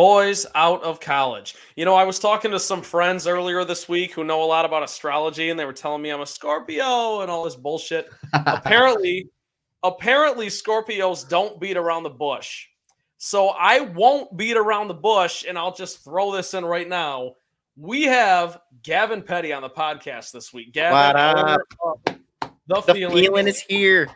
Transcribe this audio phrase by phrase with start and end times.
[0.00, 1.56] boys out of college.
[1.76, 4.64] You know, I was talking to some friends earlier this week who know a lot
[4.64, 8.08] about astrology, and they were telling me I'm a Scorpio and all this bullshit.
[8.32, 9.28] apparently,
[9.82, 12.68] apparently Scorpios don't beat around the bush.
[13.18, 17.34] So I won't beat around the bush, and I'll just throw this in right now.
[17.76, 20.72] We have Gavin Petty on the podcast this week.
[20.72, 21.58] Gavin,
[22.06, 22.18] the,
[22.68, 24.08] The feeling, feeling is here.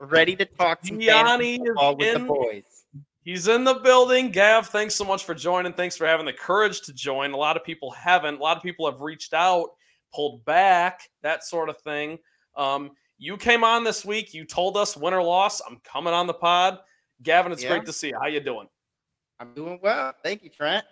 [0.00, 1.60] Ready to talk to Gianni is
[1.96, 2.77] with the boys.
[3.28, 4.30] He's in the building.
[4.30, 5.74] Gav, thanks so much for joining.
[5.74, 7.32] Thanks for having the courage to join.
[7.32, 8.36] A lot of people haven't.
[8.36, 9.68] A lot of people have reached out,
[10.14, 12.18] pulled back, that sort of thing.
[12.56, 14.32] Um, you came on this week.
[14.32, 15.60] You told us win or loss.
[15.60, 16.78] I'm coming on the pod.
[17.22, 17.68] Gavin, it's Yeah.
[17.68, 18.18] great to see you.
[18.18, 18.66] How you doing?
[19.38, 20.14] I'm doing well.
[20.22, 20.86] Thank you, Trent.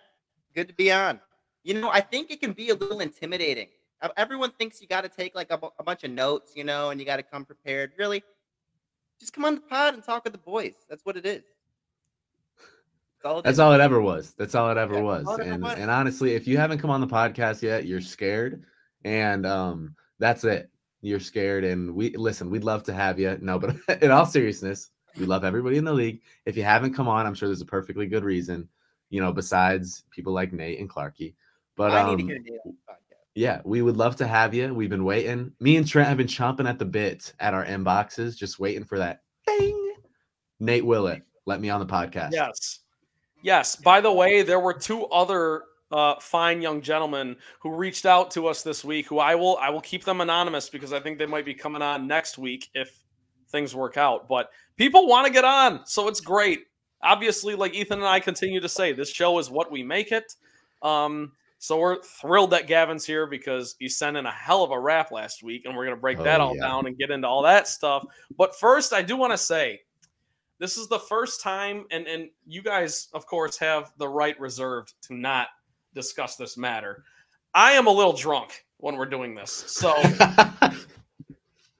[0.53, 1.19] Good to be on.
[1.63, 3.69] You know, I think it can be a little intimidating.
[3.99, 6.91] Uh, Everyone thinks you got to take like a, a bunch of notes, you know,
[6.91, 7.93] and you got to come prepared.
[7.97, 8.23] Really,
[9.19, 10.75] just come on the pod and talk with the boys.
[10.87, 11.41] That's what it is.
[13.23, 14.33] That's all it That's all it ever was.
[14.37, 15.39] That's all it ever Yeah, was.
[15.39, 15.77] it And was.
[15.77, 18.63] and honestly, if you haven't come on the podcast yet, you're scared.
[19.03, 20.69] And um, that's it.
[21.01, 21.63] You're scared.
[21.63, 23.37] And we listen, we'd love to have you.
[23.41, 26.21] No, but in all seriousness, we love everybody in the league.
[26.45, 28.69] If you haven't come on, I'm sure there's a perfectly good reason,
[29.09, 31.33] you know, besides people like Nate and Clarky.
[31.75, 32.95] But I um, need to hear Nate on
[33.37, 34.73] yeah, we would love to have you.
[34.73, 35.51] We've been waiting.
[35.59, 38.97] Me and Trent have been chomping at the bit at our inboxes, just waiting for
[38.97, 39.93] that thing.
[40.59, 42.31] Nate Willett, let me on the podcast.
[42.31, 42.79] Yes.
[43.41, 43.75] Yes.
[43.75, 48.47] By the way, there were two other uh, fine young gentlemen who reached out to
[48.47, 49.07] us this week.
[49.07, 51.81] Who I will I will keep them anonymous because I think they might be coming
[51.81, 53.03] on next week if
[53.49, 54.27] things work out.
[54.27, 56.65] But people want to get on, so it's great.
[57.01, 60.33] Obviously, like Ethan and I continue to say, this show is what we make it.
[60.81, 64.79] Um, so we're thrilled that Gavin's here because he sent in a hell of a
[64.79, 66.63] rap last week, and we're gonna break that Oh, all yeah.
[66.63, 68.03] down and get into all that stuff.
[68.37, 69.81] But first, I do want to say
[70.59, 74.93] this is the first time and and you guys of course have the right reserved
[75.03, 75.47] to not
[75.93, 77.03] discuss this matter.
[77.53, 79.95] I am a little drunk when we're doing this so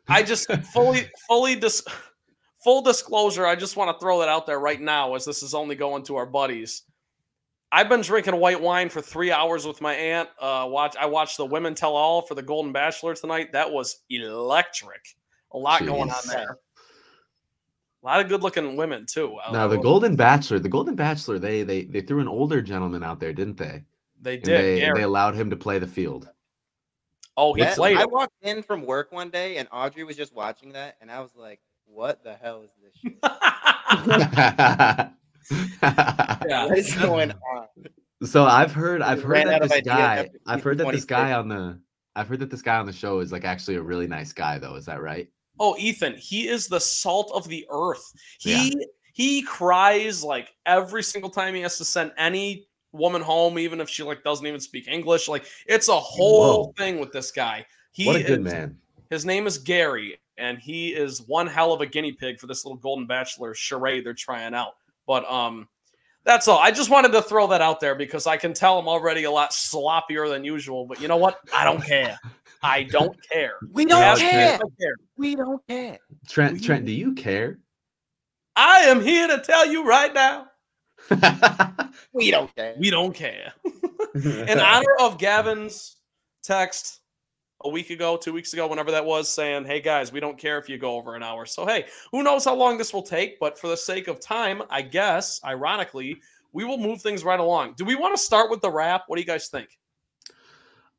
[0.08, 1.84] i just fully fully dis-
[2.64, 5.54] full disclosure i just want to throw that out there right now as this is
[5.54, 6.84] only going to our buddies.
[7.72, 11.38] I've been drinking white wine for three hours with my aunt uh watch i watched
[11.38, 13.52] the women tell all for the golden bachelor tonight.
[13.52, 15.16] That was electric.
[15.52, 16.58] A lot going on there
[18.08, 19.38] a lot of good looking women too.
[19.44, 22.62] I- Now the will- Golden Bachelor, the Golden Bachelor, they they they threw an older
[22.62, 23.84] gentleman out there, didn't they?
[24.22, 24.64] they And did.
[24.64, 24.98] they, Gary.
[25.00, 26.30] they allowed him to play the field.
[27.36, 27.98] oh, he Yeah, played.
[27.98, 31.20] I walked in from work one day and Audrey was just watching that, and I
[31.20, 33.18] was like, "What the hell is this shit?
[33.22, 35.10] yeah.
[36.70, 37.68] What is going on?"
[38.24, 41.80] so I've heard I've heard that this guy I've heard that this guy on the
[42.16, 44.58] I've heard that this guy on the show is like actually a really nice guy
[44.60, 44.76] though.
[44.76, 45.30] Is that right?
[45.60, 48.14] Oh, Ethan, he is the salt of the earth.
[48.40, 48.76] He
[49.14, 53.90] he cries like every single time he has to send any woman home, even if
[53.90, 55.28] she like doesn't even speak English.
[55.28, 56.74] Like it's a whole Whoa.
[56.78, 57.66] thing with this guy.
[57.92, 58.78] He what a good is- man.
[59.10, 62.66] His name is Gary, and he is one hell of a guinea pig for this
[62.66, 64.74] little Golden Bachelor charade they're trying out.
[65.08, 65.70] But um,
[66.26, 66.60] that's all.
[66.60, 69.32] I just wanted to throw that out there because I can tell I'm already a
[69.32, 70.86] lot sloppier than usual.
[70.86, 71.40] But you know what?
[71.56, 72.20] I don't care.
[72.68, 73.54] I don't care.
[73.72, 74.58] We don't Ask care.
[74.60, 74.96] me if care.
[75.18, 75.98] We don't care.
[76.28, 77.60] Trent Trent, do you care?
[78.56, 80.48] I am here to tell you right now.
[82.14, 82.76] We don't care.
[82.78, 83.54] We don't care.
[84.16, 85.98] In honor of Gavin's
[86.44, 87.02] text
[87.62, 90.58] a week ago, two weeks ago, whenever that was, saying, Hey guys, we don't care
[90.58, 91.46] if you go over an hour.
[91.46, 94.62] So, hey, who knows how long this will take, but for the sake of time,
[94.70, 96.18] I guess, ironically,
[96.54, 97.76] we will move things right along.
[97.78, 99.04] Do we want to start with the rap?
[99.08, 99.70] What do you guys think?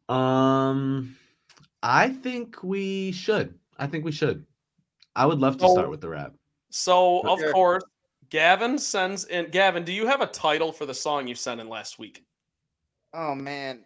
[0.09, 1.18] um
[1.83, 3.59] I think we should.
[3.79, 4.45] I think we should.
[5.17, 6.35] I would love to So- start with the rap.
[6.71, 7.53] So, of Sure.
[7.53, 7.85] course,
[8.29, 9.51] Gavin sends in.
[9.51, 12.25] Gavin, do you have a title for the song you sent in last week?
[13.15, 13.85] Oh man,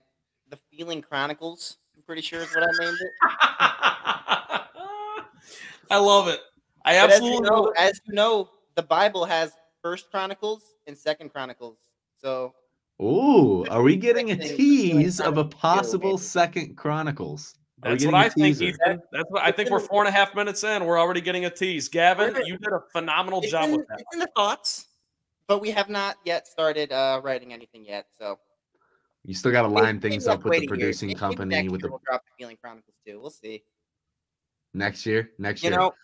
[0.49, 1.79] the Feeling Chronicles.
[1.95, 3.13] I'm pretty sure is what I named it.
[5.91, 6.41] I love it.
[6.85, 10.97] I But as you absolutely know, as you know, the Bible has First Chronicles and
[10.99, 11.79] Second Chronicles.
[12.21, 12.55] So
[13.01, 17.55] Ooh, are we getting a Thing for Feeling tease of a possible second Chronicles?
[17.85, 18.61] Are we That's getting what a I think.
[18.63, 19.03] Ethan.
[19.13, 19.71] That's what I think.
[19.71, 20.85] We're four and a half minutes in.
[20.85, 21.89] We're already getting a tease.
[21.89, 24.01] Gavin, you did a phenomenal it's job in, with that.
[24.01, 24.87] it's in the thoughts,
[25.49, 28.07] but we have not yet started uh, writing anything yet.
[28.17, 28.39] So
[29.25, 31.81] You still got to line maybe things we'll up with the producing Maybe company with
[31.81, 33.21] the we'll drop the Feeling Chronicles too.
[33.21, 33.65] We'll see.
[34.75, 35.31] next year.
[35.39, 35.79] Next You year.
[35.81, 35.95] know,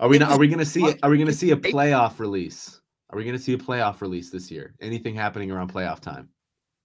[0.00, 2.18] are we not, are we going to see are we going to see a playoff
[2.18, 2.80] release?
[3.10, 4.74] Are we going to see a playoff release this year?
[4.80, 6.30] Anything happening around playoff time?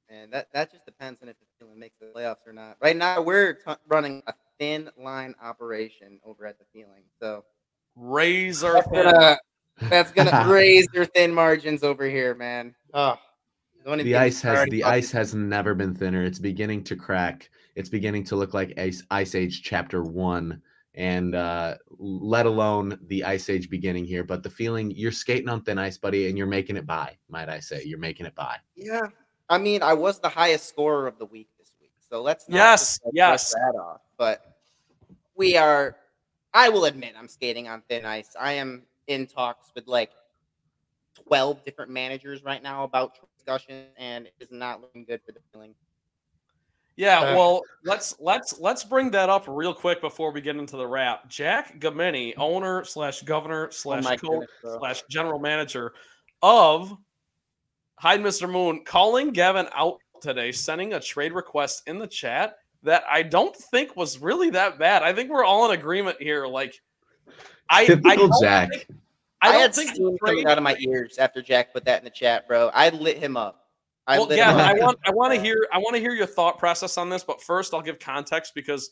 [0.09, 2.77] and that that just depends on if the Feeling makes the playoffs or not.
[2.81, 7.45] Right now, we're t- running a thin line operation over at the Feeling, so
[7.95, 9.03] Razor that's thin.
[9.03, 9.37] gonna
[9.89, 12.73] that's gonna raise your thin margins over here, man.
[12.95, 13.15] Oh,
[13.85, 16.23] The ice has the ice has never been thinner.
[16.23, 17.49] It's beginning to crack.
[17.75, 20.61] It's beginning to look like Ice, ice Age Chapter One,
[20.95, 24.23] and uh, let alone the Ice Age beginning here.
[24.23, 27.17] But the feeling you're skating on thin ice, buddy, and you're making it by.
[27.29, 28.57] Might I say, you're making it by.
[28.75, 29.07] Yeah,
[29.51, 33.01] I mean, I was the highest scorer of the week this week, so let's yes,
[33.11, 33.99] yes, that off.
[34.17, 34.55] But
[35.35, 35.97] we are.
[36.53, 38.33] I will admit, I'm skating on thin ice.
[38.39, 40.11] I am in talks with like
[41.27, 45.39] 12 different managers right now about discussion, and it is not looking good for the
[45.51, 45.75] feeling.
[46.95, 50.77] Yeah, uh, well, let's let's let's bring that up real quick before we get into
[50.77, 51.27] the wrap.
[51.27, 55.91] Jack Gamini, owner slash governor oh slash coach slash general manager
[56.41, 56.95] of
[58.01, 58.49] Hide Mr.
[58.49, 63.55] Moon, calling Gavin out today, sending a trade request in the chat that I don't
[63.55, 65.03] think was really that bad.
[65.03, 66.47] I think we're all in agreement here.
[66.47, 66.81] Like,
[67.69, 68.69] I, Typical I Jack.
[68.71, 68.87] Think,
[69.43, 72.09] I, I had steam coming out of my ears after Jack put that in the
[72.09, 72.71] chat, bro.
[72.73, 73.67] I lit him up.
[74.07, 76.57] I well, yeah, I want I want to hear I want to hear your thought
[76.57, 78.89] process on this, but first I'll give context because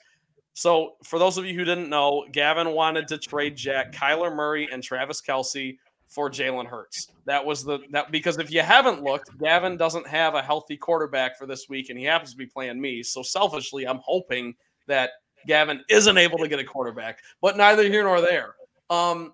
[0.53, 4.69] so for those of you who didn't know, Gavin wanted to trade Jack, Kyler Murray,
[4.71, 5.79] and Travis Kelce
[6.09, 7.07] for Jalen Hurts.
[7.25, 11.38] That was the that because if you haven't looked, Gavin doesn't have a healthy quarterback
[11.38, 13.03] for this week, and he happens to be playing me.
[13.03, 14.56] So selfishly, I'm hoping
[14.88, 15.11] that
[15.47, 18.56] Gavin isn't able to get a quarterback, but neither here nor there.
[18.89, 19.33] Um,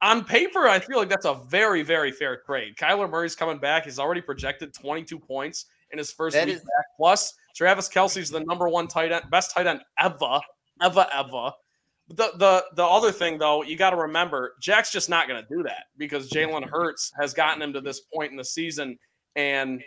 [0.00, 2.76] on paper, I feel like that's a very, very fair trade.
[2.76, 3.84] Kyler Murray's coming back.
[3.84, 6.84] He's already projected 22 points in his first that week is- back.
[6.96, 10.38] Plus, Travis Kelce's the number one tight end, best tight end ever,
[10.80, 11.50] ever, ever.
[12.08, 15.54] The the the other thing though, you got to remember, Jack's just not going to
[15.54, 18.96] do that because Jalen Hurts has gotten him to this point in the season,
[19.36, 19.82] and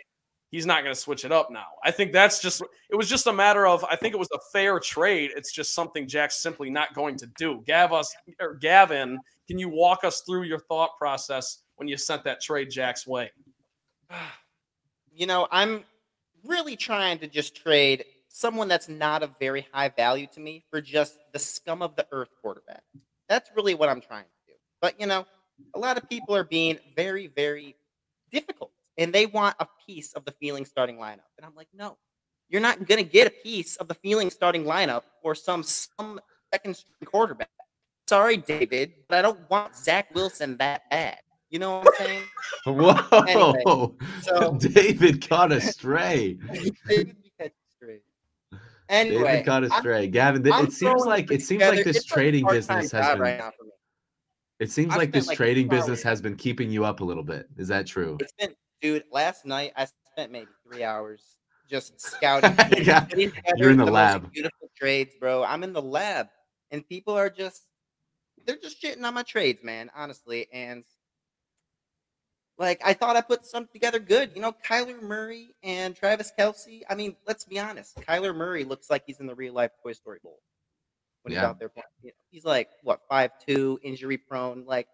[0.52, 1.66] he's not going to switch it up now.
[1.84, 4.38] I think that's just it was just a matter of I think it was a
[4.52, 5.30] fair trade.
[5.34, 7.62] It's just something Jack's simply not going to do.
[7.66, 12.22] Gav us or Gavin, can you walk us through your thought process when you sent
[12.24, 13.32] that trade Jack's way?
[15.14, 15.84] You know, I'm
[16.42, 20.80] really trying to just trade someone that's not of very high value to me for
[20.80, 22.82] just the scum of the earth quarterback.
[23.28, 24.54] That's really what I'm trying to do.
[24.80, 25.26] But you know,
[25.74, 27.76] a lot of people are being very, very
[28.30, 31.30] difficult and they want a piece of the feeling starting lineup.
[31.36, 31.98] And I'm like, no,
[32.48, 36.20] you're not going to get a piece of the feeling starting lineup for some some
[36.52, 37.50] second string quarterback.
[38.08, 41.18] Sorry, David, but I don't want Zach Wilson that bad.
[41.48, 42.22] You know what I'm saying?
[42.66, 43.24] Whoa!
[43.26, 43.62] Anyway,
[44.22, 46.38] so, David caught astray.
[46.88, 47.16] David
[48.92, 50.06] Anyway, David caught stray.
[50.06, 53.20] Gavin, it seems like it seems like this trading business has been.
[53.20, 53.42] Right
[54.60, 57.22] it seems I've like this like trading business has been keeping you up a little
[57.24, 57.48] bit.
[57.56, 58.18] Is that true?
[58.20, 61.38] It's been dude, last night I spent maybe three hours
[61.70, 62.54] just scouting.
[62.84, 63.06] yeah.
[63.56, 64.30] You're in the, the lab.
[64.30, 65.42] Beautiful trades, bro.
[65.42, 66.28] I'm in the lab,
[66.70, 67.62] and people are just
[68.46, 69.90] they're just shitting on my trades, man.
[69.96, 70.84] Honestly, and
[72.58, 74.30] like I thought I put something together good.
[74.34, 76.82] You know, Kyler Murray and Travis Kelce.
[76.88, 77.96] I mean, let's be honest.
[77.96, 80.40] Kyler Murray looks like he's in the real life Toy Story Bowl
[81.22, 81.40] when yeah.
[81.40, 81.84] he's out there playing.
[82.02, 84.64] You know, he's like what five two, injury prone.
[84.66, 84.88] Like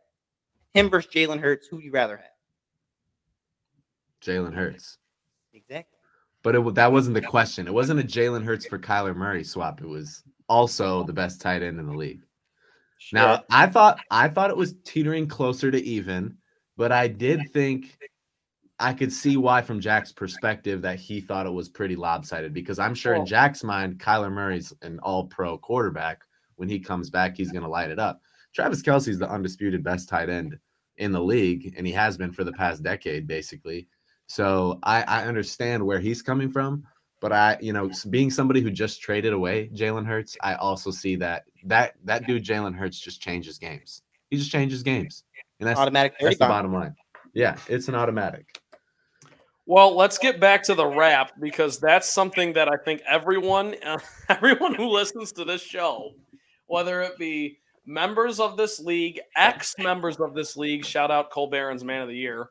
[0.75, 1.66] him versus Jalen Hurts.
[1.66, 2.26] Who would you rather have?
[4.22, 4.99] Jalen Hurts.
[5.52, 5.99] Exactly.
[6.43, 7.66] But it, that wasn't the question.
[7.66, 9.81] It wasn't a Jalen Hurts for Kyler Murray swap.
[9.81, 12.22] It was also the best tight end in the league.
[12.99, 13.19] Sure.
[13.19, 16.37] Now, I thought I thought it was teetering closer to even,
[16.79, 17.99] but I did think
[18.79, 22.79] I could see why from Jack's perspective that he thought it was pretty lopsided because
[22.79, 26.23] I'm sure in Jack's mind, Kyler Murray's an all-pro quarterback.
[26.55, 28.20] When he comes back, he's going to light it up.
[28.55, 30.56] Travis Kelce's the undisputed best tight end
[30.99, 33.89] in the league, and he has been for the past decade, basically.
[34.29, 36.85] So I, I understand where he's coming from,
[37.20, 41.17] but I, you know, being somebody who just traded away Jalen Hurts, I also see
[41.17, 44.03] that that that dude Jalen Hurts just changes games.
[44.31, 45.25] He just changes games,
[45.60, 46.15] and that's automatic.
[46.20, 46.94] That's the bottom line.
[47.34, 48.60] Yeah, it's an automatic.
[49.67, 53.98] Well, let's get back to the wrap because that's something that I think everyone, uh,
[54.29, 56.15] everyone who listens to this show,
[56.67, 61.50] whether it be members of this league, ex members of this league, shout out Cole
[61.50, 62.48] Barron's Man of the Year,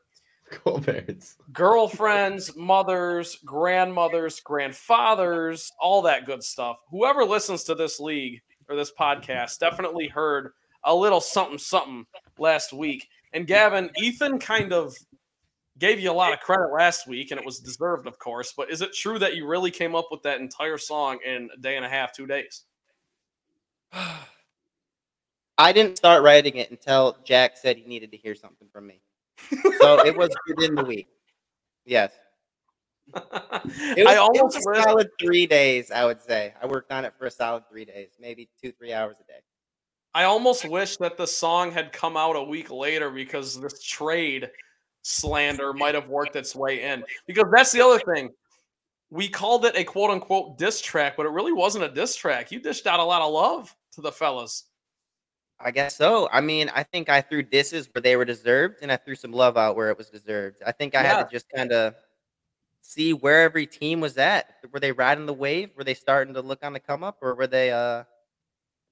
[0.50, 1.36] Colbert's.
[1.52, 6.78] Girlfriends, mothers, grandmothers, grandfathers, all that good stuff.
[6.90, 10.52] Whoever listens to this league or this podcast definitely heard
[10.84, 12.06] a little something something
[12.40, 13.08] last week.
[13.32, 14.94] And Gavin, Ethan kind of
[15.78, 18.52] gave you a lot of credit last week, and it was deserved, of course.
[18.56, 21.60] But is it true that you really came up with that entire song in a
[21.60, 22.64] day and a half, two days?
[25.60, 29.00] I didn't start writing it until Jack said he needed to hear something from me
[29.78, 31.08] so it was within the week.
[31.84, 32.12] Yes.
[33.14, 36.52] Was, I almost it was a solid three days, I would say.
[36.62, 39.38] I worked on it for a solid three days, maybe two, three hours a day.
[40.18, 44.50] I almost wish that the song had come out a week later because this trade
[45.02, 48.30] slander might have worked its way in because that's the other thing.
[49.10, 52.50] We called it a quote unquote diss track, but it really wasn't a diss track.
[52.50, 54.64] You dished out a lot of love to the fellas.
[55.60, 56.28] I guess so.
[56.32, 59.30] I mean, I think I threw disses where they were deserved, and I threw some
[59.30, 60.64] love out where it was deserved.
[60.66, 61.14] I think I Yeah.
[61.18, 61.94] had to just kind of
[62.82, 64.54] see where every team was at.
[64.72, 65.70] Were they riding the wave?
[65.76, 68.02] Were they starting to look on the come up, or were they uh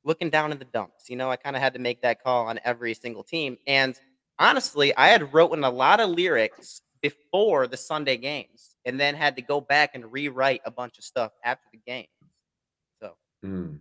[0.06, 1.10] looking down in the dumps?
[1.10, 3.58] You know, I kind of had to make that call on every single team.
[3.66, 3.98] And
[4.38, 9.36] honestly, I had written a lot of lyrics before the Sunday games, and then had
[9.36, 12.06] to go back and rewrite a bunch of stuff after the game.
[13.00, 13.12] So
[13.44, 13.78] Mm.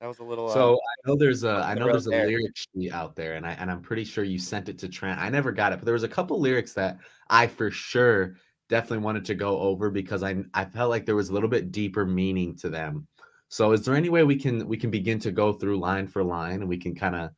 [0.00, 0.48] that was a little.
[0.48, 2.26] So uh, I know there's a I know there's a there.
[2.26, 5.20] lyric sheet out there, and I and I'm pretty sure you sent it to Trent.
[5.20, 6.98] I never got it, but there was a couple lyrics that
[7.30, 8.36] I for sure
[8.68, 11.70] definitely wanted to go over because I I felt like there was a little bit
[11.72, 13.06] deeper meaning to them.
[13.48, 16.22] So is there any way we can we can begin to go through line for
[16.22, 17.30] line and we can kind of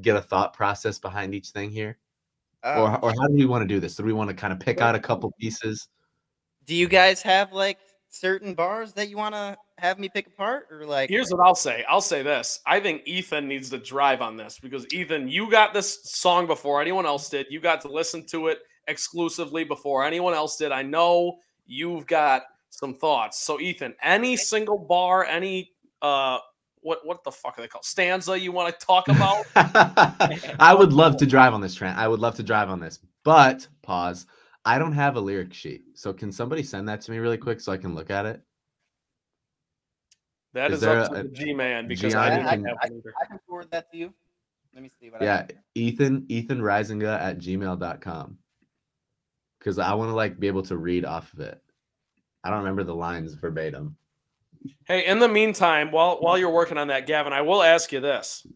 [0.00, 1.98] get a thought process behind each thing here?
[2.62, 3.94] uh, or or how do we want to do this?
[3.96, 5.88] Do we want to kind of pick out a couple pieces?
[6.66, 10.68] do you guys have like certain bars that you want to have me pick apart
[10.70, 11.84] or like Here's what I'll say.
[11.88, 12.60] I'll say this.
[12.64, 16.80] I think Ethan needs to drive on this because Ethan, you got this song before
[16.80, 17.46] anyone else did.
[17.50, 20.70] You got to listen to it exclusively before anyone else did.
[20.70, 22.44] I know you've got
[22.74, 23.40] some thoughts.
[23.44, 26.38] So Ethan, any single bar, any uh
[26.80, 27.84] what what the fuck are they called?
[27.84, 29.44] Stanza you want to talk about?
[30.60, 31.96] I would love to drive on this, Trent.
[31.96, 34.26] I would love to drive on this, but pause.
[34.66, 37.60] I don't have a lyric sheet, so can somebody send that to me really quick
[37.60, 38.40] so I can look at it?
[40.54, 42.64] That Is is, there up to a- the G man because Gianni I didn't can-
[42.64, 43.02] have one.
[43.20, 44.14] I can forward that to you.
[44.72, 45.50] Let me see what I Yeah, have.
[45.74, 48.38] Ethan, Ethan Risinga at gmail.com.
[49.58, 51.62] Because I want to like be able to read off of it.
[52.44, 53.96] I don't remember the lines verbatim.
[54.86, 58.00] Hey, in the meantime, while while you're working on that, Gavin, I will ask you
[58.00, 58.46] this.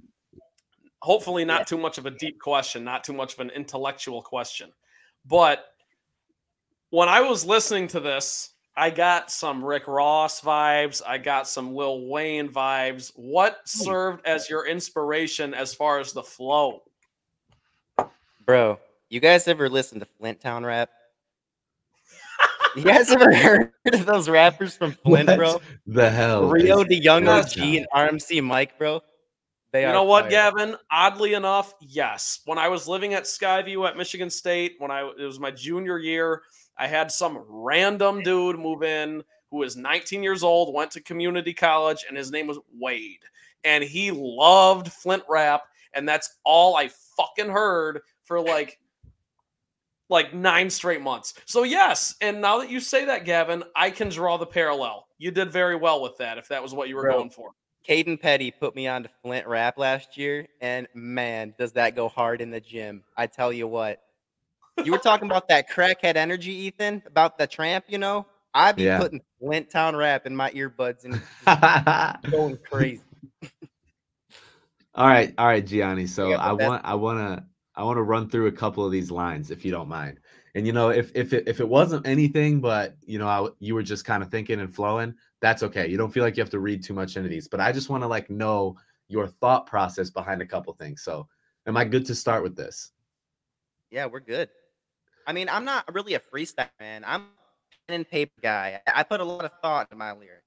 [1.00, 1.64] Hopefully, not Yeah.
[1.64, 4.72] too much of a deep question, not too much of an intellectual question.
[5.24, 5.74] But
[6.90, 11.02] when I was listening to this, I got some Rick Ross vibes.
[11.04, 13.12] I got some Lil Wayne vibes.
[13.16, 13.82] What hmm.
[13.84, 16.82] served as your inspiration as far as the flow?
[18.44, 20.90] Bro, you guys ever listen to Flint Town rap?
[22.78, 25.60] You guys ever heard of those rappers from Flint, What bro?
[25.86, 26.48] The hell.
[26.48, 29.02] Rio is the Young Flint OG and RMC Mike, bro.
[29.72, 30.30] They You are know what, fire.
[30.30, 30.76] Gavin?
[30.90, 32.40] Oddly enough, yes.
[32.46, 35.98] When I was living at Skyview at Michigan State, when I it was my junior
[35.98, 36.42] year,
[36.78, 41.52] I had some random dude move in who was 19 years old, went to community
[41.54, 43.20] college, and his name was Wade.
[43.64, 45.62] And he loved Flint rap,
[45.94, 48.78] and that's all I fucking heard for like
[50.08, 51.34] like nine straight months.
[51.46, 55.06] So yes, and now that you say that, Gavin, I can draw the parallel.
[55.18, 57.18] You did very well with that, if that was what you were Bro.
[57.18, 57.50] going for.
[57.88, 62.08] Caden Petty put me on to Flint rap last year, and man, does that go
[62.08, 63.02] hard in the gym.
[63.16, 64.00] I tell you what.
[64.84, 68.26] You were talking about that crackhead energy, Ethan, about the tramp, you know?
[68.54, 68.98] I'd be Yeah.
[68.98, 73.02] putting Flint Town rap in my earbuds and just going crazy.
[74.94, 76.06] all right, all right, Gianni.
[76.06, 77.44] So got I want I want to
[77.78, 80.18] I want to run through a couple of these lines if you don't mind.
[80.56, 83.76] And you know, if if it, if it wasn't anything but, you know, I, you
[83.76, 85.86] were just kind of thinking and flowing, that's okay.
[85.86, 87.88] You don't feel like you have to read too much into these, but I just
[87.88, 91.02] want to like know your thought process behind a couple things.
[91.02, 91.28] So,
[91.68, 92.90] am I good to start with this?
[93.92, 94.48] Yeah, we're good.
[95.28, 97.04] I mean, I'm not really a freestyle man.
[97.06, 97.26] I'm
[97.86, 98.80] pen and paper guy.
[98.92, 100.42] I put a lot of thought in my lyrics.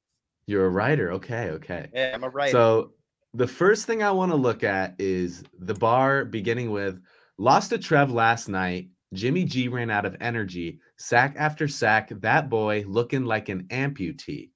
[0.47, 1.13] You're a writer.
[1.13, 1.89] Okay, okay.
[1.93, 2.51] Yeah, I'm a writer.
[2.51, 2.91] So
[3.33, 7.01] the first thing I want to look at is the bar beginning with
[7.41, 8.89] lost to Trev last night.
[9.13, 12.09] Jimmy G ran out of energy, sack after sack.
[12.21, 14.51] That boy looking like an amputee.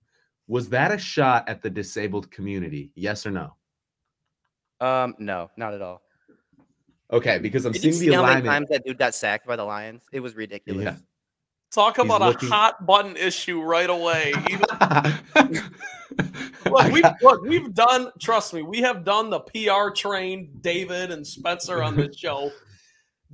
[0.48, 2.92] Was that a shot at the disabled community?
[2.96, 3.56] Yes or no?
[4.80, 6.04] um, no, not at all.
[7.12, 9.46] Okay, because I'm Did you seeing see the how many times that dude got sacked
[9.48, 10.04] by the Lions?
[10.12, 10.84] It was ridiculous.
[10.84, 10.96] Yeah.
[11.72, 14.34] Talk He's about looking- a hot button issue right away.
[14.50, 14.66] Even
[16.66, 21.26] Look, we've, look, we've done, trust me, we have done the PR train, David and
[21.26, 22.52] Spencer on this show.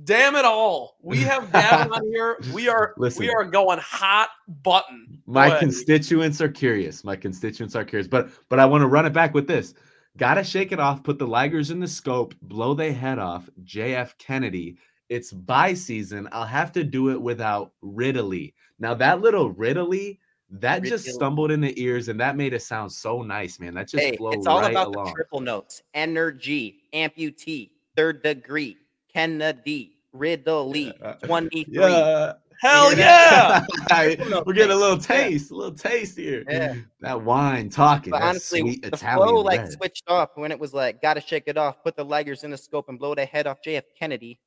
[0.04, 0.96] Damn it all.
[1.02, 2.38] We have Gavin on here.
[2.52, 3.20] We are Listen.
[3.20, 4.30] we are going hot
[4.62, 5.22] button.
[5.26, 5.60] my Go ahead.
[5.60, 7.04] constituents are curious.
[7.04, 9.74] My constituents are curious, but but I want to run it back with this.
[10.16, 11.02] Gotta shake it off.
[11.02, 12.34] Put the Ligers in the scope.
[12.42, 13.48] Blow their head off.
[13.64, 14.76] JF Kennedy.
[15.08, 16.28] It's bye season.
[16.32, 18.54] I'll have to do it without Ridley.
[18.78, 20.18] Now that little Ridley,
[20.50, 23.74] that just stumbled in the ears, and that made it sound so nice, man.
[23.74, 25.06] That just Hey, flowed it's all right about along.
[25.06, 28.76] the triple notes: energy, amputee, third degree,
[29.12, 31.74] Kennedy, Ridley, Uh, twenty-three.
[31.80, 32.32] Yeah.
[32.60, 33.64] Hell Hear yeah.
[34.46, 35.02] We're getting a little Yeah.
[35.02, 36.44] taste, a little taste here.
[36.48, 36.76] Yeah.
[37.00, 38.12] That wine talking.
[38.12, 41.20] But that honestly, sweet the Italian flow like switched off when it was like, gotta
[41.20, 43.82] shake it off, put the Ligers in the scope and blow their head off JF
[43.98, 44.38] Kennedy.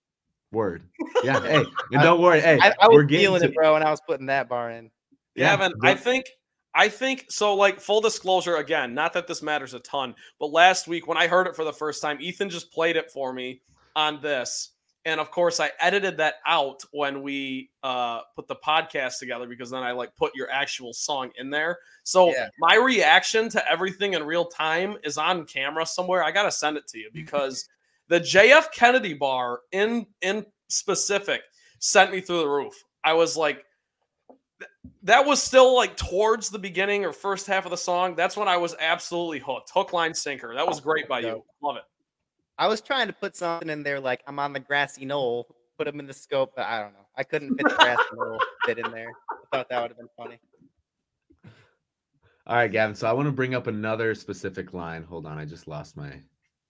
[0.53, 0.83] Word.
[1.25, 1.41] Yeah.
[1.45, 2.39] Hey, and don't worry.
[2.39, 4.71] Hey, I, I we're was feeling to, it, bro, and I was putting that bar
[4.71, 4.89] in.
[5.35, 6.25] Yeah, Gavin, but- I think
[6.73, 10.87] I think so like full disclosure again, not that this matters a ton, but last
[10.87, 13.61] week when I heard it for the first time, Ethan just played it for me
[13.95, 14.71] on this.
[15.07, 19.69] And of course I edited that out when we uh put the podcast together because
[19.69, 21.77] then I like put your actual song in there.
[22.03, 22.49] So Yeah.
[22.59, 26.23] my reaction to everything in real time is on camera somewhere.
[26.23, 27.67] I got to send it to you because
[28.07, 31.41] the JF Kennedy bar in in specific
[31.79, 32.73] sent me through the roof.
[33.03, 33.63] I was like
[35.03, 38.15] that was still like towards the beginning or first half of the song.
[38.15, 39.69] That's when I was absolutely hooked.
[39.71, 40.55] Hook, line, sinker.
[40.55, 41.43] That was great by you.
[41.61, 41.83] Love it.
[42.57, 45.47] I was trying to put something in there like I'm on the grassy knoll,
[45.77, 47.05] put them in the scope, but I don't know.
[47.17, 49.11] I couldn't fit the grassy knoll bit in there.
[49.31, 50.39] I thought that would have been funny.
[52.47, 52.95] All right, Gavin.
[52.95, 55.03] So I want to bring up another specific line.
[55.03, 56.21] Hold on, I just lost my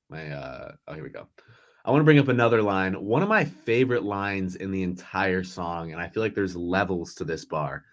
[0.10, 1.28] my uh oh here we go.
[1.84, 2.94] I want to bring up another line.
[2.94, 7.14] One of my favorite lines in the entire song, and I feel like there's levels
[7.16, 7.84] to this bar.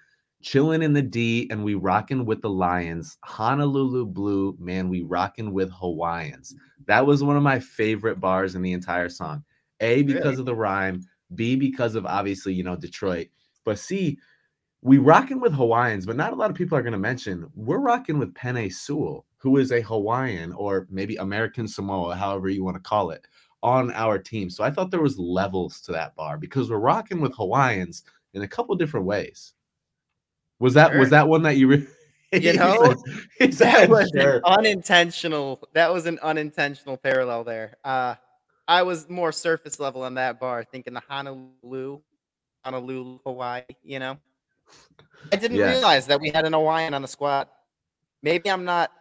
[0.42, 3.18] Chilling in the D and we rocking with the Lions.
[3.24, 6.54] Honolulu Blue, man, we rocking with Hawaiians.
[6.92, 9.42] That was one of my favorite bars in the entire song.
[9.80, 10.40] A because Really?
[10.40, 11.00] of the rhyme,
[11.34, 13.28] B because of obviously, you know, Detroit.
[13.64, 14.18] But C,
[14.82, 17.78] we rocking with Hawaiians, but not a lot of people are going to mention we're
[17.78, 22.76] rocking with Penei Sewell, who is a Hawaiian or maybe American Samoa, however you want
[22.76, 23.26] to call it,
[23.62, 24.50] on our team.
[24.50, 28.02] So I thought there was levels to that bar because we're rocking with Hawaiians
[28.34, 29.54] in a couple different ways.
[30.58, 31.68] Was that was that one that you?
[31.68, 31.86] Re-
[32.32, 32.94] You know,
[33.38, 35.60] said- That was "Sure." unintentional.
[35.74, 37.76] That was an unintentional parallel there.
[37.84, 38.14] Uh,
[38.68, 42.00] I was more surface level on that bar, thinking the Honolulu,
[42.64, 43.62] Honolulu, Hawaii.
[43.84, 44.18] You know,
[45.32, 45.70] I didn't Yeah.
[45.70, 47.48] realize that we had an Hawaiian on the squad.
[48.22, 48.92] Maybe I'm not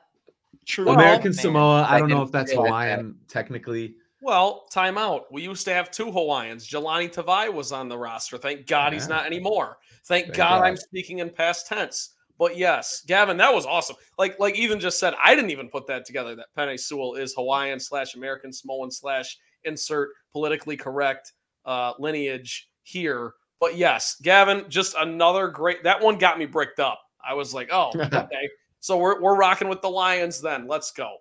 [0.65, 0.89] true.
[0.89, 1.87] American man, Samoa.
[1.89, 2.69] I don't know if that's realize that.
[2.69, 3.95] Hawaiian technically.
[4.23, 5.31] Well, time out.
[5.31, 6.67] We used to have two Hawaiians.
[6.69, 8.37] Jahlani Tavai was on the roster.
[8.37, 9.77] Thank God he's not anymore.
[10.05, 12.11] Thank, Thank God, I'm speaking in past tense.
[12.41, 13.97] But yes, Gavin, that was awesome.
[14.17, 16.35] Like like Ethan just said, I didn't even put that together.
[16.35, 21.33] That Penei Sewell is Hawaiian slash American Samoan slash insert politically correct
[21.65, 23.33] uh, lineage here.
[23.59, 25.83] But yes, Gavin, just another great.
[25.83, 26.99] That one got me bricked up.
[27.23, 28.49] I was like, oh, okay.
[28.79, 30.67] So we're we're rocking with the Lions then.
[30.67, 31.17] Let's go.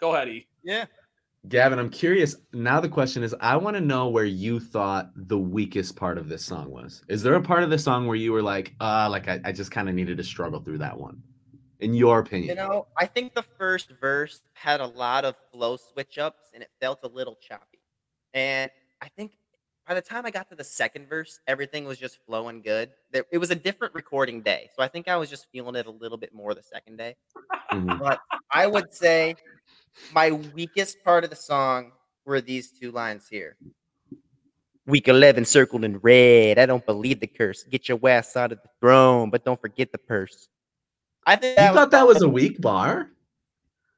[0.00, 0.48] Go ahead, E.
[0.64, 0.86] Yeah.
[1.48, 2.36] Gavin, I'm curious.
[2.52, 6.28] Now the question is, I want to know where you thought the weakest part of
[6.28, 7.02] this song was.
[7.08, 9.52] Is there a part of the song where you were like, uh, like I, I
[9.52, 11.20] just kind of needed to struggle through that one?
[11.80, 12.50] In your opinion.
[12.50, 16.62] You know, I think the first verse had a lot of flow switch ups and
[16.62, 17.80] it felt a little choppy.
[18.34, 19.32] And I think
[19.88, 22.90] by the time I got to the second verse, everything was just flowing good.
[23.12, 24.70] It was a different recording day.
[24.76, 27.16] So I think I was just feeling it a little bit more the second day.
[27.72, 27.98] Mhm.
[27.98, 28.20] But
[28.52, 29.34] I would say
[30.14, 31.92] my weakest part of the song
[32.24, 33.56] were these two lines here.
[34.86, 36.58] Week 11 circled in red.
[36.58, 37.62] I don't believe the curse.
[37.64, 40.48] Get your ass out of the throne, but don't forget the purse.
[41.24, 43.08] I think You thought that was a weak bar?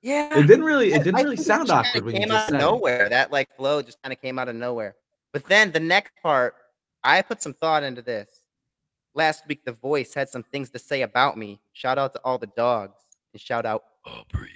[0.02, 0.38] yeah.
[0.38, 0.92] It didn't really.
[0.92, 3.08] It didn't I really sound awkward when you came out of nowhere.
[3.08, 4.96] That like flow just kind of came out of nowhere.
[5.32, 6.54] But then the next part,
[7.02, 8.28] I put some thought into this.
[9.14, 11.60] Last week, the voice had some things to say about me.
[11.72, 12.98] Shout out to all the dogs
[13.32, 14.50] and shout out Aubrey.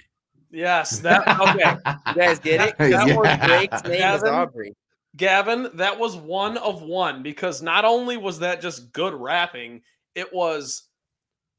[0.51, 1.75] Yes, that okay.
[2.07, 2.77] You guys get it?
[2.77, 3.15] 'Cause Yeah.
[3.15, 4.29] was Drake's name is Gavin?
[4.33, 4.75] Aubrey.
[5.15, 9.81] Gavin, that was one of one because not only was that just good rapping,
[10.15, 10.83] it was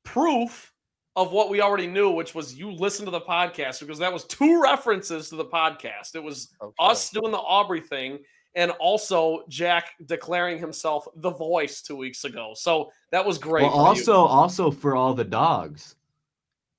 [0.05, 0.73] proof
[1.17, 4.25] of what we already knew, which was you listen to the podcast because that was
[4.25, 6.15] two references to the podcast.
[6.15, 8.19] It was Oh, us doing the Aubrey thing
[8.55, 12.53] and also Jack declaring himself the voice two weeks ago.
[12.55, 13.63] So that was great.
[13.65, 13.87] Well, for you.
[13.87, 15.97] also, also for all the dogs,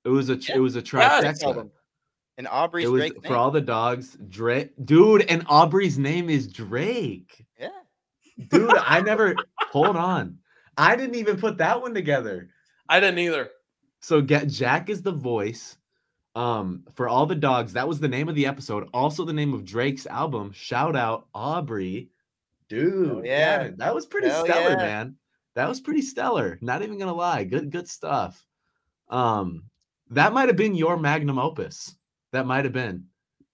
[0.04, 0.56] it was a Yeah.
[0.56, 1.70] it was a Yeah, Drake trifecta.
[2.42, 2.46] Him.
[2.46, 3.32] And Aubrey's It was Drake's for name.
[3.38, 4.16] all the dogs.
[4.28, 7.44] Drake, dude, and Aubrey's name is Drake.
[7.58, 7.68] yeah.
[8.48, 9.34] Dude, I never.
[9.70, 10.38] hold on,
[10.76, 12.48] I didn't even put that one together.
[12.88, 13.50] I didn't either.
[14.00, 15.76] So get Jack is the voice.
[16.34, 18.88] Um, for all the dogs, that was the name of the episode.
[18.94, 20.50] Also, the name of Drake's album.
[20.52, 22.08] Shout out Aubrey,
[22.70, 23.26] dude.
[23.26, 23.68] yeah.
[23.76, 24.76] that was pretty Hell stellar, yeah.
[24.76, 25.16] man.
[25.54, 26.58] That was pretty stellar.
[26.62, 28.44] Not even gonna lie, good, good stuff.
[29.10, 29.64] Um,
[30.10, 31.94] that might have been your magnum opus.
[32.32, 33.06] That might have been.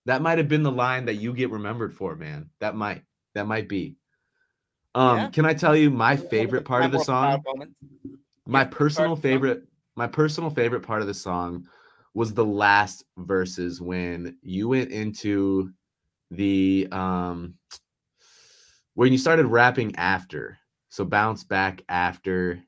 [0.06, 2.50] That might have been the line that you get remembered for, man.
[2.60, 3.02] That might.
[3.34, 3.96] That might be.
[4.94, 5.30] Um, Yeah.
[5.30, 7.42] can I tell you my favorite part of the song?
[8.46, 9.32] my Yeah, which part personal of the song?
[9.32, 9.62] favorite
[9.96, 11.66] my personal favorite part of the song
[12.14, 15.70] was the last verses when you went into
[16.30, 17.54] the um
[18.94, 22.62] when you started rapping after so bounce back after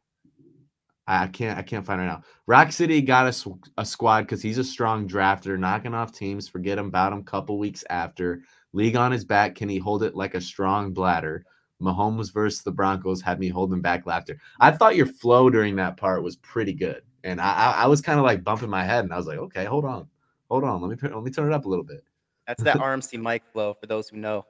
[1.10, 4.42] i can't i can't find it now rock city got a, sw- a squad because
[4.42, 8.40] he's a strong drafter knocking off teams forget him about him couple weeks after
[8.72, 11.44] league on his back can he hold it like a strong bladder
[11.80, 14.38] Mahomes versus the Broncos had me holding back laughter.
[14.60, 18.00] I thought your flow during that part was pretty good, and I I, I was
[18.00, 20.06] kind of like bumping my head, and I was like, okay, hold on,
[20.50, 22.04] hold on, let me let me turn it up a little bit.
[22.46, 24.44] That's that RMC Mike flow for those who know.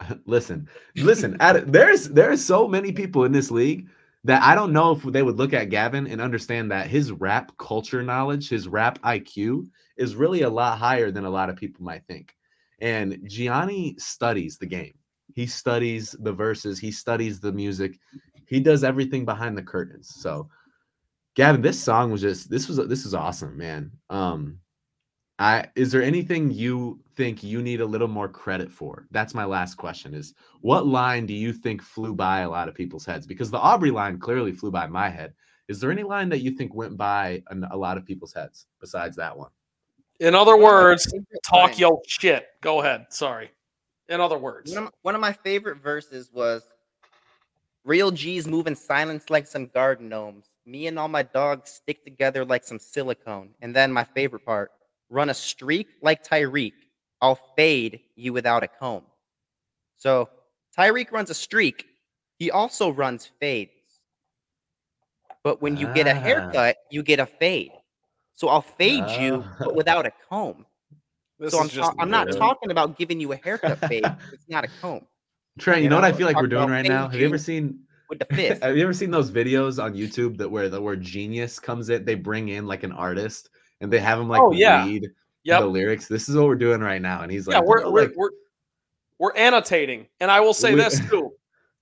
[0.26, 1.36] listen, listen.
[1.40, 3.88] At, there's there's so many people in this league
[4.24, 7.52] that I don't know if they would look at Gavin and understand that his rap
[7.58, 11.84] culture knowledge, his rap IQ, is really a lot higher than a lot of people
[11.84, 12.34] might think.
[12.80, 14.94] And Gianni studies the game.
[15.34, 16.78] He studies the verses.
[16.78, 17.98] He studies the music.
[18.46, 20.12] He does everything behind the curtains.
[20.16, 20.48] So,
[21.34, 23.92] Gavin, this song was just this was this is awesome, man.
[24.10, 24.58] Um,
[25.38, 29.06] I is there anything you think you need a little more credit for?
[29.10, 30.14] That's my last question.
[30.14, 33.26] Is what line do you think flew by a lot of people's heads?
[33.26, 35.34] Because the Aubrey line clearly flew by my head.
[35.68, 38.66] Is there any line that you think went by a, a lot of people's heads
[38.80, 39.50] besides that one?
[40.18, 41.12] In other words,
[41.44, 42.48] talk your shit.
[42.60, 43.06] Go ahead.
[43.10, 43.50] Sorry.
[44.08, 46.62] In other words, one of, my, one of my favorite verses was
[47.84, 50.46] Real G's moving silence like some garden gnomes.
[50.66, 53.50] Me and all my dogs stick together like some silicone.
[53.60, 54.72] And then my favorite part
[55.10, 56.72] run a streak like Tyreek.
[57.20, 59.02] I'll fade you without a comb.
[59.96, 60.28] So
[60.76, 61.86] Tyreek runs a streak.
[62.38, 63.72] He also runs fades.
[65.42, 66.20] But when you get a Ah.
[66.20, 67.72] haircut, you get a fade.
[68.34, 69.56] So I'll fade you, Ah.
[69.60, 70.64] but without a comb.
[71.40, 74.04] this so I'm, just ta- I'm not talking about giving you a haircut fade.
[74.32, 75.06] it's not a comb
[75.60, 77.08] Trent, you, You know, what I feel like we're doing right now?
[77.08, 78.62] Have you ever seen with the fist.
[78.62, 82.04] Have you ever seen those videos on YouTube that where the where genius comes in?
[82.04, 84.84] They bring in like an artist and they have him like Oh, yeah.
[84.86, 85.08] read
[85.44, 85.60] Yep.
[85.60, 86.08] the lyrics.
[86.08, 88.16] This is what we're doing right now, and he's like, yeah, we're, "Oh, we're, like,
[88.16, 88.30] we're
[89.18, 91.32] we're annotating, and I will say We- this too: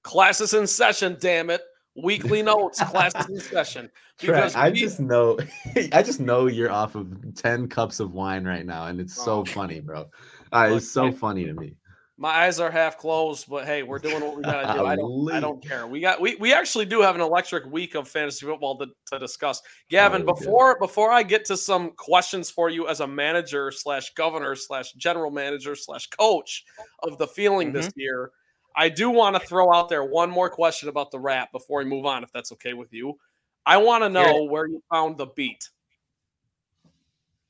[0.02, 1.16] classes in session.
[1.20, 1.62] Damn it,
[1.96, 3.90] weekly notes, classes in session.
[4.18, 5.38] Trent, I we- just know,
[5.92, 9.40] I just know you're off of ten cups of wine right now, and it's so
[9.40, 9.44] Oh.
[9.44, 10.08] funny, bro.
[10.52, 11.74] Uh, it's so funny to me.
[12.18, 14.86] My eyes are half closed, but hey, we're doing what we gotta do.
[14.86, 15.86] I don't, I don't care.
[15.86, 19.18] We got, we, we actually do have an electric week of fantasy football to, to
[19.18, 19.60] discuss.
[19.90, 20.44] Gavin, Oh, we do.
[20.44, 24.92] before before I get to some questions for you as a manager slash governor slash
[24.92, 26.64] general manager slash coach
[27.02, 28.00] of the feeling this Mm-hmm.
[28.00, 28.30] year,
[28.74, 31.84] I do want to throw out there one more question about the rap before we
[31.84, 33.18] move on, if that's okay with you.
[33.66, 35.68] I want to Hear know where you found the beat.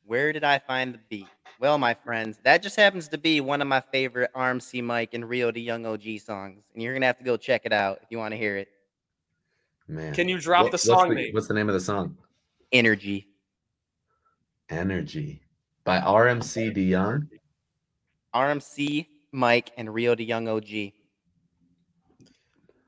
[0.05, 1.26] Where did I find the beat?
[1.59, 5.27] Well, my friends, that just happens to be one of my favorite RMC Mike and
[5.29, 6.62] Rio Da Yung OG songs.
[6.75, 8.57] And you're going to have to go check it out if you want to hear
[8.59, 8.69] it.
[9.88, 11.33] Man, Can you drop What- the what's song the- name?
[11.33, 12.16] What's the name of the song?
[12.73, 13.29] Energy.
[14.69, 15.40] Energy
[15.85, 17.29] by RMC DeYoung.
[18.35, 20.92] RMC Mike and Rio Da Yung OG.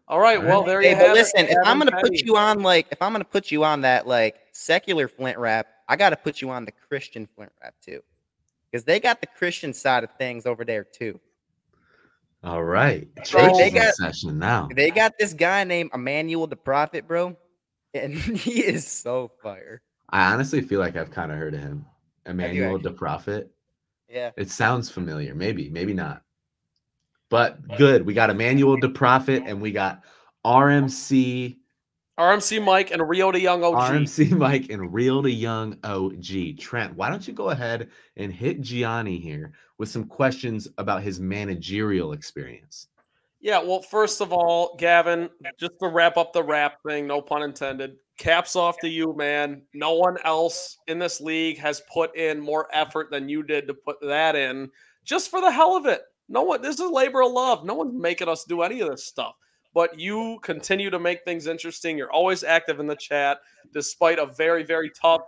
[0.08, 1.50] All right, well there Hey, you but listen, it.
[1.50, 4.36] if I'm gonna put you on like, if I'm gonna put you on that like
[4.52, 8.02] secular Flint rap, I gotta put you on the Christian Flint rap too,
[8.70, 11.18] because they got the Christian side of things over there too.
[12.44, 14.68] All right, They- church they is in got- session now.
[14.74, 17.36] They got this guy named Emmanuel the Prophet, bro,
[17.94, 19.82] and he is so fire.
[20.10, 21.84] I honestly feel like I've kind of heard of him.
[22.26, 23.50] Emmanuel the Prophet.
[24.08, 25.34] Yeah, It sounds familiar.
[25.34, 26.22] Maybe, maybe not.
[27.30, 28.06] But good.
[28.06, 30.02] We got Emmanuel the Prophet and we got
[30.46, 31.56] RMC,
[32.18, 33.74] RMC Mike and Rio Da Yung OG.
[33.74, 36.58] RMC Mike and Real to Young OG.
[36.58, 41.20] Trent, why don't you go ahead and hit Gianni here with some questions about his
[41.20, 42.88] managerial experience?
[43.40, 47.44] Yeah, well, first of all, Gavin, just to wrap up the rap thing, no pun
[47.44, 47.94] intended.
[48.18, 49.62] Caps off to you, man.
[49.72, 53.74] No one else in this league has put in more effort than you did to
[53.74, 54.68] put that in,
[55.04, 56.02] just for the hell of it.
[56.28, 56.62] No one.
[56.62, 57.64] This is labor of love.
[57.64, 59.36] No one's making us do any of this stuff.
[59.74, 61.98] But you continue to make things interesting.
[61.98, 63.38] You're always active in the chat,
[63.72, 65.22] despite a very, very tough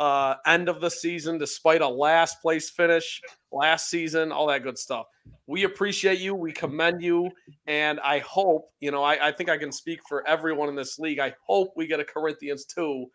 [0.00, 3.20] uh, end of the season, despite a last place finish
[3.52, 5.06] last season, all that good stuff.
[5.46, 6.34] We appreciate you.
[6.34, 7.30] We commend you.
[7.66, 10.98] And I hope, you know, I, I think I can speak for everyone in this
[10.98, 11.18] league.
[11.18, 13.06] I hope we get a Corinthians 2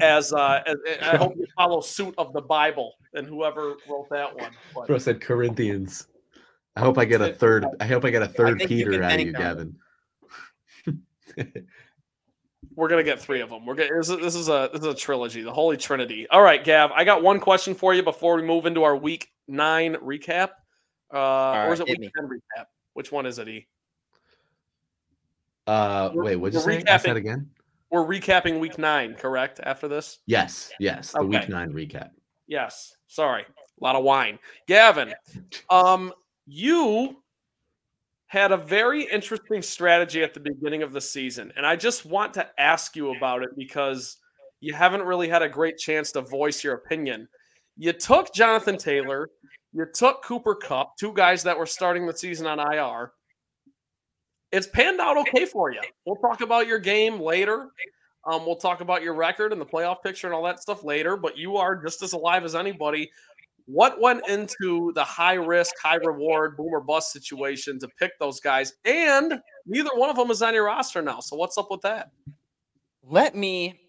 [0.00, 4.34] as, uh, as I hope you follow suit of the Bible and whoever wrote that
[4.34, 4.52] one.
[4.72, 6.06] But Bro said Corinthians.
[6.76, 7.66] I hope I get a third.
[7.80, 9.42] I hope I get a third think Peter out of you, them.
[9.42, 9.76] Gavin.
[12.74, 13.66] We're gonna get three of them.
[13.66, 16.26] We're gonna, this, is, this is a this is a trilogy, the Holy Trinity.
[16.28, 19.30] All right, Gav, I got one question for you before we move into our week
[19.48, 20.50] nine recap.
[21.12, 22.10] Uh, or is it week me.
[22.16, 22.66] ten recap?
[22.94, 23.48] Which one is it?
[23.48, 23.66] E?
[25.66, 26.82] Uh, We're- wait, what'd you say?
[26.86, 27.50] Ask that again.
[27.90, 29.58] We're recapping week nine, correct?
[29.62, 30.20] After this.
[30.26, 31.12] Yes, yes.
[31.12, 32.10] The week nine recap.
[32.46, 32.96] Yes.
[33.08, 33.42] Sorry.
[33.42, 34.38] A lot of wine.
[34.68, 35.12] Gavin,
[35.70, 36.12] um,
[36.46, 37.16] you
[38.30, 41.52] had a very interesting strategy at the beginning of the season.
[41.56, 44.18] And I just want to ask you about it because
[44.60, 47.26] you haven't really had a great chance to voice your opinion.
[47.76, 49.30] You took Jonathan Taylor,
[49.72, 53.10] you took Cooper Kupp, two guys that were starting the season on IR,
[54.52, 55.80] it's panned out okay for you.
[56.06, 57.70] We'll talk about your game later.
[58.24, 61.16] Um, we'll talk about your record and the playoff picture and all that stuff later.
[61.16, 63.10] But you are just as alive as anybody.
[63.72, 68.72] What went into the high risk, high reward, boomer bust situation to pick those guys?
[68.84, 71.20] And neither one of them is on your roster now.
[71.20, 72.10] So what's up with that?
[73.04, 73.80] Let me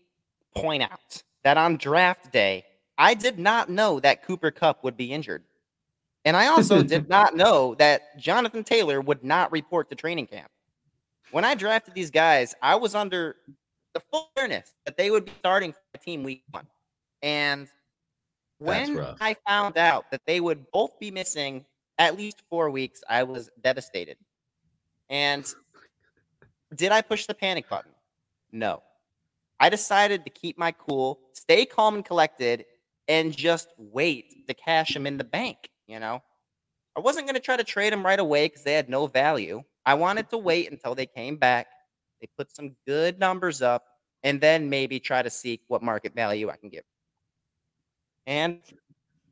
[0.56, 2.64] point out that on draft day,
[3.00, 5.44] I did not know that Cooper Kupp would be injured.
[6.26, 10.52] And I also did not know that Jonathan Taylor would not report to training camp.
[11.32, 13.38] When I drafted these guys, I was under
[13.96, 16.68] the full awareness that they would be starting for team week one.
[17.24, 17.68] And
[18.62, 21.66] when I found out that they would both be missing
[21.98, 24.18] at least four weeks, I was devastated.
[25.10, 25.52] And
[26.76, 27.92] did I push the panic button?
[28.52, 28.84] No.
[29.60, 32.66] I decided to keep my cool, stay calm and collected,
[33.08, 35.70] and just wait to cash them in the bank.
[35.88, 36.22] You know,
[36.96, 39.64] I wasn't going to try to trade them right away because they had no value.
[39.86, 41.68] I wanted to wait until they came back.
[42.22, 43.86] They put some good numbers up,
[44.24, 46.84] and then maybe try to seek what market value I can give.
[48.28, 48.60] And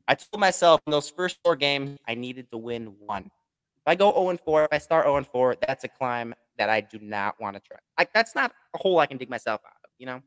[0.08, 3.24] I told myself in those first four games, I needed to win one.
[3.24, 6.80] If I go 0 4, if I start 0 4, that's a climb that I
[6.80, 7.78] do not want to try.
[7.98, 10.20] Like that's not a hole I can dig myself out of, you know?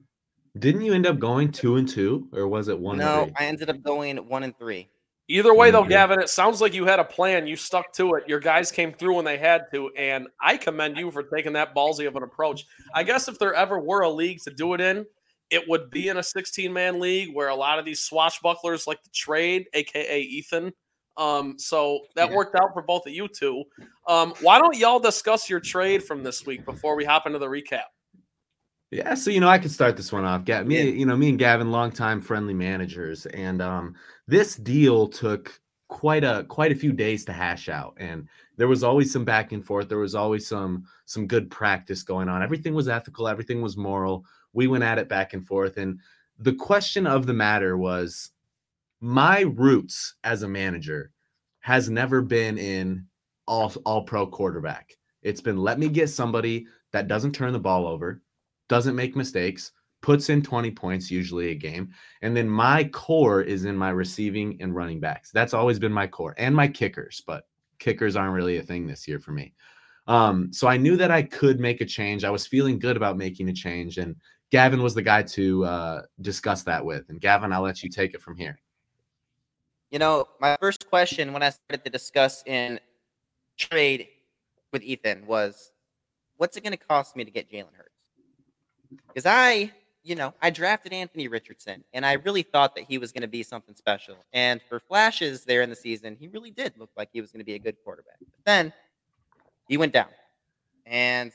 [0.58, 2.98] Didn't you end up going two and two, or was it one?
[2.98, 4.88] No, I ended up going one and three.
[5.30, 7.48] Either way, though, Gavin, it sounds like you had a plan.
[7.48, 8.28] You stuck to it.
[8.28, 11.74] Your guys came through when they had to, and I commend you for taking that
[11.74, 12.66] ballsy of an approach.
[12.94, 15.06] I guess if there ever were a league to do it in,
[15.50, 19.04] it would be in a 16 man league where a lot of these swashbucklers like
[19.04, 20.72] the trade, aka Ethan.
[21.16, 22.36] Um, so that yeah.
[22.36, 23.64] worked out for both of you two.
[24.08, 27.48] Um, why don't y'all discuss your trade from this week before we hop into the
[27.48, 27.84] recap?
[28.94, 30.46] Yeah, so you know, I could start this one off.
[30.46, 33.96] Get me, you know, me and Gavin, longtime friendly managers, and um,
[34.28, 38.84] this deal took quite a quite a few days to hash out, and there was
[38.84, 39.90] always some back and forth.
[39.90, 42.44] There was always some some good practice going on.
[42.44, 43.28] Everything was ethical.
[43.28, 44.26] Everything was moral.
[44.54, 46.00] We went at it back and forth, and
[46.40, 48.32] the question of the matter was,
[49.00, 51.12] my roots as a manager
[51.60, 53.06] has never been in
[53.48, 54.98] all all pro quarterback.
[55.22, 58.22] It's been let me get somebody that doesn't turn the ball over
[58.70, 61.92] doesn't make mistakes, puts in 20 points usually a game.
[62.22, 65.32] And then my core is in my receiving and running backs.
[65.32, 67.48] That's always been my core and my kickers, but
[67.80, 69.54] kickers aren't really a thing this year for me.
[70.08, 72.24] Um, so I knew that I could make a change.
[72.24, 73.98] I was feeling good about making a change.
[73.98, 74.16] And
[74.54, 77.10] Gavin was the guy to uh, discuss that with.
[77.10, 78.60] And Gavin, I'll let you take it from here.
[79.90, 82.80] You know, my first question when I started to discuss in
[83.58, 84.10] trade
[84.72, 85.72] with Ethan was,
[86.38, 87.90] what's it going to cost me to get Jalen Hurts?
[89.08, 89.72] because I,
[90.04, 93.28] you know, I drafted Anthony Richardson and I really thought that he was going to
[93.28, 94.18] be something special.
[94.34, 97.40] And for flashes there in the season, he really did look like he was going
[97.40, 98.20] to be a good quarterback.
[98.20, 98.74] But then
[99.68, 100.10] he went down.
[100.86, 101.32] And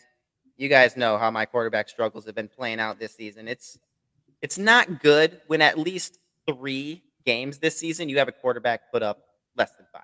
[0.58, 3.48] you guys know how my quarterback struggles have been playing out this season.
[3.48, 3.78] It's
[4.42, 9.02] it's not good when at least 3 games this season you have a quarterback put
[9.02, 9.18] up
[9.56, 10.02] less than 5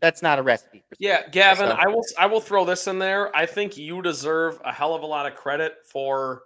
[0.00, 0.84] that's not a recipe.
[0.98, 3.34] yeah, Gavin, I will I will throw this in there.
[3.34, 6.42] I think you deserve a hell of a lot of credit for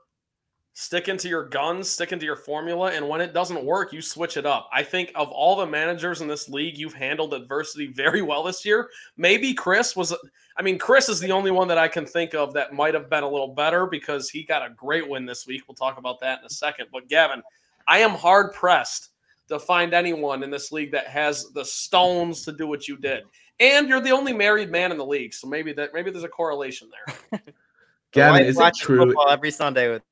[0.80, 4.36] sticking to your guns, sticking to your formula, and when it doesn't work, you switch
[4.36, 4.70] it up.
[4.72, 8.64] I think of all the managers in this league, you've handled adversity very well this
[8.64, 8.88] year.
[9.16, 10.14] Maybe Chris was
[10.56, 13.10] I mean, Chris is the only one that I can think of that might have
[13.10, 15.62] been a little better because he got a great win this week.
[15.66, 16.86] We'll talk about that in a second.
[16.92, 17.42] But Gavin,
[17.86, 19.10] I am hard pressed
[19.48, 23.24] to find anyone in this league that has the stones to do what you did
[23.60, 26.28] and you're the only married man in the league, so maybe that maybe there's a
[26.28, 26.88] correlation
[27.30, 27.40] there.
[28.12, 29.14] Gavin, is it true?
[29.28, 30.02] Every Sunday with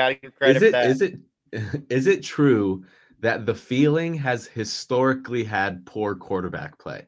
[0.00, 0.62] gotta give credit.
[0.62, 2.84] Is it is it is it true
[3.20, 7.06] that the feeling has historically had poor quarterback play?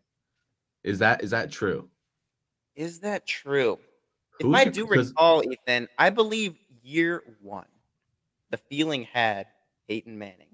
[0.85, 1.88] Is that is that true?
[2.74, 3.78] Is that true?
[4.40, 7.66] Who's if I do recall, Ethan, I believe year one,
[8.50, 9.46] the feeling had
[9.88, 10.48] Peyton Manning.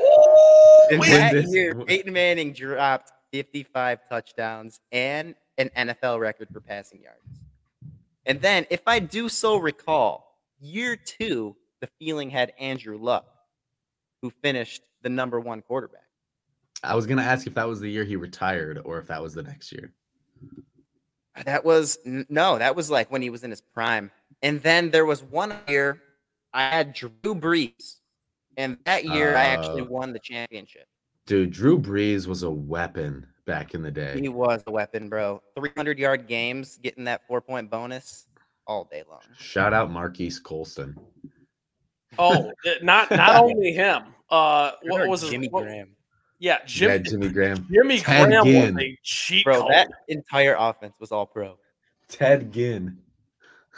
[0.90, 7.40] In that year, Peyton Manning dropped 55 touchdowns and an NFL record for passing yards.
[8.26, 13.26] And then, if I do so recall, year two, the feeling had Andrew Luck,
[14.22, 16.00] who finished the number one quarterback.
[16.82, 19.22] I was going to ask if that was the year he retired or if that
[19.22, 19.92] was the next year.
[21.44, 24.10] That was no, that was like when he was in his prime.
[24.42, 26.00] And then there was one year
[26.52, 27.96] I had Drew Brees,
[28.56, 29.86] and that year uh, I actually oh.
[29.86, 30.86] won the championship.
[31.26, 34.20] Dude, Drew Brees was a weapon back in the day.
[34.20, 35.42] He was a weapon, bro.
[35.56, 38.26] 300 yard games, getting that four point bonus
[38.66, 39.20] all day long.
[39.38, 40.96] Shout out Marques Colston.
[42.18, 44.02] Oh, not not only him.
[44.30, 45.88] Uh, what was his, Jimmy what, Graham?
[46.38, 47.66] Yeah, Jim, yeah, Jimmy Graham.
[47.70, 48.74] Jimmy Ted Graham Ginn.
[48.74, 49.62] was a cheat bro.
[49.62, 49.72] code.
[49.72, 51.56] That entire offense was all pro.
[52.08, 52.98] Ted Ginn.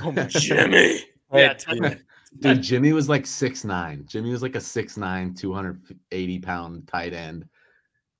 [0.01, 1.01] Oh my Jimmy.
[1.33, 2.03] Yeah, Ted-
[2.41, 4.05] Dude, Jimmy was like six nine.
[4.07, 7.47] Jimmy was like a 6'9, 280 pound tight end.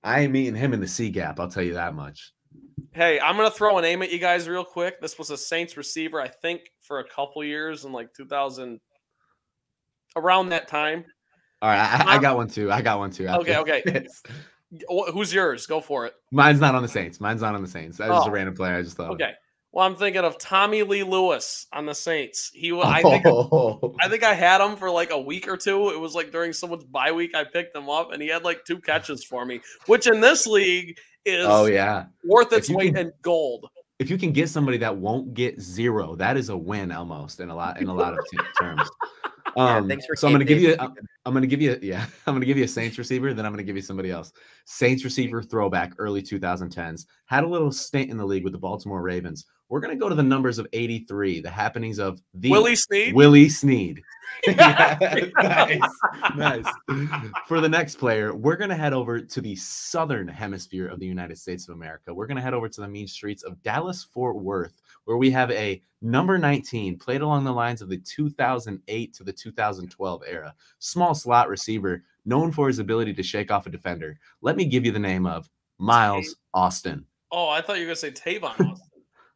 [0.03, 2.33] I ain't meeting him in the C gap, I'll tell you that much.
[2.97, 5.03] Hey, I'm gonna throw a name at you guys real quick.
[5.03, 8.81] This was a Saints receiver, I think, for a couple years in like 2000,
[10.17, 11.05] around that time.
[11.61, 12.73] All right, I, I got one too.
[12.73, 13.29] I got one too.
[13.29, 13.83] Okay, okay.
[13.85, 14.23] this.
[15.13, 15.67] Who's yours?
[15.67, 16.15] Go for it.
[16.33, 17.21] Mine's not on the Saints.
[17.21, 17.99] Mine's not on the Saints.
[17.99, 18.31] That was just Oh.
[18.31, 18.77] a random player.
[18.77, 19.11] I just thought.
[19.11, 19.33] Okay.
[19.73, 22.51] Well, I'm thinking of Tommylee Lewis on the Saints.
[22.55, 23.95] He, I think, Oh.
[24.01, 25.91] I think I had him for like a week or two.
[25.91, 28.65] It was like during someone's bye week, I picked him up, and he had like
[28.65, 30.97] two catches for me, which in this league
[31.27, 32.07] is oh yeah.
[32.25, 33.69] worth its weight can- in gold.
[33.99, 37.49] If you can get somebody that won't get zero, that is a win almost in
[37.49, 38.89] a lot in a lot of t- terms.
[39.57, 40.77] Yeah, Um, for so I'm gonna give you.
[40.79, 40.93] I'm,
[41.25, 41.79] I'm gonna give you.
[41.81, 43.33] Yeah, I'm gonna give you a Saints receiver.
[43.33, 44.33] Then I'm gonna give you somebody else.
[44.67, 47.07] Saints receiver throwback, early 2010s.
[47.25, 49.47] Had a little stint in the league with the Baltimore Ravens.
[49.69, 53.15] We're gonna go to the numbers of 83, the happenings of the Willie Snead.
[53.15, 54.03] Willie Snead.
[54.47, 54.99] Yeah,
[55.37, 55.81] nice,
[56.37, 56.67] nice.
[57.47, 61.39] For the next player, we're gonna head over to the southern hemisphere of the United
[61.39, 62.13] States of America.
[62.13, 65.51] We're gonna head over to the mean streets of Dallas Fort Worth, where we have
[65.53, 70.55] a number 19 played along the lines of the 2008 to the 2012 era.
[70.81, 74.19] Small slot receiver, known for his ability to shake off a defender.
[74.43, 75.49] Let me give you the name of
[75.79, 77.07] Miles Austin.
[77.31, 78.86] Oh, I thought you were gonna say Tavon Austin.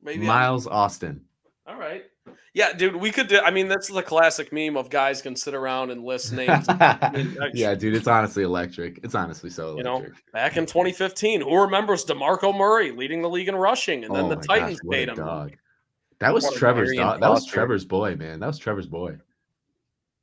[0.03, 1.23] Maybe I'm- Miles Austin.
[1.67, 2.05] All right.
[2.53, 3.39] Yeah, dude, we could do.
[3.39, 6.67] I mean, this is a classic meme of guys can sit around and list names.
[6.69, 8.99] mean, yeah, dude, it's honestly electric.
[9.05, 9.79] It's honestly so electric.
[9.79, 10.15] You know.
[10.33, 14.29] Back in 2015, who remembers DeMarco Murray leading the league in rushing, and then Oh
[14.31, 15.15] the Titans gosh, paid him.
[15.17, 15.53] dog.
[16.19, 17.21] That was What Trevor's dog.
[17.21, 18.41] That was Trevor's boy, man.
[18.41, 19.17] That was Trevor's boy.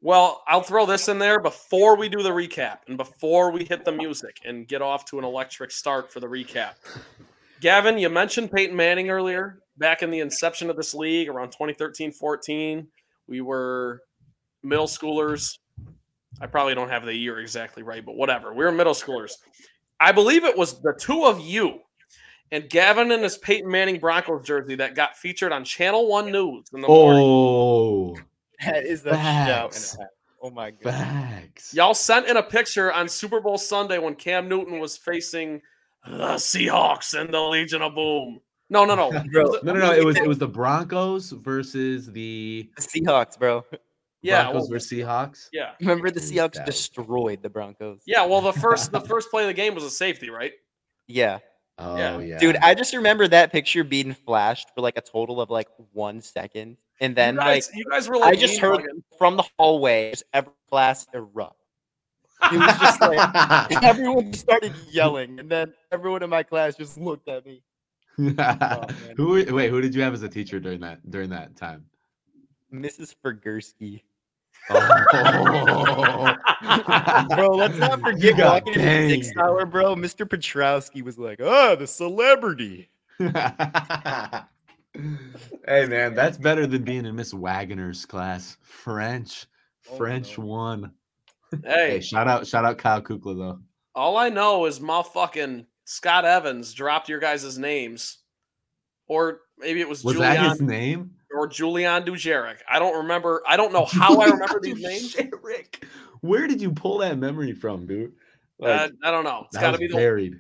[0.02, 3.84] Well, I'll throw this in there before we do the recap and before we hit
[3.84, 6.74] the music and get off to an electric start for the recap.
[7.62, 9.60] Gavin, you mentioned Peyton Manning earlier.
[9.78, 12.88] Back in the inception of this league around 2013 14,
[13.28, 14.02] we were
[14.64, 15.58] middle schoolers.
[16.42, 18.54] I probably don't have the year exactly right, but whatever.
[18.54, 19.34] We were middle schoolers.
[20.00, 21.82] I believe it was the two of you
[22.52, 26.66] and Gavin in his Peyton Manning Broncos jersey that got featured on Channel One News
[26.74, 27.22] in the morning.
[27.24, 28.16] Oh,
[28.66, 29.74] That is a shout.
[29.74, 29.98] Facts.
[29.98, 30.08] half.
[30.42, 30.94] Oh my god.
[30.94, 31.74] facts.
[31.74, 35.62] Y'all sent in a picture on Super Bowl Sunday when Cam Newton was facing
[36.06, 38.40] the Seahawks and the Legion of Boom.
[38.70, 39.10] No, no, no.
[39.32, 39.94] Bro, No, no, no.
[39.94, 43.64] It was it was the Broncos versus the the Seahawks, bro.
[44.22, 45.48] Yeah, Broncos well, versus Seahawks.
[45.54, 48.02] yeah, Remember the Seahawks that- destroyed the Broncos.
[48.06, 48.26] yeah.
[48.26, 50.52] Well, the first the first play of the game was a safety, right?
[51.08, 51.40] Yeah.
[51.78, 52.18] Oh Yeah.
[52.20, 55.68] yeah, Dude, I just remember that picture being flashed for like a total of like
[55.94, 56.78] one second.
[57.00, 59.04] And then you like you guys were like, I just heard mugging.
[59.20, 61.57] from the hallway, just every class erupt.
[62.52, 67.28] It was just like everyone started yelling, and then everyone in my class just looked
[67.28, 67.62] at me.
[68.20, 68.88] Oh, man.
[69.16, 69.70] who wait?
[69.70, 71.86] Who did you have as a teacher during that during that time?
[72.74, 73.14] Mrs.
[73.24, 74.02] Fergursky.
[74.70, 76.36] Oh.
[77.36, 79.96] Bro, let's not forget walking the six hour, bro.
[79.96, 80.28] Mr.
[80.28, 82.90] Petrowski was like, oh, the celebrity.
[83.20, 83.30] hey
[85.86, 88.58] man, that's better than being in Miss Wagner's class.
[88.62, 89.46] French,
[89.92, 90.46] Oh, French no.
[90.46, 90.92] one.
[91.64, 93.60] Hey, Hey, shout out, shout out Kyle Kukla though.
[93.96, 98.20] all I know is motherfucking Scott Evans dropped your guys' names,
[99.08, 101.12] or maybe it was, Was Julian that his name?
[101.36, 102.58] or Julian Dujeric.
[102.70, 103.42] I don't remember.
[103.48, 105.16] I don't know how I remember these names.
[105.42, 105.86] Rick,
[106.22, 108.14] where did you pull that memory from, dude?
[108.62, 109.46] Uh, I don't know.
[109.48, 110.36] It's got to be the buried.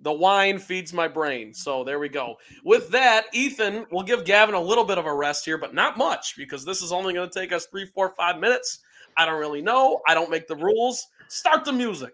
[0.00, 1.54] The wine feeds my brain.
[1.54, 2.34] So there we go.
[2.64, 5.96] With that, Ethan, we'll give Gavin a little bit of a rest here, but not
[5.96, 8.80] much because this is only going to take us three, four, five minutes.
[9.16, 10.00] I don't really know.
[10.06, 11.06] I don't make the rules.
[11.28, 12.12] Start the music.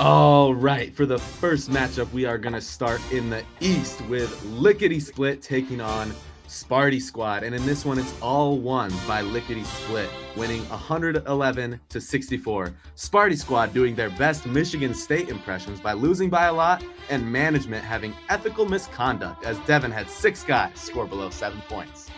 [0.00, 4.42] All right, for the first matchup, we are going to start in the East with
[4.44, 6.12] Lickety Split taking on
[6.48, 7.42] Sparty Squad.
[7.42, 12.74] And in this one, it's all ones by Lickety Split, winning 111 to 64.
[12.96, 17.84] Sparty Squad doing their best Michigan State impressions by losing by a lot, and management
[17.84, 22.10] having ethical misconduct as Devin had six guys score below seven points.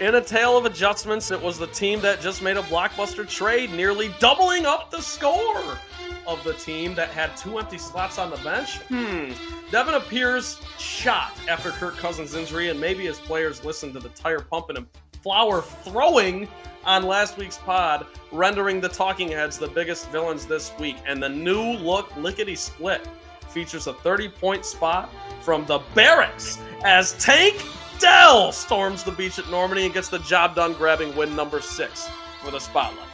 [0.00, 3.72] In a tale of adjustments, it was the team that just made a blockbuster trade,
[3.72, 5.78] nearly doubling up the score
[6.26, 8.78] of the team that had two empty slots on the bench.
[8.88, 9.30] Hmm.
[9.70, 14.40] Devin appears shocked after Kirk Cousins' injury, and maybe his players listened to the tire
[14.40, 14.86] pumping and
[15.22, 16.48] flower throwing
[16.84, 20.96] on last week's pod, rendering the talking heads the biggest villains this week.
[21.06, 23.06] And the new look lickety split
[23.48, 25.08] features a 30 point spot
[25.40, 27.64] from the barracks as Tank
[27.98, 32.08] Dell storms the beach at Normandy and gets the job done, grabbing win number six
[32.42, 33.08] for the spotlight.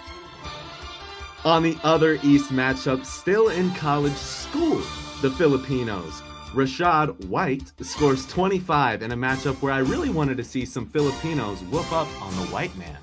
[1.45, 4.78] On the other East matchup, still in college school,
[5.22, 6.22] the Filipinos
[6.53, 11.62] Rachaad White scores 25 in a matchup where I really wanted to see some Filipinos
[11.64, 12.97] whoop up on the white man.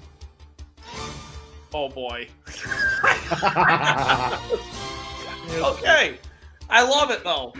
[1.74, 2.28] Oh boy.
[5.52, 6.18] okay.
[6.70, 7.54] I love it though.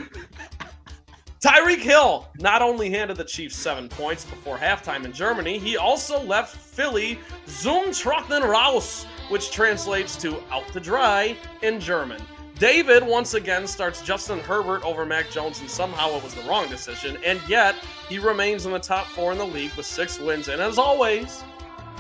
[1.40, 6.20] Tyreek Hill not only handed the Chiefs seven points before halftime in Germany, he also
[6.24, 12.22] left Philly zum Trocknen raus, which translates to out to dry in German.
[12.58, 16.68] David once again starts Justin Herbert over Mac Jones, and somehow it was the wrong
[16.70, 17.76] decision, and yet
[18.10, 21.44] he remains in the top four in the league with six wins, and as always,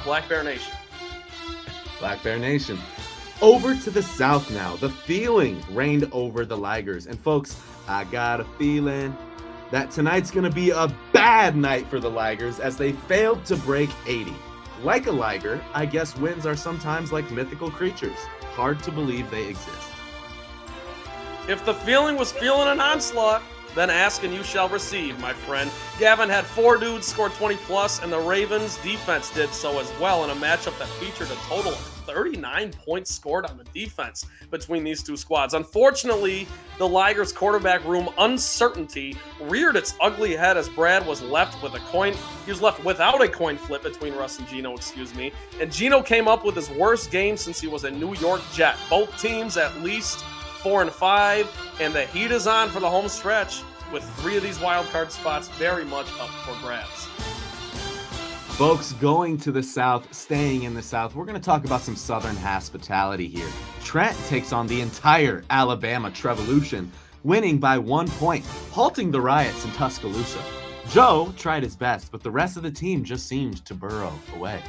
[0.03, 0.73] Black Bear Nation.
[1.99, 2.79] Black Bear Nation.
[3.39, 4.77] Over to the south now.
[4.77, 7.05] The feeling reigned over the Ligers.
[7.05, 9.15] And folks, I got a feeling
[9.72, 13.55] that tonight's going to be a bad night for the Ligers as they failed to
[13.57, 14.34] break 80.
[14.84, 18.18] Like a Liger, I guess wins are sometimes like mythical creatures.
[18.53, 19.89] Hard to believe they exist.
[21.47, 23.41] If the feeling was feeling an onslaught,
[23.76, 25.70] then ask and you shall receive, my friend.
[25.99, 30.24] Gavin had four dudes score 20 plus, and the Ravens defense did so as well
[30.24, 34.83] in a matchup that featured a total of 39 points scored on the defense between
[34.83, 35.53] these two squads.
[35.53, 36.47] Unfortunately,
[36.79, 41.79] the Ligers quarterback room uncertainty reared its ugly head as Brad was left with a
[41.79, 42.13] coin.
[42.45, 45.33] He was left without a coin flip between Russ and Gino, excuse me.
[45.59, 48.77] And Gino came up with his worst game since he was a New York Jet.
[48.89, 50.23] Both teams at least
[50.63, 51.49] four and five,
[51.79, 55.11] and the heat is on for the home stretch with three of these wild card
[55.11, 57.07] spots very much up for grabs.
[58.57, 61.95] Folks, going to the South, staying in the South, we're going to talk about some
[61.95, 63.47] Southern hospitality here.
[63.83, 66.89] Trent takes on the entire Alabama Trevolution,
[67.23, 70.41] winning by one point, halting the riots in Tuscaloosa.
[70.89, 74.59] Joe tried his best, but the rest of the team just seemed to burrow away.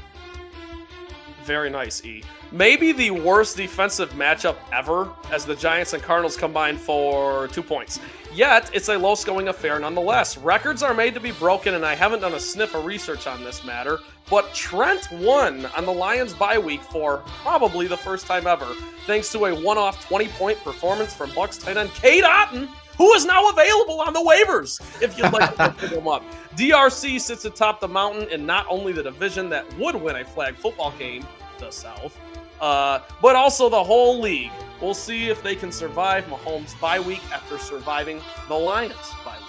[1.48, 2.22] Very nice, E.
[2.52, 8.00] Maybe the worst defensive matchup ever as the Giants and Cardinals combine for two points.
[8.34, 10.36] Yet, it's a low scoring affair nonetheless.
[10.36, 13.42] Records are made to be broken, and I haven't done a sniff of research on
[13.44, 18.46] this matter, but Trent won on the Lions bye week for probably the first time
[18.46, 18.66] ever,
[19.06, 22.68] thanks to a one off 20 point performance from Bucks tight end Cade Otton
[22.98, 26.24] who is now available on the waivers if you'd like to pick him up.
[26.56, 30.56] DRC sits atop the mountain in not only the division that would win a flag
[30.56, 31.24] football game,
[31.58, 32.18] the South,
[32.60, 34.52] uh, but also the whole league.
[34.80, 38.94] We'll see if they can survive Mahomes' bye week after surviving the Lions'
[39.24, 39.48] bye week.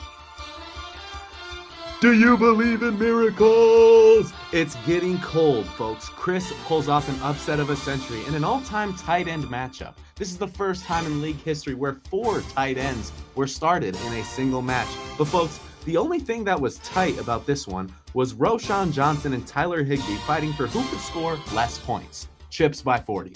[2.02, 4.32] Do you believe in miracles?
[4.54, 6.08] It's getting cold, folks.
[6.08, 9.96] Chris pulls off an upset of a century in an all time tight end matchup.
[10.16, 14.14] This is the first time in league history where four tight ends were started in
[14.14, 14.88] a single match.
[15.18, 19.46] But, folks, the only thing that was tight about this one was Roschon Johnson and
[19.46, 22.28] Tyler Higbee fighting for who could score less points.
[22.50, 23.36] Chips by 40.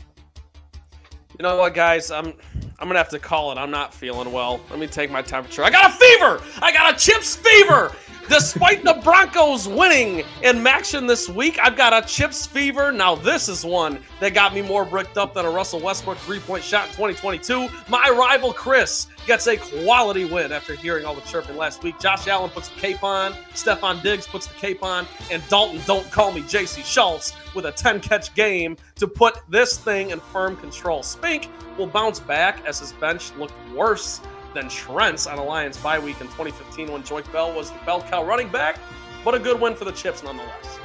[1.39, 2.11] You know what, guys?
[2.11, 2.34] I'm
[2.80, 3.57] I'm gonna have to call it.
[3.57, 4.59] I'm not feeling well.
[4.69, 5.63] Let me take my temperature.
[5.63, 6.43] I got a fever.
[6.61, 7.95] I got a chips fever.
[8.30, 12.91] Despite the Broncos winning in Maction this week, I've got a chips fever.
[12.91, 16.39] Now, this is one that got me more bricked up than a Russell Westbrook three
[16.39, 17.67] point shot in 2022.
[17.89, 21.99] My rival Chris gets a quality win after hearing all the chirping last week.
[21.99, 26.09] Josh Allen puts the cape on, Stefon Diggs puts the cape on, and Dalton, don't
[26.09, 30.55] call me JC Schultz, with a 10 catch game to put this thing in firm
[30.55, 31.03] control.
[31.03, 34.21] Spink will bounce back as his bench looked worse
[34.53, 38.01] than Trent's on a Lions bye week in 2015 when Joique Bell was the bell
[38.01, 38.79] cow running back,
[39.23, 40.79] but a good win for the Chips nonetheless.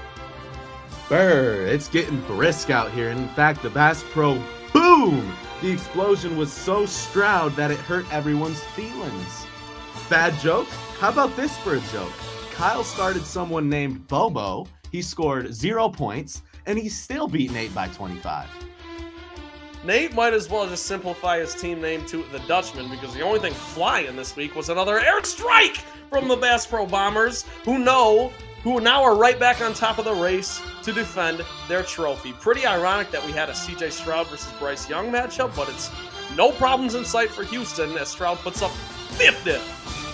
[1.09, 3.09] Burr, it's getting brisk out here.
[3.11, 4.35] In fact, the Bass Pro,
[4.73, 5.33] boom!
[5.63, 9.47] The explosion was so Stroud that it hurt everyone's feelings.
[10.11, 10.69] Bad joke?
[10.99, 12.13] How about this for a joke?
[12.53, 14.67] Kyle started someone named Bobo.
[14.93, 18.49] He scored zero points, and he still beat Nate by 25.
[19.85, 23.39] Nate might as well just simplify his team name to the Dutchman because the only
[23.39, 25.79] thing flying this week was another airstrike
[26.11, 30.05] from the Bass Pro Bombers, who know who now are right back on top of
[30.05, 32.33] the race to defend their trophy.
[32.33, 35.93] Pretty ironic that we had a CJ Stroud versus Bryce Young matchup, but it's
[36.37, 39.59] no problems in sight for Houston as Stroud puts up 50.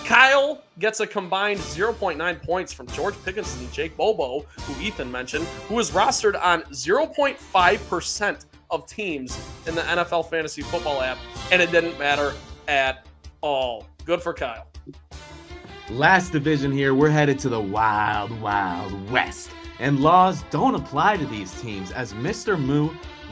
[0.05, 5.45] Kyle gets a combined 0.9 points from George Pickens and Jake Bobo, who Ethan mentioned,
[5.67, 8.45] who is rostered on 0.5%
[8.75, 11.17] of teams in the NFL fantasy football app,
[11.51, 12.33] and it didn't matter
[12.67, 13.05] at
[13.41, 13.87] all.
[14.05, 14.67] Good for Kyle.
[15.89, 19.51] Last division here, we're headed to the wild, wild west.
[19.79, 22.59] And laws don't apply to these teams as Mr.
[22.59, 22.89] Moo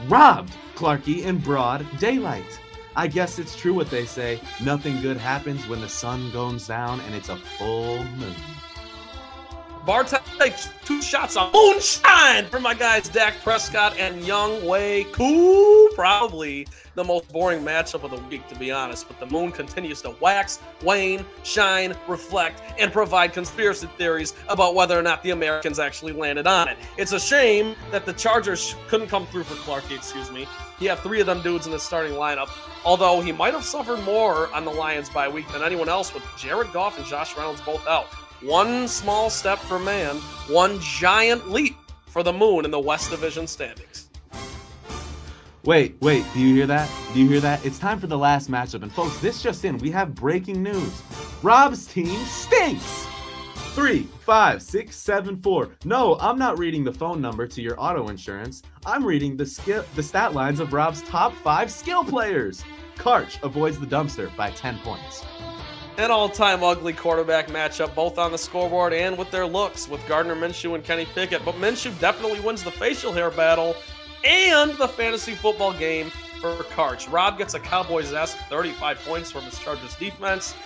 [0.08, 2.60] robbed Clarky in broad daylight.
[2.96, 7.00] I guess it's true what they say nothing good happens when the sun goes down
[7.00, 8.34] and it's a full moon.
[9.86, 15.90] Bartek takes two shots on moonshine for my guys Dak Prescott and Younghoe Koo.
[15.94, 19.06] Probably the most boring matchup of the week, to be honest.
[19.06, 24.98] But the moon continues to wax, wane, shine, reflect, and provide conspiracy theories about whether
[24.98, 26.78] or not the Americans actually landed on it.
[26.96, 30.46] It's a shame that the Chargers couldn't come through for Clarky, excuse me.
[30.78, 32.48] He had three of them dudes in his starting lineup,
[32.84, 36.24] although he might have suffered more on the Lions by week than anyone else with
[36.38, 38.06] Jared Goff and Josh Reynolds both out.
[38.42, 40.16] One small step for man,
[40.48, 41.76] one giant leap
[42.06, 44.08] for the moon in the West Division standings.
[45.64, 46.90] Wait, wait, do you hear that?
[47.14, 47.64] Do you hear that?
[47.64, 48.82] It's time for the last matchup.
[48.82, 51.02] And folks, this just in, we have breaking news.
[51.42, 53.06] Rob's team stinks.
[53.74, 55.70] Three, five, six, seven, four.
[55.84, 58.62] No, I'm not reading the phone number to your auto insurance.
[58.84, 62.62] I'm reading the skill the stat lines of Rob's top five skill players.
[62.96, 65.24] Karch avoids the dumpster by 10 points.
[65.96, 70.34] An all-time ugly quarterback matchup, both on the scoreboard and with their looks, with Gardner
[70.34, 71.44] Minshew and Kenny Pickett.
[71.44, 73.76] But Minshew definitely wins the facial hair battle
[74.24, 77.10] and the fantasy football game for Karch.
[77.12, 80.56] Rob gets a Cowboys-esque 35 points from his Chargers defense,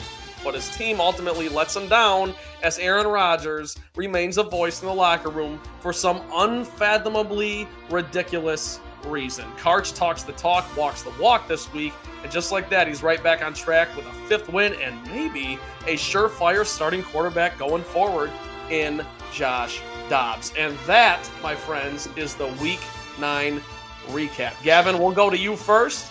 [0.43, 4.95] but his team ultimately lets him down as Aaron Rodgers remains a voice in the
[4.95, 9.44] locker room for some unfathomably ridiculous reason.
[9.59, 11.92] Karch talks the talk, walks the walk this week,
[12.22, 15.59] and just like that, he's right back on track with a fifth win and maybe
[15.86, 18.30] a surefire starting quarterback going forward
[18.70, 20.53] in Josh Dobbs.
[20.59, 22.80] And that, my friends, is the week
[23.18, 23.61] nine
[24.09, 24.61] recap.
[24.62, 26.07] Gavin, we'll go to you first.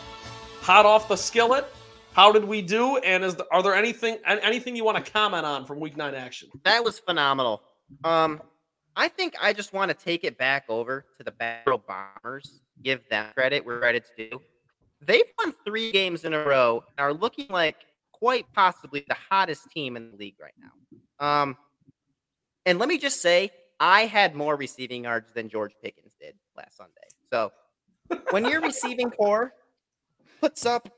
[0.62, 1.66] Hot off the skillet.
[2.14, 2.98] How did we do?
[2.98, 6.50] And is are there anything anything you want to comment on from week nine action?
[6.64, 7.62] That was phenomenal.
[8.04, 8.42] Um,
[8.96, 12.62] I think I just want to take it back over to the Battle Bombers.
[12.84, 14.42] Give them credit where credit's due.
[15.02, 17.76] They've won three games in a row and are looking like
[18.12, 21.26] quite possibly the hottest team in the league right now.
[21.26, 21.58] Um,
[22.66, 26.78] and let me just say, I had more receiving yards than George Pickens did last
[26.78, 26.94] Sunday.
[27.32, 27.52] So
[28.32, 29.54] when your receiving core
[30.42, 30.90] puts up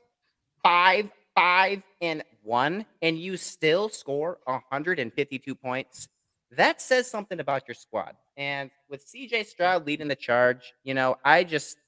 [0.62, 6.08] five, five, and one, and you still score 152 points,
[6.52, 8.16] that says something about your squad.
[8.36, 11.78] And with CJ Stroud leading the charge, you know, I just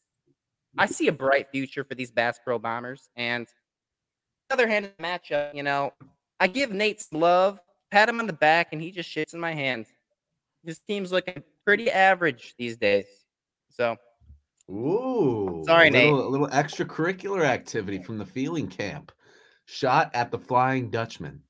[0.78, 3.10] I see a bright future for these Bass Pro Bombers.
[3.16, 3.46] And
[4.48, 5.92] the other hand the matchup, you know,
[6.40, 9.40] I give Nate some love, pat him on the back, and he just shits in
[9.40, 9.86] my hand.
[10.64, 13.06] His team's looking pretty average these days.
[13.68, 13.96] So
[14.70, 15.62] Ooh.
[15.66, 16.12] Sorry, a Nate.
[16.12, 19.12] A little extracurricular activity from the feeling camp.
[19.64, 21.42] Shot at the Flying Dutchman.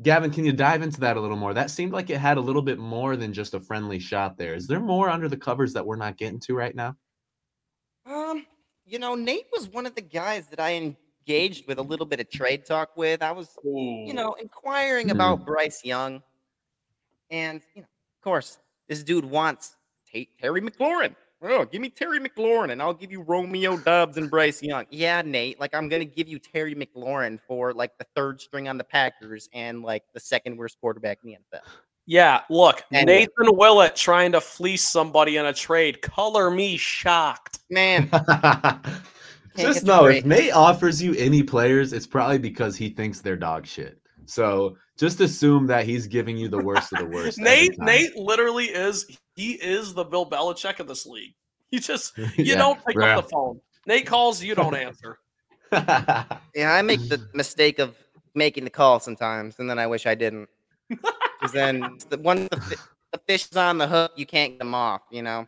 [0.00, 1.52] Gavin, can you dive into that a little more?
[1.52, 4.54] That seemed like it had a little bit more than just a friendly shot there.
[4.54, 6.96] Is there more under the covers that we're not getting to right now?
[8.06, 8.46] Um,
[8.86, 10.94] you know, Nate was one of the guys that I
[11.26, 13.22] engaged with a little bit of trade talk with.
[13.22, 15.16] I was, you know, inquiring Hmm.
[15.16, 16.22] about Bryce Young.
[17.30, 17.88] And, you know,
[18.18, 19.76] of course, this dude wants
[20.12, 21.14] Ta- Terry McLaurin.
[21.44, 24.86] Oh, give me Terry McLaurin and I'll give you Romeo Doubs and Bryce Young.
[24.90, 28.68] Yeah, Nate, like I'm going to give you Terry McLaurin for like the third string
[28.68, 31.62] on the Packers and like the second worst quarterback in the NFL.
[32.06, 36.00] Yeah, look, And- Nathan Willett trying to fleece somebody in a trade.
[36.02, 37.58] Color me shocked.
[37.70, 38.08] Man,
[39.56, 43.66] Just know if Nate offers you any players, it's probably because he thinks they're dog
[43.66, 43.98] shit.
[44.26, 47.38] So just assume that he's giving you the worst of the worst.
[47.40, 47.78] Nate.
[47.78, 49.06] Nate literally is
[49.36, 51.34] he is the Bill Belichick of this league.
[51.70, 53.16] You just you Yeah, don't pick bruh.
[53.16, 53.58] up the phone.
[53.86, 55.18] Nate calls, you don't answer.
[55.72, 57.96] Yeah, I make the mistake of
[58.34, 60.50] making the call sometimes, and then I wish I didn't.
[60.90, 64.58] Because then the, once the, fi- the fish is on the hook, you can't get
[64.58, 65.00] them off.
[65.10, 65.46] You know,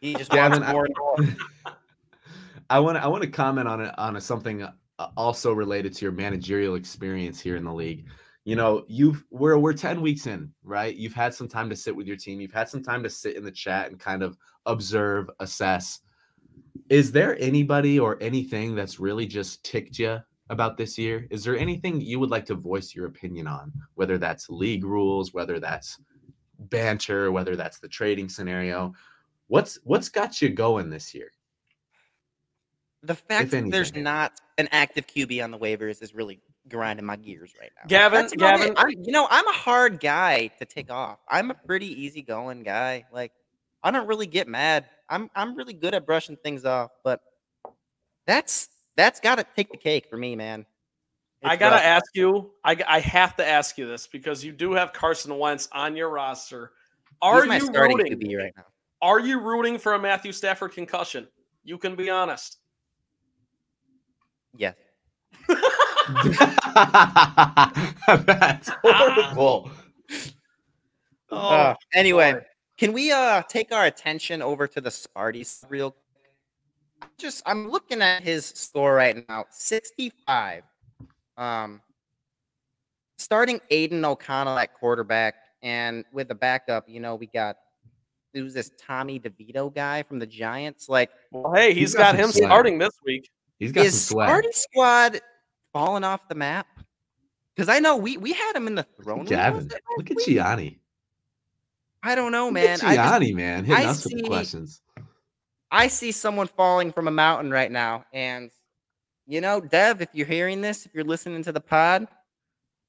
[0.00, 1.36] he just Gavin, wants I- more and more.
[2.70, 4.72] I want to I want to comment on it on a, something uh,
[5.16, 8.06] also related to your managerial experience here in the league.
[8.44, 10.94] You know, you've we're we're 10 weeks in, right?
[10.94, 12.40] You've had some time to sit with your team.
[12.40, 16.00] You've had some time to sit in the chat and kind of observe, assess.
[16.88, 20.18] Is there anybody or anything that's really just ticked you
[20.48, 21.26] about this year?
[21.30, 25.34] Is there anything you would like to voice your opinion on, whether that's league rules,
[25.34, 26.00] whether that's
[26.58, 28.94] banter, whether that's the trading scenario?
[29.48, 31.30] What's what's got you going this year?
[33.02, 37.16] The fact that there's not an active QB on the waivers is really grinding my
[37.16, 37.86] gears right now.
[37.86, 38.34] Gavin, That's.
[38.34, 41.18] Gavin- I'm, you know, I'm a hard guy to take off.
[41.28, 43.06] I'm a pretty easygoing guy.
[43.12, 43.32] Like,
[43.82, 44.86] I don't really get mad.
[45.08, 47.20] I'm I'm really good at brushing things off, but
[48.26, 50.66] that's that's got to take the cake for me, man.
[51.44, 51.84] I gotta rough.
[51.84, 52.50] ask you.
[52.64, 56.10] I, I have to ask you this because you do have Carson Wentz on your
[56.10, 56.72] roster.
[57.22, 58.18] Are my you starting rooting?
[58.18, 58.64] QB right now.
[59.00, 61.28] Are you rooting for a Matthew Stafford concussion?
[61.62, 62.58] You can be honest.
[64.58, 64.74] Yes.
[68.26, 69.70] That's horrible.
[71.30, 72.40] Oh, Uh, anyway, boy.
[72.76, 76.32] can we uh take our attention over to the Sparties real quick?
[77.18, 80.64] Just I'm looking at his score right now, 65.
[81.36, 81.80] Um
[83.18, 87.56] starting Aidan O'Connell at quarterback, and with the backup, you know, we got
[88.34, 90.88] who's this Tommy DeVito guy from the Giants?
[90.88, 93.28] Like Well, hey, He's he's got got him starting this week.
[93.58, 94.44] He's got is some swag.
[94.44, 95.20] Sparty Squad
[95.72, 96.66] falling off the map?
[97.54, 99.24] Because I know we we had him in the throne.
[99.24, 100.16] Gavin, look at?
[100.24, 100.80] Gianni.
[102.02, 102.64] I don't know, Look man.
[102.80, 104.82] at I just Gianni, man, hitting I us with the see- questions.
[105.70, 108.04] I see someone falling from a mountain right now.
[108.14, 108.50] And,
[109.26, 112.06] you know, Dev, if you're hearing this, if you're listening to the pod,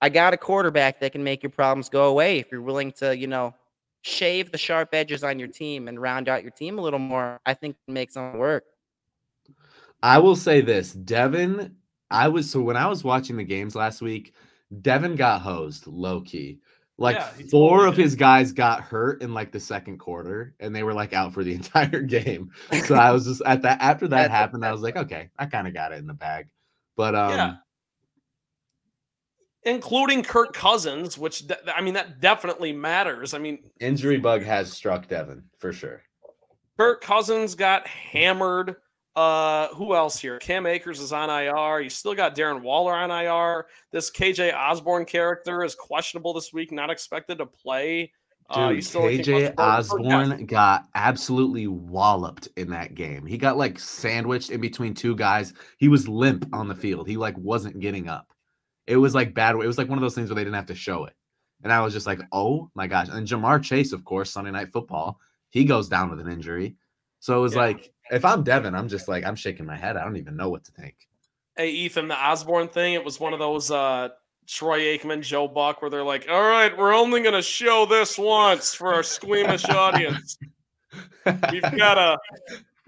[0.01, 3.17] I got a quarterback that can make your problems go away if you're willing to,
[3.17, 3.53] you know,
[4.01, 7.41] shave the sharp edges on your team and round out your team a little more.
[7.45, 8.63] I think it makes something work.
[10.01, 11.75] I will say this, Devin.
[12.11, 14.33] I was so when I was watching the games last week,
[14.81, 16.59] Devin got hosed low key.
[16.97, 18.01] Like Yeah, four totally of did.
[18.03, 21.43] his guys got hurt in like the second quarter, and they were like out for
[21.43, 22.51] the entire game.
[22.85, 25.67] So I was just at that after that happened, I was like, okay, I kind
[25.67, 26.47] of got it in the bag.
[26.95, 27.55] But um, Yeah.
[29.63, 33.33] Including Kirk Cousins, which de- I mean that definitely matters.
[33.33, 36.01] I mean, injury bug has struck Devin for sure.
[36.77, 38.77] Kirk Cousins got hammered.
[39.15, 40.37] Uh, who else here?
[40.39, 41.81] Cam Akers is on IR.
[41.81, 43.65] You still got Darren Waller on IR.
[43.91, 48.11] This KJ Osborn character is questionable this week, not expected to play.
[48.49, 53.25] uh, Dude, KJ Osborn got absolutely walloped in that game.
[53.25, 55.53] He got like sandwiched in between two guys.
[55.77, 57.07] He was limp on the field.
[57.07, 58.31] He like wasn't getting up.
[58.87, 59.55] It was like bad.
[59.55, 61.13] It was like one of those things where they didn't have to show it.
[61.63, 63.07] And I was just like, oh my gosh.
[63.11, 66.75] And Ja'Marr Chase, of course, Sunday night football, he goes down with an injury.
[67.19, 67.61] So it was Yeah.
[67.63, 69.97] like, if I'm Devin, I'm just like, I'm shaking my head.
[69.97, 70.95] I don't even know what to think.
[71.55, 74.09] Hey, Ethan, the Osborn thing, it was one of those uh
[74.47, 78.73] Troy Aikman, Joe Buck, where they're like, all right, we're only gonna show this once
[78.73, 80.37] for our squeamish audience.
[81.51, 82.17] We've got a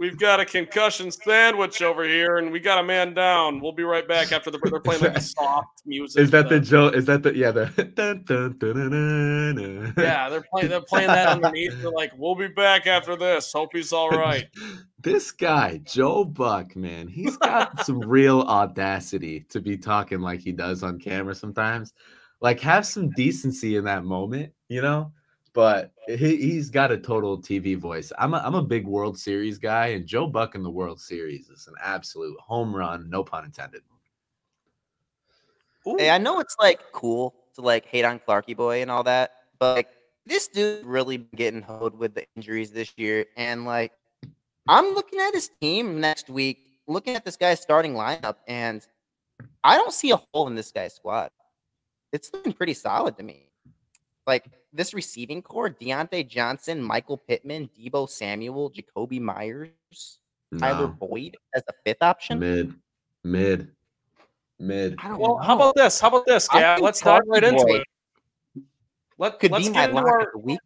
[0.01, 3.61] we've got a concussion sandwich over here, and we got a man down.
[3.61, 6.19] We'll be right back after the they're playing like the soft music.
[6.19, 6.87] Is that the Joe?
[6.87, 9.93] Is that the yeah the dun, dun, dun.
[9.97, 11.79] yeah, they're playing they're playing that underneath.
[11.79, 13.53] They're like, we'll be back after this.
[13.53, 14.47] Hope he's all right.
[15.03, 20.51] This guy, Joe Buck, man, he's got some real audacity to be talking like he
[20.51, 21.91] does on camera sometimes.
[22.39, 25.11] Like, have some decency in that moment, you know?
[25.53, 28.11] But he, he's got a total TV voice.
[28.17, 31.49] I'm a, I'm a big World Series guy, and Joe Buck in the World Series
[31.49, 33.81] is an absolute home run, no pun intended.
[35.87, 39.03] Ooh, Hey, I know it's like cool to like hate on Clarky Boy and all
[39.03, 39.89] that, but like
[40.25, 43.25] this dude really getting hoed with the injuries this year.
[43.35, 43.91] And like
[44.67, 48.85] I'm looking at his team next week, looking at this guy's starting lineup, and
[49.63, 51.31] I don't see a hole in this guy's squad.
[52.11, 53.47] It's looking pretty solid to me.
[54.27, 60.19] Like this receiving core, Diontae Johnson, Michael Pittman, Deebo Samuel, Jakobi Meyers,
[60.57, 62.39] Tyler Boyd as a fifth option.
[62.39, 62.73] mid,
[63.23, 63.71] mid,
[64.59, 64.97] mid.
[65.03, 65.37] Well, know.
[65.37, 65.99] how about this?
[65.99, 66.79] How about this, I Gab?
[66.81, 68.63] Let's dive right into Boy it.
[69.17, 70.59] Let, could let's be get into our the week.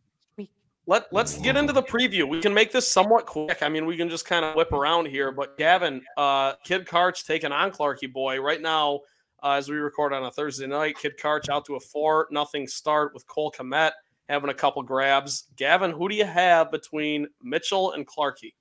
[0.88, 2.28] let let's get into the preview.
[2.28, 3.62] We can make this somewhat quick.
[3.62, 5.32] I mean, we can just kind of whip around here.
[5.32, 9.01] But Gavin, uh, Kid Karch taking on Clarky Boy right now
[9.45, 10.97] uh, as we record on a Thursday night.
[10.97, 13.91] Kid Karch out to a four nothing start with Cole Kmet
[14.27, 15.45] having a couple grabs.
[15.55, 18.53] Gavin, who do you have between Mitchell and Clarky?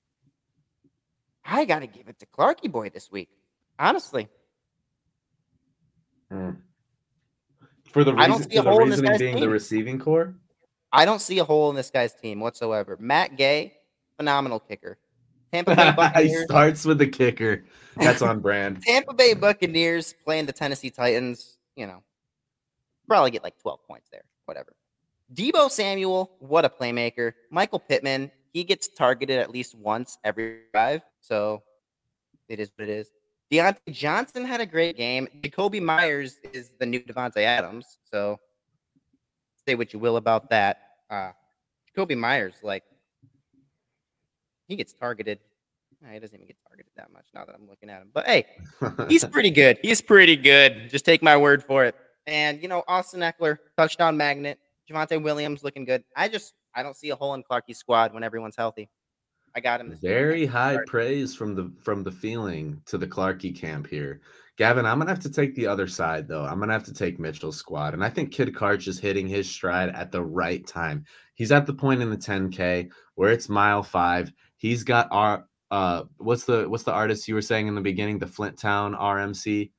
[1.44, 3.30] I gotta give it to Clarky Boy this week.
[3.78, 4.28] Honestly,
[6.32, 6.56] Mm.
[7.90, 9.48] For the I don't reason, see a for the hole in this guy's being the
[9.48, 10.34] receiving core.
[10.92, 12.96] I don't see a hole in this guy's team whatsoever.
[12.98, 13.74] Matt Gay,
[14.16, 14.98] phenomenal kicker.
[15.54, 17.64] Tampa Bay he starts with the kicker.
[17.96, 18.82] That's on brand.
[18.86, 21.56] Tampa Bay Buccaneers playing the Tennessee Titans.
[21.76, 22.02] You know,
[23.06, 24.24] probably get like 12 points there.
[24.46, 24.72] Whatever.
[25.32, 27.32] Deebo Samuel, what a playmaker.
[27.50, 31.02] Michael Pittman, he gets targeted at least once every drive.
[31.20, 31.62] So
[32.48, 33.10] it is what it is.
[33.50, 35.28] Diontae Johnson had a great game.
[35.40, 37.98] Jakobi Meyers is the new Davante Adams.
[38.10, 38.38] So
[39.66, 40.78] say what you will about that.
[41.08, 41.30] Uh,
[41.96, 42.84] Jakobi Meyers, like,
[44.68, 45.38] he gets targeted.
[46.12, 48.10] He doesn't even get targeted that much now that I'm looking at him.
[48.12, 48.44] But hey,
[49.08, 49.78] he's pretty good.
[49.80, 50.90] He's pretty good.
[50.90, 51.94] Just take my word for it.
[52.26, 54.58] And you know, Austin Ekeler, touchdown magnet.
[54.90, 56.04] Javonte Williams looking good.
[56.14, 58.90] I just I don't see a hole in Clarky's squad when everyone's healthy.
[59.56, 59.96] I got him.
[60.02, 64.20] Very high praise from the from the feeling to the Clarkey camp here.
[64.56, 66.44] Gavin, I'm gonna have to take the other side though.
[66.44, 69.48] I'm gonna have to take Mitchell's squad, and I think Kid Karch is hitting his
[69.48, 71.04] stride at the right time.
[71.34, 74.32] He's at the point in the 10K where it's mile five.
[74.64, 78.18] He's got our uh, what's the what's the artist you were saying in the beginning?
[78.18, 79.70] The Flint Town RMC.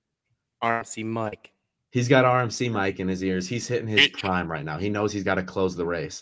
[0.63, 1.53] RMC Mike.
[1.89, 3.47] He's got RMC Mike in his ears.
[3.47, 4.77] He's hitting his prime right now.
[4.77, 6.21] He knows he's got to close the race.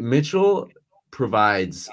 [0.00, 0.68] Mitchell
[1.12, 1.88] provides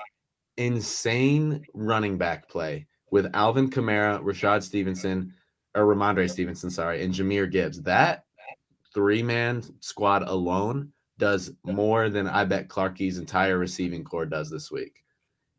[0.57, 5.31] insane running back play with Alvin Kamara, Rashad Stevenson,
[5.75, 7.83] or Rhamondre Stevenson, sorry, and Jahmyr Gibbs.
[7.83, 8.23] That
[8.95, 14.71] three man squad alone does more than I bet Clarky's entire receiving core does this
[14.71, 15.02] week.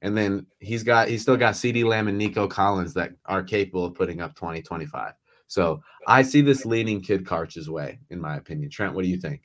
[0.04, 3.86] And then he's got he's still got CeeDee Lamb and Nico Collins that are capable
[3.86, 5.14] of putting up 20, 25.
[5.46, 8.70] So I see this leading Kid Karch's way, in my opinion.
[8.70, 9.40] Trent, what do you think?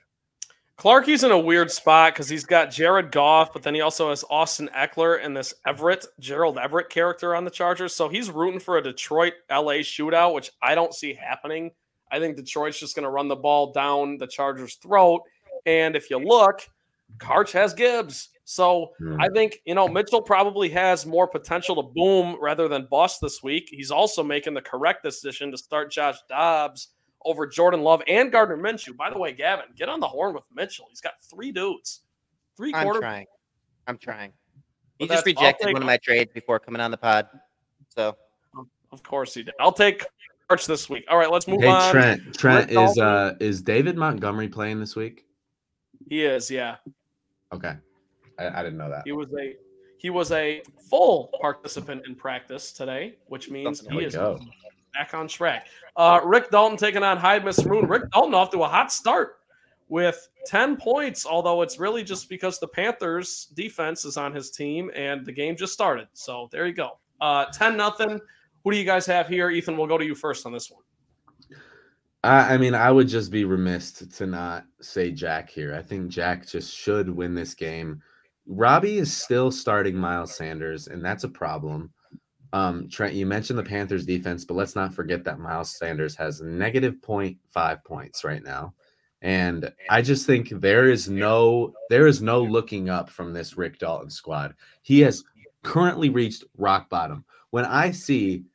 [0.77, 4.25] Clarky's in a weird spot because he's got Jared Goff, but then he also has
[4.29, 7.95] Austin Ekeler and this Everett, Gerald Everett character on the Chargers.
[7.95, 11.71] So he's rooting for a Detroit LA shootout, which I don't see happening.
[12.11, 15.21] I think Detroit's just going to run the ball down the Chargers' throat.
[15.65, 16.67] And if you look,
[17.17, 18.29] Karch has Gibbs.
[18.49, 19.15] So mm.
[19.19, 23.43] I think, you know, Mitchell probably has more potential to boom rather than bust this
[23.43, 23.69] week.
[23.71, 26.87] He's also making the correct decision to start Josh Dobbs
[27.23, 28.97] over Jordan Love and Gardner Minshew.
[28.97, 30.87] By the way, Gavin, get on the horn with Mitchell.
[30.89, 31.99] He's got three dudes.
[32.57, 33.27] Three I'm trying.
[33.85, 34.33] I'm trying.
[34.97, 37.27] He just rejected take, one of my trades before coming on the pod.
[37.89, 38.17] So
[38.91, 39.53] of course he did.
[39.59, 40.03] I'll take
[40.49, 41.05] Arch this week.
[41.07, 41.91] All right, let's move hey, on.
[41.91, 45.27] Trent, Trent is uh is David Montgomery playing this week?
[46.09, 46.77] He is, yeah.
[47.53, 47.75] Okay.
[48.39, 49.03] I, I didn't know that.
[49.05, 49.55] He was a
[49.97, 54.39] he was a full participant in practice today, which means he is go
[54.93, 55.67] back on track.
[55.95, 57.67] Uh, Rick Dalton taking on Hyde Mr.
[57.69, 57.85] Moon.
[57.85, 59.39] Rick Dalton off to a hot start
[59.89, 64.89] with 10 points, although it's really just because the Panthers defense is on his team
[64.95, 66.07] and the game just started.
[66.13, 66.99] So there you go.
[67.19, 68.19] Uh, 10 nothing.
[68.63, 69.49] Who do you guys have here?
[69.49, 70.83] Ethan, we'll go to you first on this one.
[72.23, 75.73] I, I mean, I would just be remiss to not say Jack here.
[75.73, 78.01] I think Jack just should win this game.
[78.49, 81.93] Robbie is still starting Miles Sanders, and that's a problem.
[82.51, 86.41] Um, Trent, you mentioned the Panthers defense, but let's not forget that Miles Sanders has
[86.41, 88.73] negative 0.5 points right now.
[89.21, 93.77] And I just think there is no there is no looking up from this Rick
[93.77, 94.55] Dalton squad.
[94.81, 95.23] He has
[95.61, 97.25] currently reached rock bottom.
[97.51, 98.45] When I see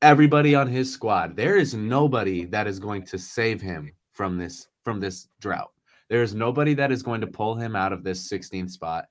[0.00, 4.68] everybody on his squad, there is nobody that is going to save him from this
[4.84, 5.72] from this drought.
[6.08, 9.06] There is nobody that is going to pull him out of this 16th spot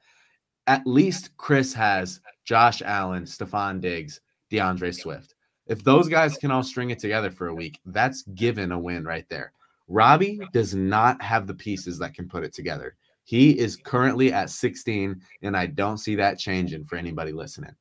[0.68, 5.36] at least Chris has Josh Allen, Stefon Diggs, D'Andre Swift.
[5.68, 9.06] If those guys can all string it together for a week, that's given a win
[9.06, 9.54] right there.
[9.88, 12.96] Robbie does not have the pieces that can put it together.
[13.24, 17.76] He is currently at 16, and I don't see that changing for anybody listening.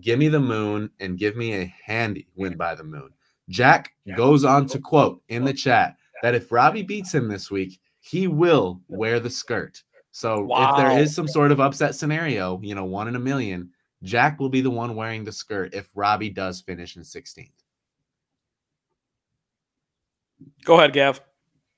[0.00, 3.10] Give me the moon and give me a handy win by the moon.
[3.48, 7.80] Jack goes on to quote in the chat that if Robbie beats him this week,
[8.00, 9.82] he will wear the skirt.
[10.12, 10.70] So wow.
[10.70, 13.70] if there is some sort of upset scenario, you know, one in a million,
[14.02, 17.50] Jack will be the one wearing the skirt if Robbie does finish in 16th.
[20.64, 21.20] Go ahead, Gav.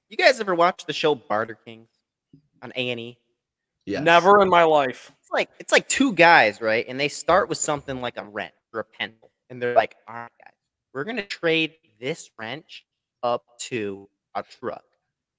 [0.08, 1.88] You guys ever watch the show Barter Kings
[2.60, 3.18] on A and E?
[3.86, 4.00] Yeah.
[4.00, 5.12] Never in my life.
[5.20, 6.84] It's like it's like two guys, right?
[6.88, 10.14] And they start with something like a wrench or a pencil, and they're like, "All
[10.14, 10.54] right, guys,
[10.92, 12.86] we're gonna trade this wrench
[13.22, 14.84] up to a truck."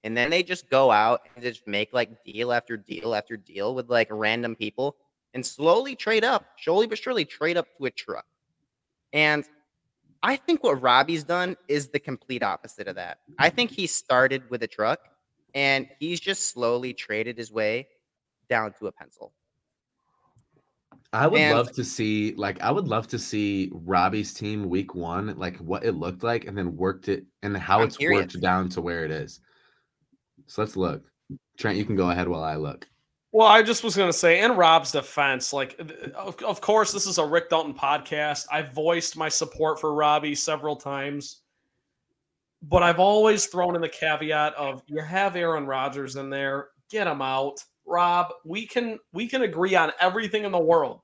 [0.05, 3.73] And then they just go out and just make like deal after deal after deal
[3.73, 4.97] with like random people
[5.33, 8.25] and slowly trade up, slowly but surely trade up to a truck.
[9.13, 9.43] And
[10.21, 13.17] I think what Robbie's done is the complete opposite of that.
[13.39, 14.99] I think he started with a truck
[15.55, 17.87] and he's just slowly traded his way
[18.47, 19.33] down to a pencil.
[21.13, 24.93] I would and, love to see, like, I would love to see Robbie's team week
[24.93, 28.21] one, like what it looked like, and then worked it and how I'm it's curious.
[28.21, 29.39] worked down to where it is.
[30.47, 31.03] So let's look.
[31.57, 32.87] Trent, you can go ahead while I look.
[33.31, 35.77] Well, I just was going to say, in Rob's defense, like,
[36.15, 38.45] of, of course, this is a Rick Dalton podcast.
[38.49, 41.41] I've voiced my support for Robbie several times,
[42.61, 47.07] but I've always thrown in the caveat of you have Aaron Rodgers in there, get
[47.07, 47.61] him out.
[47.85, 51.01] Rob, we can we can agree on everything in the world.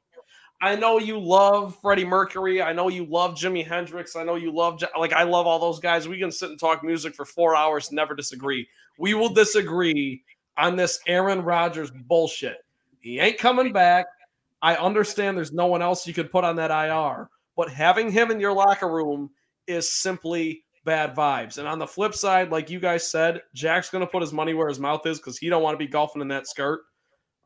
[0.61, 2.61] I know you love Freddie Mercury.
[2.61, 4.15] I know you love Jimi Hendrix.
[4.15, 6.07] I know you love like I love all those guys.
[6.07, 8.67] We can sit and talk music for four hours, never disagree.
[8.97, 10.23] We will disagree
[10.57, 12.57] on this Aaron Rodgers bullshit.
[12.99, 14.05] He ain't coming back.
[14.61, 18.29] I understand there's no one else you could put on that IR, but having him
[18.29, 19.31] in your locker room
[19.65, 21.57] is simply bad vibes.
[21.57, 24.53] And on the flip side, like you guys said, Jack's going to put his money
[24.53, 26.81] where his mouth is because he don't want to be golfing in that skirt.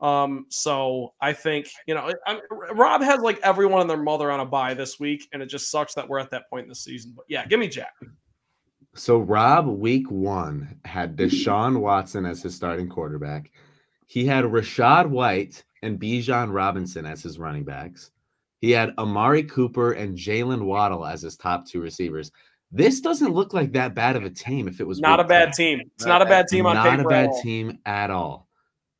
[0.01, 2.39] Um, so I think you know, I'm,
[2.73, 5.71] Rob has like everyone and their mother on a buy this week, and it just
[5.71, 7.13] sucks that we're at that point in the season.
[7.15, 7.93] But yeah, give me Jack.
[8.95, 11.25] So Rob, week one, had mm.
[11.25, 13.51] Deshaun Watson as his starting quarterback.
[14.07, 18.11] He had Rachaad White and Bijan Robinson as his running backs.
[18.59, 22.31] He had Amari Cooper and Jaylen Waddle as his top two receivers.
[22.71, 24.67] This doesn't look like that bad of a team.
[24.67, 25.53] If it was Not a bad Ten.
[25.53, 25.81] team.
[25.95, 26.29] It's Not not a bad.
[26.29, 26.97] bad team on not paper.
[26.97, 28.47] Not a bad at team at all.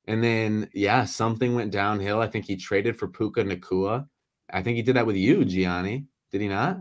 [0.08, 2.22] And then yeah, something went downhill.
[2.22, 4.08] I think he traded for Puka Nacua.
[4.52, 6.06] I think he did that with you, Gianni.
[6.32, 6.78] Did he not?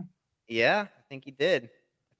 [0.47, 1.69] Yeah, I think he did.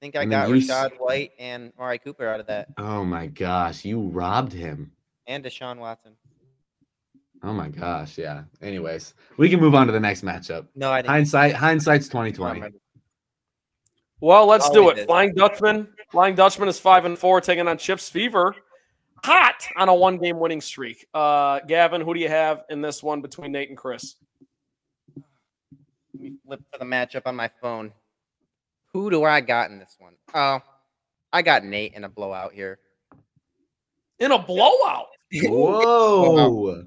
[0.06, 2.46] I think I And then got you s- Rachaad White and Mari Cooper out of
[2.46, 4.92] that, Oh my gosh, you robbed him.
[5.26, 6.12] and Deshaun Watson.
[7.42, 8.44] Oh my gosh, yeah.
[8.62, 10.68] Anyways, we can move on to the next matchup.
[10.76, 11.10] No, I didn't.
[11.10, 12.76] Hindsight, hindsight's twenty I don't twenty.
[14.20, 15.06] Well, let's do he it.
[15.06, 15.88] Flying Dutchman.
[16.10, 18.54] Flying Dutchman is five and four, taking on Chips Fever.
[19.24, 21.06] Hot on a one-game winning streak.
[21.12, 24.14] Uh, Gavin, who do you have in this one between Nate and Chris?
[25.16, 27.92] Let me flip to the matchup on my phone.
[28.92, 30.14] Who do I got in this one?
[30.34, 30.60] Oh,
[31.32, 32.78] I got Nate in a blowout here.
[34.18, 35.08] In a blowout.
[35.44, 36.86] Whoa.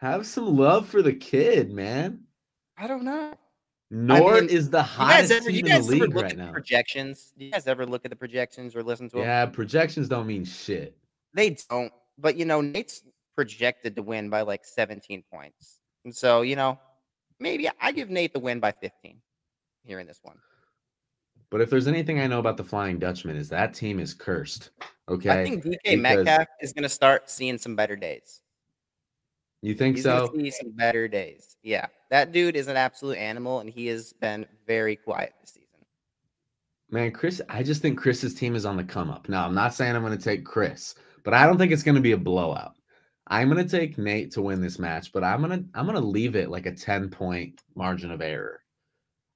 [0.00, 2.20] Have some love for the kid, man.
[2.78, 3.34] I don't know.
[3.90, 6.52] Nord mean, is the You guys hottest ever, team in the league right now.
[6.52, 7.32] projections?
[7.36, 9.24] Do you guys ever look at the projections or listen to them?
[9.24, 10.96] Yeah, projections don't mean shit.
[11.34, 11.92] They don't.
[12.16, 13.02] But you know, Nate's
[13.34, 15.80] projected to win by like 17 points.
[16.04, 16.78] And so, you know,
[17.40, 19.20] maybe I give Nate the win by 15
[19.84, 20.38] here in this one.
[21.50, 24.70] But if there's anything I know about the Flying Dutchman, is that team is cursed.
[25.08, 25.30] Okay.
[25.30, 28.42] I think DK because- Metcalf is going to start seeing some better days.
[29.62, 30.30] you think He's so?
[30.36, 31.56] see some better days.
[31.62, 31.86] Yeah.
[32.10, 35.68] That dude is an absolute animal, and he has been very quiet this season.
[36.90, 39.28] Man, Chris, I just think Chris's team is on the come up.
[39.28, 40.94] Now, I'm not saying I'm going to take Chris,
[41.24, 42.74] but I don't think it's going to be a blowout.
[43.26, 46.00] I'm going to take Nate to win this match, but I'm going to I'm going
[46.00, 48.60] to leave it like a 10 point margin of error.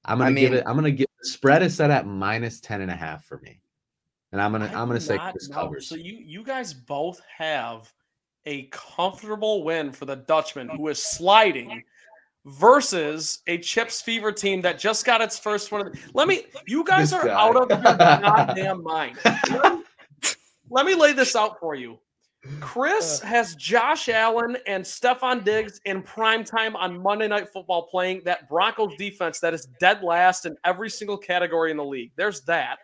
[0.03, 2.59] I'm going to give it I'm going to get the spread is set at minus
[2.59, 3.59] 10 and a half for me.
[4.31, 5.55] And I'm to I I'm gonna say Chris know.
[5.55, 5.87] covers.
[5.87, 7.91] So you you guys both have
[8.45, 11.83] a comfortable win for the Dutchman, who is sliding,
[12.45, 15.85] versus a Chips Fever team that just got its first one.
[15.87, 16.45] Of the, let me.
[16.65, 17.33] You guys This are guy.
[17.33, 19.17] out of your goddamn mind.
[20.69, 21.99] Let me lay this out for you.
[22.59, 28.21] Chris has Josh Allen and Stefon Diggs in prime time on Monday Night Football playing
[28.25, 32.11] that Broncos defense that is dead last in every single category in the league.
[32.17, 32.79] There's that.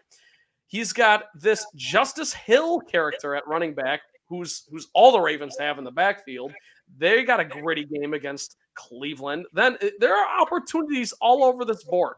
[0.68, 5.78] He's got this Justice Hill character at running back, who's who's all the Ravens have
[5.78, 6.54] in the backfield.
[6.98, 9.46] They got a gritty game against Cleveland.
[9.52, 12.16] Then uh, there are opportunities all over this board.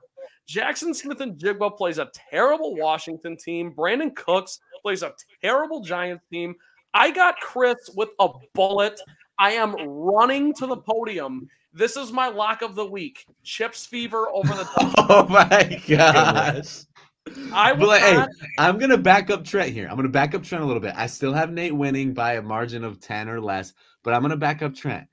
[0.48, 3.74] Jaxon Smith-Njigba plays a terrible Washington team.
[3.74, 6.56] Brandin Cooks plays a terrible Giants team.
[6.94, 9.00] I got Chris with a bullet.
[9.40, 11.48] I am running to the podium.
[11.74, 13.26] This is my lock of the week.
[13.44, 14.64] Chips fever over the.
[14.80, 14.94] Top.
[15.10, 16.84] oh my gosh.
[17.54, 18.30] I will like, not...
[18.40, 19.88] hey, I'm gonna back up Trent here.
[19.90, 20.94] I'm gonna back up Trent a little bit.
[20.96, 23.74] I still have Nate winning by a margin of 10 or less,
[24.04, 25.08] but I'm gonna back up Trent.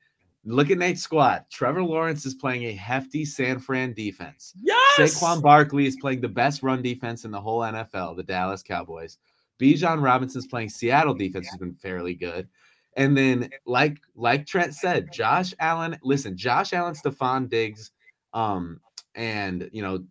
[0.44, 1.44] Look at Nate's squad.
[1.50, 4.54] Trevor Lawrence is playing a hefty San Fran defense.
[4.62, 5.20] Yes.
[5.20, 9.18] Saquon Barkley is playing the best run defense in the whole NFL, the Dallas Cowboys.
[9.58, 12.48] Bijan Robinson's playing Seattle defense has been fairly good.
[12.96, 15.96] And then, like like Trent said, Josh Allen.
[16.02, 17.92] Listen, Josh Allen, Stefon Diggs,
[18.34, 18.80] um,
[19.14, 20.04] and you know,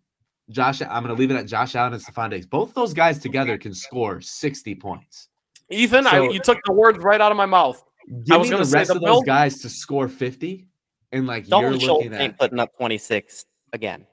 [0.49, 0.81] Josh.
[0.81, 2.45] I'm gonna leave it at Josh Allen and Stefon Diggs.
[2.45, 5.27] Both those guys together can score 60 points.
[5.69, 7.83] Ethan, I, you took the words right out of my mouth.
[8.23, 10.65] Give was me gonna the say rest the of those guys to score 50,
[11.11, 12.39] and like you're Dalton Schultz looking ain't at.
[12.39, 14.05] putting up 26 again.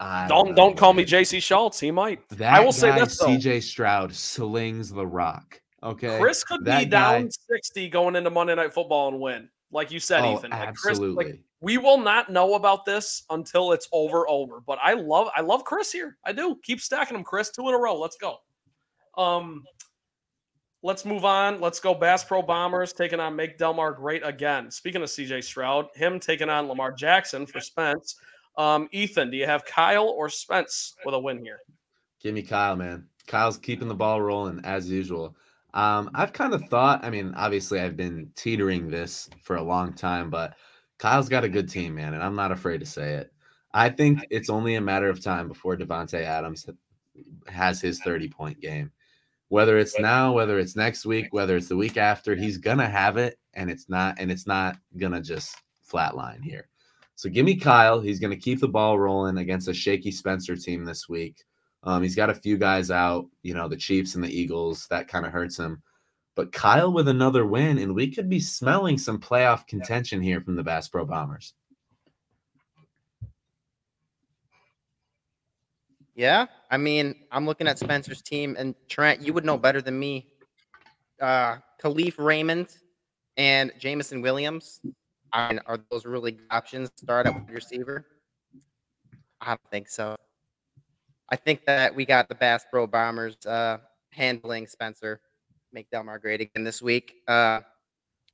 [0.00, 1.04] I Don't don't call me.
[1.04, 1.78] JC Schultz.
[1.78, 2.26] He might.
[2.30, 3.26] That I will say this, though.
[3.26, 5.60] CJ Stroud slings the rock.
[5.82, 6.18] Okay.
[6.18, 9.48] Chris could be guy- down 60 going into Monday Night Football and win.
[9.70, 10.50] Like you said, oh, Ethan.
[10.50, 11.24] Like Chris, absolutely.
[11.24, 14.60] like we will not know about this until it's over over.
[14.66, 16.16] But I love I love Chris here.
[16.24, 16.58] I do.
[16.62, 17.50] Keep stacking them, Chris.
[17.50, 17.98] Two in a row.
[17.98, 18.38] Let's go.
[19.16, 19.64] Um
[20.82, 21.60] let's move on.
[21.60, 24.70] Let's go Bass Pro Bombers taking on Make Delmar great again.
[24.70, 28.16] Speaking of CJ Stroud, him taking on Lamar Jackson for Spence.
[28.56, 31.60] Um, Ethan, do you have Kyle or Spence with a win here?
[32.22, 33.06] Give me Kyle, man.
[33.26, 35.36] Kyle's keeping the ball rolling as usual.
[35.72, 39.92] Um, I've kind of thought, I mean, obviously I've been teetering this for a long
[39.92, 40.56] time, but
[40.98, 43.32] Kyle's got a good team, man, and I'm not afraid to say it.
[43.72, 46.66] I think it's only a matter of time before Davante Adams
[47.46, 48.90] has his 30 point game.
[49.48, 53.16] Whether it's now, whether it's next week, whether it's the week after, he's gonna have
[53.16, 55.56] it, and it's not, and it's not gonna just
[55.88, 56.68] flatline here.
[57.20, 58.00] So give me Kyle.
[58.00, 61.44] He's gonna keep the ball rolling against a shaky Spencer team this week.
[61.82, 64.86] Um, he's got a few guys out, you know, the Chiefs and the Eagles.
[64.88, 65.82] That kind of hurts him.
[66.34, 70.56] But Kyle with another win, and we could be smelling some playoff contention here from
[70.56, 71.52] the Bass Pro Bombers.
[76.14, 79.98] Yeah, I mean, I'm looking at Spencer's team, and Trent, you would know better than
[79.98, 80.26] me.
[81.20, 82.68] Uh, Kalif Raymond
[83.36, 84.80] and Jameson Williams.
[85.32, 88.06] I mean, are those really good options start at wide receiver?
[89.40, 90.16] I don't think so.
[91.30, 93.78] I think that we got the Bass Pro Bombers uh,
[94.10, 95.20] handling Spencer
[95.72, 97.14] make Delmar great again this week.
[97.28, 97.60] Uh,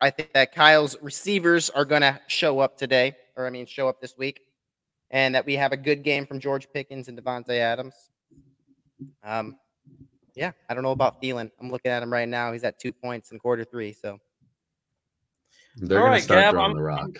[0.01, 3.89] I think that Kyle's receivers are going to show up today, or I mean, show
[3.89, 4.41] up this week,
[5.11, 7.95] and that we have a good game from George Pickens and Davante Adams.
[9.23, 9.57] Um,
[10.35, 11.51] yeah, I don't know about Thielen.
[11.61, 12.53] I'm looking at him right now.
[12.53, 13.93] He's at two points in quarter three.
[13.93, 14.19] So
[15.77, 17.11] They're All gonna start Gab, I'm- the rock.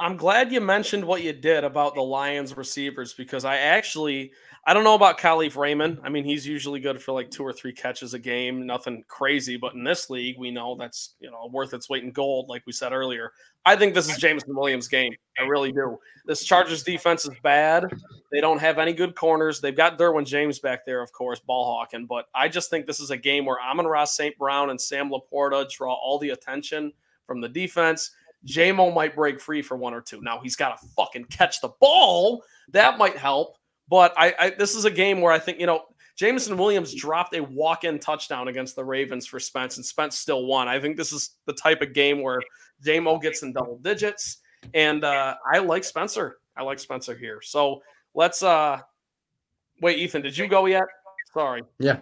[0.00, 4.32] I'm glad you mentioned what you did about the Lions receivers because I actually
[4.64, 5.98] I don't know about Kalif Raymond.
[6.04, 9.56] I mean, he's usually good for like two or three catches a game, nothing crazy.
[9.56, 12.62] But in this league, we know that's you know worth its weight in gold, like
[12.64, 13.32] we said earlier.
[13.64, 15.12] I think this is Jameson Williams' game.
[15.36, 15.98] I really do.
[16.26, 17.90] This Chargers defense is bad.
[18.30, 19.60] They don't have any good corners.
[19.60, 22.06] They've got Derwin James back there, of course, ball hawking.
[22.06, 24.38] But I just think this is a game where Amon-Ra St.
[24.38, 26.92] Brown and Sam LaPorta draw all the attention
[27.28, 28.10] from the defense.
[28.46, 30.20] JMO might break free for one or two.
[30.20, 32.42] Now he's got to fucking catch the ball.
[32.72, 33.56] That might help.
[33.88, 35.82] But I, I this is a game where I think, you know,
[36.16, 40.66] Jameson Williams dropped a walk-in touchdown against the Ravens for Spence, and Spence still won.
[40.66, 42.40] I think this is the type of game where
[42.84, 44.38] JMO gets in double digits.
[44.74, 46.38] And uh, I like Spencer.
[46.56, 47.40] I like Spencer here.
[47.40, 47.80] So
[48.14, 48.80] let's uh
[49.80, 50.84] wait, Ethan, did you go yet?
[51.32, 51.62] Sorry.
[51.78, 51.98] Yeah.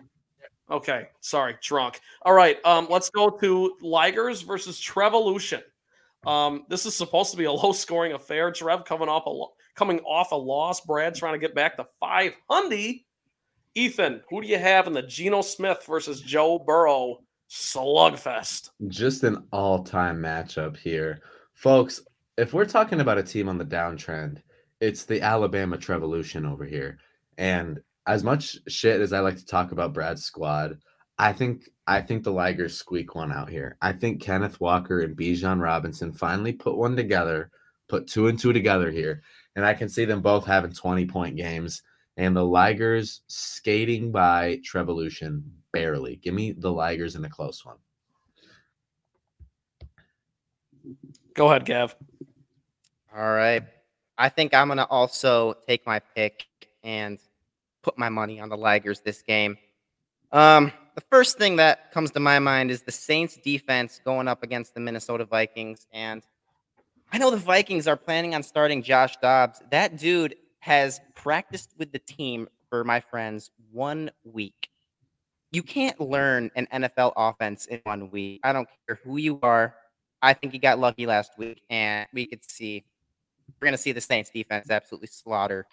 [0.71, 1.09] Okay.
[1.21, 2.01] Sorry, drunk.
[2.23, 2.59] All right.
[2.65, 5.63] Um, let's go to Ligers versus Trevolution.
[6.27, 8.51] Um, this is supposed to be a low scoring affair.
[8.51, 10.81] Trev coming off a lo- coming off a loss.
[10.81, 12.97] Brad trying to get back to 500.
[13.75, 17.19] Ethan, who do you have in the Geno Smith versus Joe Burrow
[17.51, 18.71] slugfest?
[18.89, 21.21] Just an all-time matchup here,
[21.53, 22.01] folks.
[22.39, 24.41] If we're talking about a team on the downtrend,
[24.81, 26.99] it's the Alabama Trevolution over here.
[27.37, 30.79] And as much shit as I like to talk about Brad's squad,
[31.19, 33.77] I think I think the Ligers squeak one out here.
[33.81, 37.51] I think Kenneth Walker and Bijan Robinson finally put one together,
[37.89, 39.23] put two and two together here,
[39.55, 41.83] and I can see them both having 20 point games
[42.17, 45.43] and the Ligers skating by Trevolution
[45.73, 46.17] barely.
[46.17, 47.77] Give me the Ligers in a close one.
[51.35, 51.95] Go ahead, Gav.
[53.15, 53.63] All right.
[54.17, 56.47] I think I'm going to also take my pick
[56.83, 57.19] and
[57.87, 59.57] put my money on the Ligers this game.
[60.33, 64.43] Um, the first thing that comes to my mind is the Saints defense going up
[64.43, 65.87] against the Minnesota Vikings.
[65.93, 66.23] And
[67.13, 69.63] I know the Vikings are planning on starting Josh Dobbs.
[69.71, 74.69] That dude has practiced with the team for my friends one week.
[75.53, 78.41] You can't learn an NFL offense in one week.
[78.43, 79.77] I don't care who you are.
[80.21, 82.85] I think he got lucky last week, and we could see
[83.61, 85.69] we're going to see the Saints defense absolutely slaughter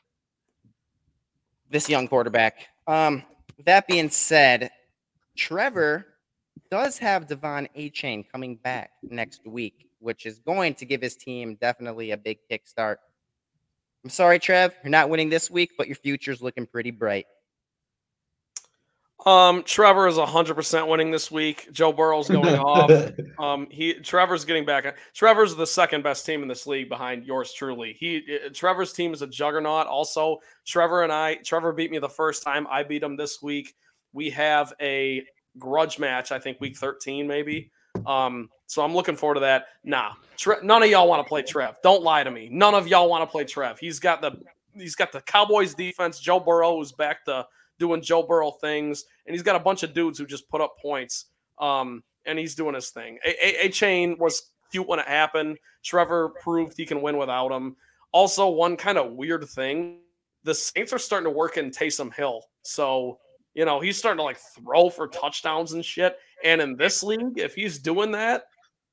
[1.69, 2.67] this young quarterback.
[2.87, 3.23] Um,
[3.65, 4.71] that being said,
[5.35, 6.05] Trevor
[6.69, 11.55] does have De'Von Achane coming back next week, which is going to give his team
[11.61, 12.97] definitely a big kickstart.
[14.03, 17.25] I'm sorry, Trev, you're not winning this week, but your future's looking pretty bright.
[19.25, 21.69] Um, Trevor is 100% winning this week.
[21.71, 22.91] Joe Burrow's going off.
[23.39, 24.97] Um, he Trevor's getting back.
[25.13, 27.95] Trevor's the second best team in this league behind yours truly.
[27.97, 29.87] He uh, Trevor's team is a juggernaut.
[29.87, 32.67] Also, Trevor and I, Trevor beat me the first time.
[32.69, 33.73] I beat him this week.
[34.11, 35.23] We have a
[35.57, 36.31] grudge match.
[36.31, 37.71] I think week 13 maybe.
[38.05, 39.67] Um, so I'm looking forward to that.
[39.83, 41.77] Nah, Tre- none of y'all want to play Trev.
[41.83, 42.49] Don't lie to me.
[42.51, 43.79] None of y'all want to play Trev.
[43.79, 44.31] He's got the
[44.75, 46.19] he's got the Cowboys defense.
[46.19, 47.45] Joe Burrow is back to
[47.83, 50.77] doing Joe Burrow things, and he's got a bunch of dudes who just put up
[50.81, 51.25] points.
[51.59, 53.19] Um, and he's doing his thing.
[53.25, 55.57] A, a-, Achane was cute when it happened.
[55.83, 57.75] Trevor proved he can win without him.
[58.13, 59.99] Also, one kind of weird thing:
[60.45, 63.19] the Saints are starting to work in Taysom Hill, so
[63.53, 66.17] you know he's starting to like throw for touchdowns and shit.
[66.45, 68.45] And in this league, if he's doing that,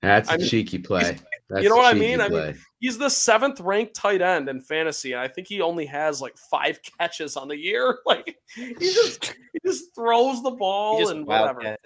[0.03, 1.19] That's a I mean, cheeky play.
[1.49, 2.21] That's know what I cheeky mean?
[2.21, 5.85] I mean, he's the seventh ranked tight end in fantasy, and I think he only
[5.87, 7.99] has like five catches on the year.
[8.07, 11.77] Like he just he just throws the ball and whatever.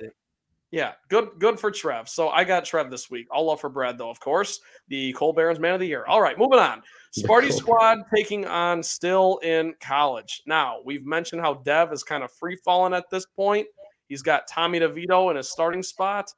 [0.71, 2.09] Yeah, good good for Trev.
[2.09, 3.27] So I got Trev this week.
[3.31, 4.61] All love for Brad though, of course.
[4.89, 6.05] The Cole Barons Man of the Year.
[6.07, 6.83] All right, moving on.
[7.17, 10.43] Sparty Squad taking on still in college.
[10.47, 13.67] Now we've mentioned how Dev is kind of free falling at this point.
[14.09, 16.33] He's got Tommy DeVito in his starting spot.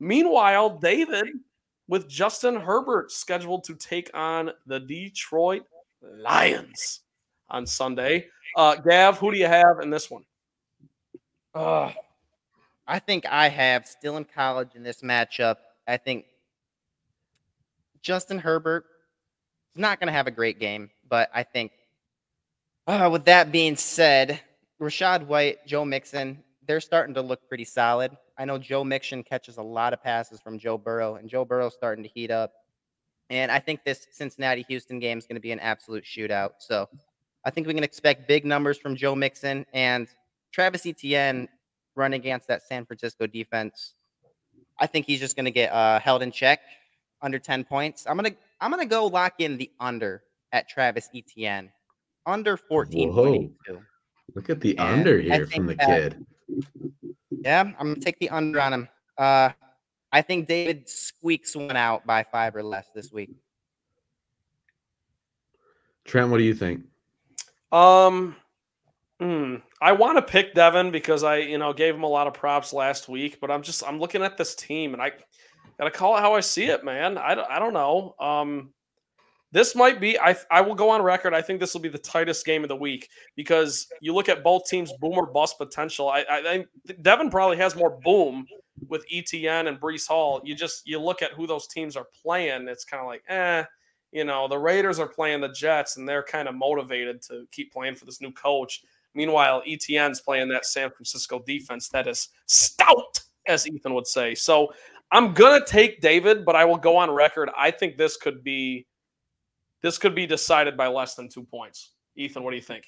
[0.00, 1.28] Meanwhile, David
[1.88, 5.62] with Justin Herbert scheduled to take on the Detroit
[6.02, 7.00] Lions
[7.48, 8.26] on Sunday.
[8.56, 10.24] Uh, Gav, who do you have in this one?
[11.54, 11.92] Ugh.
[12.86, 15.56] I think I have still in college in this matchup.
[15.86, 16.24] I think
[18.00, 18.84] Justin Herbert
[19.74, 21.72] is not going to have a great game, but I think,
[22.86, 24.40] uh, with that being said,
[24.80, 28.16] Rachaad White, Joe Mixon, they're starting to look pretty solid.
[28.38, 31.74] I know Joe Mixon catches a lot of passes from Joe Burrow, and Joe Burrow's
[31.74, 32.52] starting to heat up.
[33.30, 36.52] And I think this Cincinnati Houston game is going to be an absolute shootout.
[36.58, 36.88] So
[37.44, 40.08] I think we can expect big numbers from Joe Mixon and
[40.52, 41.48] Travis Etienne
[41.94, 43.94] running against that San Francisco defense.
[44.78, 46.60] I think he's just going to get uh, held in check
[47.20, 48.06] under 10 points.
[48.06, 50.22] I'm going to I'm going to go lock in the under
[50.52, 51.70] at Travis Etienne.
[52.26, 53.80] Under 14.82.
[54.34, 56.24] Look at the and under here from the kid.
[57.30, 58.88] Yeah, I'm going to take the under on him.
[59.16, 59.50] Uh,
[60.10, 63.30] I think David squeaks one out by five or less this week.
[66.04, 66.84] Trent, what do you think?
[67.70, 68.34] Um,
[69.20, 72.34] hmm, I want to pick Devin because I, you know, gave him a lot of
[72.34, 75.12] props last week, but I'm just I'm looking at this team and I
[75.78, 77.18] gotta call it how I see it, man.
[77.18, 78.14] I, I don't know.
[78.18, 78.72] Um,
[79.52, 80.18] this might be.
[80.18, 81.34] I I will go on record.
[81.34, 84.44] I think this will be the tightest game of the week because you look at
[84.44, 86.08] both teams' boom or bust potential.
[86.08, 86.66] I I think
[87.02, 88.46] Devin probably has more boom
[88.88, 90.40] with Etienne and Breece Hall.
[90.44, 92.68] You just you look at who those teams are playing.
[92.68, 93.64] It's kind of like eh
[94.12, 97.72] you know, the Raiders are playing the Jets and they're kind of motivated to keep
[97.72, 98.82] playing for this new coach.
[99.14, 104.34] Meanwhile, Etienne's playing that San Francisco defense that is stout, as Ethan would say.
[104.34, 104.72] So
[105.10, 107.50] I'm gonna take David, but I will go on record.
[107.56, 108.86] I think this could be
[109.82, 111.92] this could be decided by less than two points.
[112.16, 112.84] Ethan, what do you think?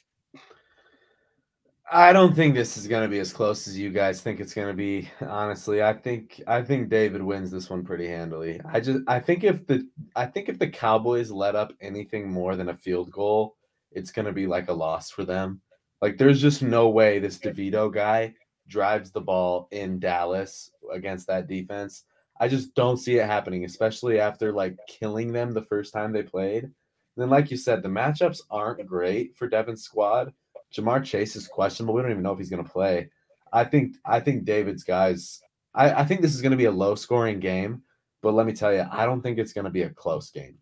[1.92, 4.54] I don't think this is going to be as close as you guys think it's
[4.54, 5.10] going to be.
[5.22, 8.60] Honestly, I think I think David wins this one pretty handily.
[8.64, 12.54] I just I think if the I think if the Cowboys let up anything more
[12.54, 13.56] than a field goal,
[13.90, 15.60] it's going to be like a loss for them.
[16.00, 18.34] Like there's just no way this DeVito guy
[18.68, 22.04] drives the ball in Dallas against that defense.
[22.38, 26.22] I just don't see it happening, especially after like killing them the first time they
[26.22, 26.70] played.
[27.16, 30.32] And then, like you said, the matchups aren't great for Devin's squad
[30.74, 31.94] Ja'Marr Chase is questionable.
[31.94, 33.10] We don't even know if he's going to play.
[33.52, 35.40] I think I think David's guys.
[35.74, 37.82] I, I think this is going to be a low scoring game,
[38.22, 40.56] but let me tell you, I don't think it's going to be a close game.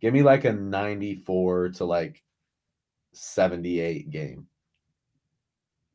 [0.00, 2.22] Give me like a 94 to like
[3.12, 4.46] 78 game.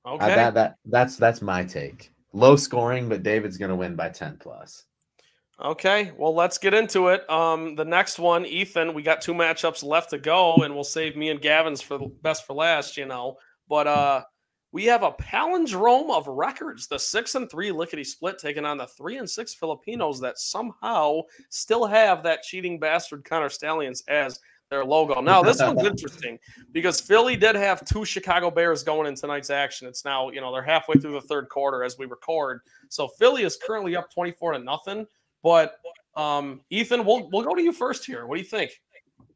[0.06, 0.26] Okay.
[0.26, 2.12] I, that, that that's that's my take.
[2.34, 4.86] Low scoring, but David's going to win by 10 plus.
[5.62, 7.30] Okay, well, let's get into it.
[7.30, 11.16] Um, the next one, Ethan, we got two matchups left to go, and we'll save
[11.16, 13.38] me and Gavin's for best for last, you know.
[13.70, 14.24] But uh,
[14.72, 16.88] we have a palindrome of records.
[16.88, 21.22] The six and three lickety split taking on the three and six Filipinos that somehow
[21.50, 24.40] still have that cheating bastard Connor Stalions as
[24.72, 25.22] their logo.
[25.22, 26.40] Now, this one's interesting
[26.72, 29.88] because Philly did have two Chicago Bears going in tonight's action.
[29.88, 32.62] It's now, you know, they're halfway through the third quarter as we record.
[32.90, 35.06] So Philly is currently up 24 to nothing.
[35.44, 35.76] But
[36.16, 38.26] um, Ethan, we'll we'll go to you first here.
[38.26, 38.80] What do you think?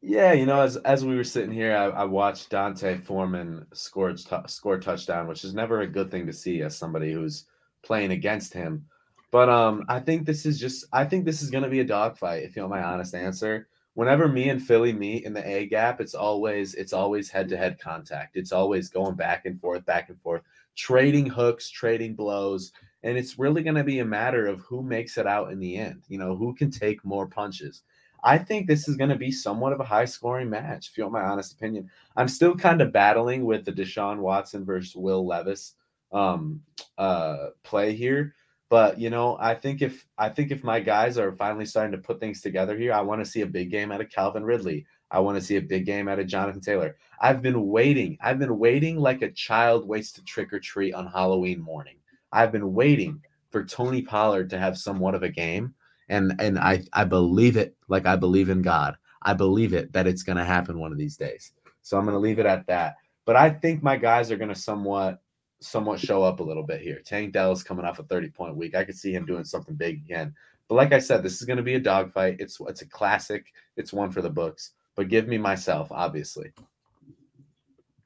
[0.00, 4.12] Yeah, you know, as as we were sitting here, I, I watched D'Onta Foreman score
[4.12, 7.44] t- score touchdown, which is never a good thing to see as somebody who's
[7.82, 8.86] playing against him.
[9.30, 11.84] But um, I think this is just I think this is going to be a
[11.84, 12.44] dogfight.
[12.44, 16.00] If you want my honest answer, whenever me and Philly meet in the A gap,
[16.00, 18.36] it's always it's always head to head contact.
[18.36, 20.42] It's always going back and forth, back and forth,
[20.76, 22.72] trading hooks, trading blows.
[23.02, 25.76] And it's really going to be a matter of who makes it out in the
[25.76, 27.82] end, you know, who can take more punches.
[28.24, 31.04] I think this is going to be somewhat of a high scoring match, if you
[31.04, 31.88] want my honest opinion.
[32.16, 35.74] I'm still kind of battling with the Deshaun Watson versus Will Levis
[36.12, 36.60] um,
[36.96, 38.34] uh, play here.
[38.70, 42.06] But you know, I think if I think if my guys are finally starting to
[42.06, 44.84] put things together here, I want to see a big game out of Calvin Ridley.
[45.10, 46.96] I want to see a big game out of Jonathan Taylor.
[47.20, 48.18] I've been waiting.
[48.20, 51.96] I've been waiting like a child waits to trick or treat on Halloween morning.
[52.32, 53.20] I've been waiting
[53.50, 55.74] for Tony Pollard to have somewhat of a game,
[56.08, 58.96] and and I I believe it like I believe in God.
[59.22, 61.52] I believe it that it's going to happen one of these days.
[61.82, 62.96] So I'm going to leave it at that.
[63.24, 65.20] But I think my guys are going to somewhat
[65.60, 67.00] somewhat show up a little bit here.
[67.04, 68.74] Tank Dell's coming off a 30 point week.
[68.74, 70.34] I could see him doing something big again.
[70.68, 72.36] But like I said, this is going to be a dogfight.
[72.38, 73.46] It's it's a classic.
[73.76, 74.72] It's one for the books.
[74.94, 76.52] But give me myself, obviously.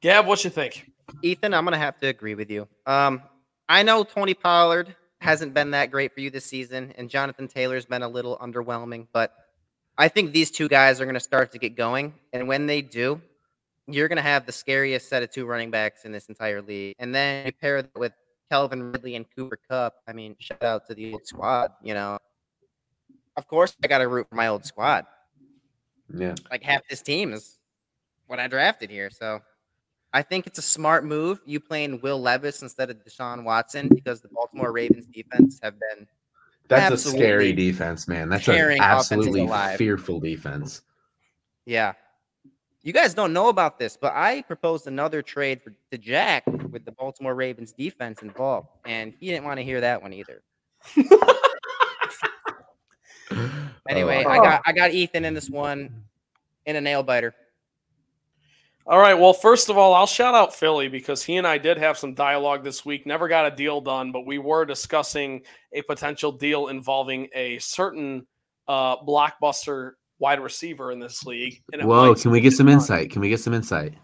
[0.01, 0.91] Gab, what you think?
[1.23, 2.67] Ethan, I'm gonna have to agree with you.
[2.87, 3.23] Um,
[3.73, 7.87] I know Tony Pollard hasn't been that great for you this season, and Jonathan Taylor's
[7.87, 9.33] been a little underwhelming, but
[9.97, 12.13] I think these two guys are going to start to get going.
[12.35, 13.19] And when they do,
[13.87, 16.97] you're going to have the scariest set of two running backs in this entire league.
[16.99, 18.13] And then you pair that with
[18.51, 19.95] Calvin Ridley and Cooper Kupp.
[20.07, 22.19] I mean, shout out to the old squad, you know.
[23.39, 25.07] Of course, I got to root for my old squad.
[26.15, 26.35] Yeah.
[26.51, 27.59] Like half this team is
[28.27, 29.09] what I drafted here.
[29.09, 29.41] So
[30.13, 31.41] I think it's a smart move.
[31.47, 36.07] You playing Will Levis instead of Deshaun Watson because the Baltimore Ravens defense have been.
[36.69, 38.29] That's a scary defense, man.
[38.29, 40.83] That's an absolutely fearful defense.
[41.65, 41.93] Yeah.
[42.83, 46.85] You guys don't know about this, but I proposed another trade for, to Jack with
[46.85, 50.43] the Baltimore Ravens defense involved, and he didn't want to hear that one either.
[53.89, 54.31] anyway, oh.
[54.31, 56.03] I got I got Ethan in this one
[56.67, 57.35] in a nail biter.
[58.87, 59.15] All right.
[59.15, 62.15] Well, first of all, I'll shout out Philly because he and I did have some
[62.15, 63.07] dialogue this week.
[63.07, 65.43] Never got a deal done, but we were discussing
[65.73, 68.27] a potential deal involving a certain
[68.67, 71.63] uh, blockbuster wide receiver in this league.
[71.73, 73.11] And Whoa, can we get some insight?
[73.11, 73.95] Can we get some insight?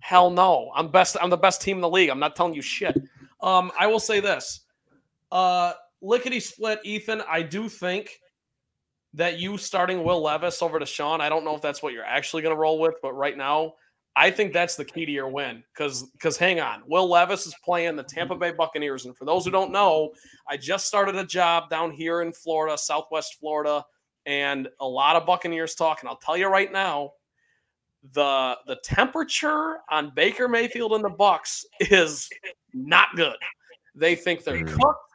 [0.00, 0.72] Hell no.
[0.74, 1.16] I'm best.
[1.20, 2.10] I'm the best team in the league.
[2.10, 2.96] I'm not telling you shit.
[3.40, 4.60] Um, I will say this.
[5.32, 5.72] Uh,
[6.02, 7.22] lickety split, Ethan.
[7.28, 8.20] I do think
[9.14, 11.20] that you starting Will Levis over to Sean.
[11.22, 13.74] I don't know if that's what you're actually going to roll with, but right now,
[14.18, 15.62] I think that's the key to your win.
[15.72, 19.44] Because because hang on, Will Levis is playing the Tampa Bay Buccaneers, and for those
[19.44, 20.10] who don't know,
[20.48, 23.84] I just started a job down here in Florida, Southwest Florida,
[24.26, 26.00] and a lot of Buccaneers talk.
[26.00, 27.12] And I'll tell you right now,
[28.12, 32.28] the the temperature on Baker Mayfield and the Bucks is
[32.74, 33.36] not good.
[33.94, 34.80] They think they're Mm.
[34.80, 35.12] cooked.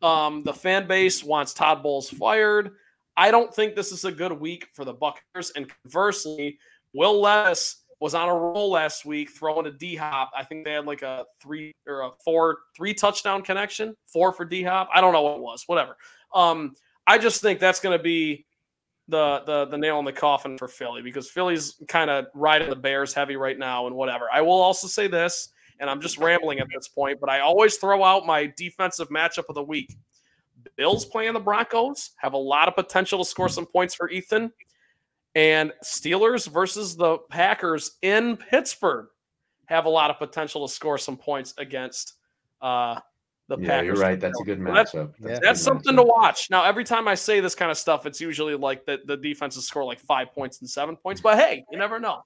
[0.00, 2.70] Um, the fan base wants Todd Bowles fired.
[3.16, 5.50] I don't think this is a good week for the Buccaneers.
[5.56, 6.58] And conversely,
[6.94, 10.30] Will Levis was on a roll last week throwing a D Hop.
[10.36, 14.44] I think they had like a three or a four, three touchdown connection, four for
[14.44, 14.88] D Hop.
[14.94, 15.96] I don't know what it was, whatever.
[16.34, 16.74] Um,
[17.06, 18.46] I just think that's going to be
[19.08, 22.76] the the the nail in the coffin for Philly because Philly's kind of riding the
[22.76, 24.26] Bears heavy right now and whatever.
[24.32, 25.48] I will also say this,
[25.80, 29.44] and I'm just rambling at this point, but I always throw out my defensive matchup
[29.48, 29.96] of the week.
[30.76, 34.52] Bills playing the Broncos have a lot of potential to score some points for Ethan,
[35.38, 39.06] and Steelers versus the Packers in Pittsburgh
[39.66, 42.14] have a lot of potential to score some points against
[42.60, 42.98] uh,
[43.48, 43.86] the yeah, Packers.
[43.86, 44.18] you're right.
[44.18, 45.12] That's a good So that's- matchup.
[45.20, 45.36] Yeah.
[45.36, 45.96] a That's something matchup.
[45.96, 46.50] to watch.
[46.50, 49.66] Now, every time I say this kind of stuff, it's usually like the, the defenses
[49.66, 51.20] score like five points and seven points.
[51.20, 52.22] But hey, you never know.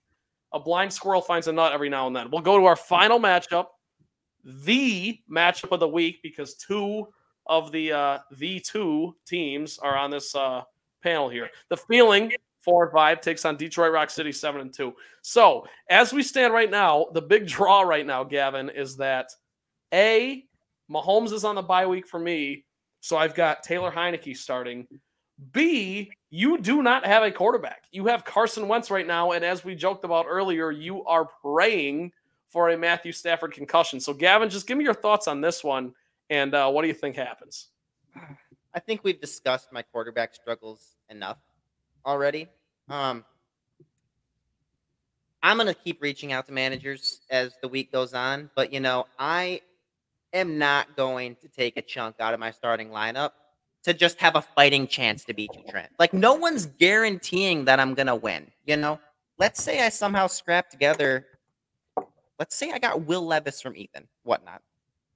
[0.52, 2.30] A blind squirrel finds a nut every now and then.
[2.30, 3.66] We'll go to our final matchup,
[4.44, 7.08] the matchup of the week, because two
[7.46, 10.62] of the uh, the two teams are on this uh,
[11.02, 11.48] panel here.
[11.70, 12.32] The feeling
[12.62, 14.94] four and five takes on Detroit Rock City seven and two.
[15.22, 19.30] So as we stand right now, the big draw right now, Gavin, is that
[19.92, 20.44] a
[20.90, 22.64] Mahomes is on the bye week for me,
[23.00, 24.86] so I've got Taylor Heinicke starting.
[25.52, 27.84] B, you do not have a quarterback.
[27.90, 32.12] You have Carson Wentz right now, and as we joked about earlier, you are praying
[32.48, 33.98] for a Matthew Stafford concussion.
[33.98, 35.94] So, Gavin, just give me your thoughts on this one,
[36.30, 37.68] and uh, what do you think happens?
[38.74, 41.38] I think we've discussed my quarterback struggles enough
[42.04, 42.48] already.
[42.88, 43.24] Um,
[45.42, 49.06] I'm gonna keep reaching out to managers as the week goes on, but you know,
[49.18, 49.60] I
[50.32, 53.32] am not going to take a chunk out of my starting lineup
[53.82, 55.90] to just have a fighting chance to beat you, Trent.
[55.98, 58.50] Like no one's guaranteeing that I'm gonna win.
[58.64, 59.00] You know,
[59.38, 61.26] let's say I somehow scrap together.
[62.38, 64.62] Let's say I got Will Levis from Ethan, whatnot.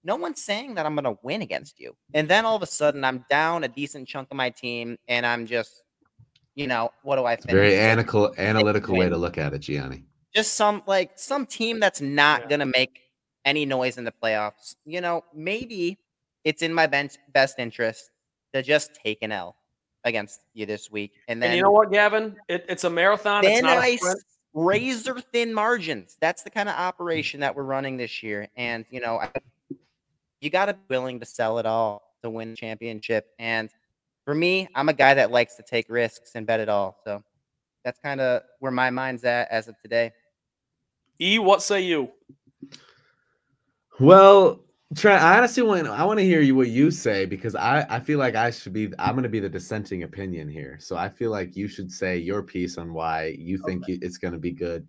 [0.03, 1.97] No one's saying that I'm gonna win against you.
[2.15, 5.25] And then all of a sudden, I'm down a decent chunk of my team, and
[5.27, 5.83] I'm just,
[6.57, 7.61] you know, what do I It's a finish?
[7.61, 10.05] very analytical, analytical way to look at it, Gianni.
[10.35, 12.49] just some like some team that's not Yeah.
[12.49, 13.01] gonna make
[13.45, 14.75] any noise in the playoffs.
[14.85, 15.99] You know, maybe
[16.45, 18.11] it's in my bench best interest
[18.53, 19.57] to just take an L
[20.05, 22.37] against you this week, and then and you know what, Gavin?
[22.49, 23.45] It, it's a marathon.
[23.45, 24.19] It's then not I a sprint.
[24.55, 26.17] razor thin margins.
[26.21, 29.31] That's the kind of operation that we're running this year, and you know, I,
[30.41, 33.27] you got to be willing to sell it all to win the championship.
[33.39, 33.69] And
[34.27, 36.99] for me, I'm a guy that likes to take risks and bet it all.
[37.05, 37.23] So
[37.85, 40.13] that's kind of where my mind's at as of today.
[41.21, 42.11] E, what say you?
[44.01, 44.65] Well,
[44.97, 48.01] Trent, I honestly want I want to hear you what you say because I I
[48.01, 50.77] feel like I should be I'm going to be the dissenting opinion here.
[50.81, 54.19] So I feel like you should say your piece on why you think it- it's
[54.19, 54.87] going to be good.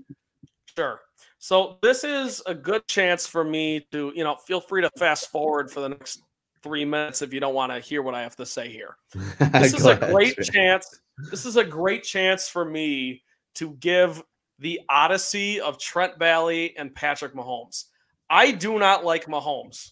[0.76, 1.00] Sure.
[1.38, 5.32] So this is a good chance for me to, you know, feel free to fast
[5.32, 6.24] forward for the next
[6.68, 8.98] three minutes if you don't want to hear what I have to say here.
[9.52, 11.00] This is a great chance.
[11.32, 13.24] This is a great chance for me
[13.56, 14.22] to give
[14.60, 17.86] the odyssey of Trent Valley and Patrick Mahomes.
[18.30, 19.92] I do not like Mahomes.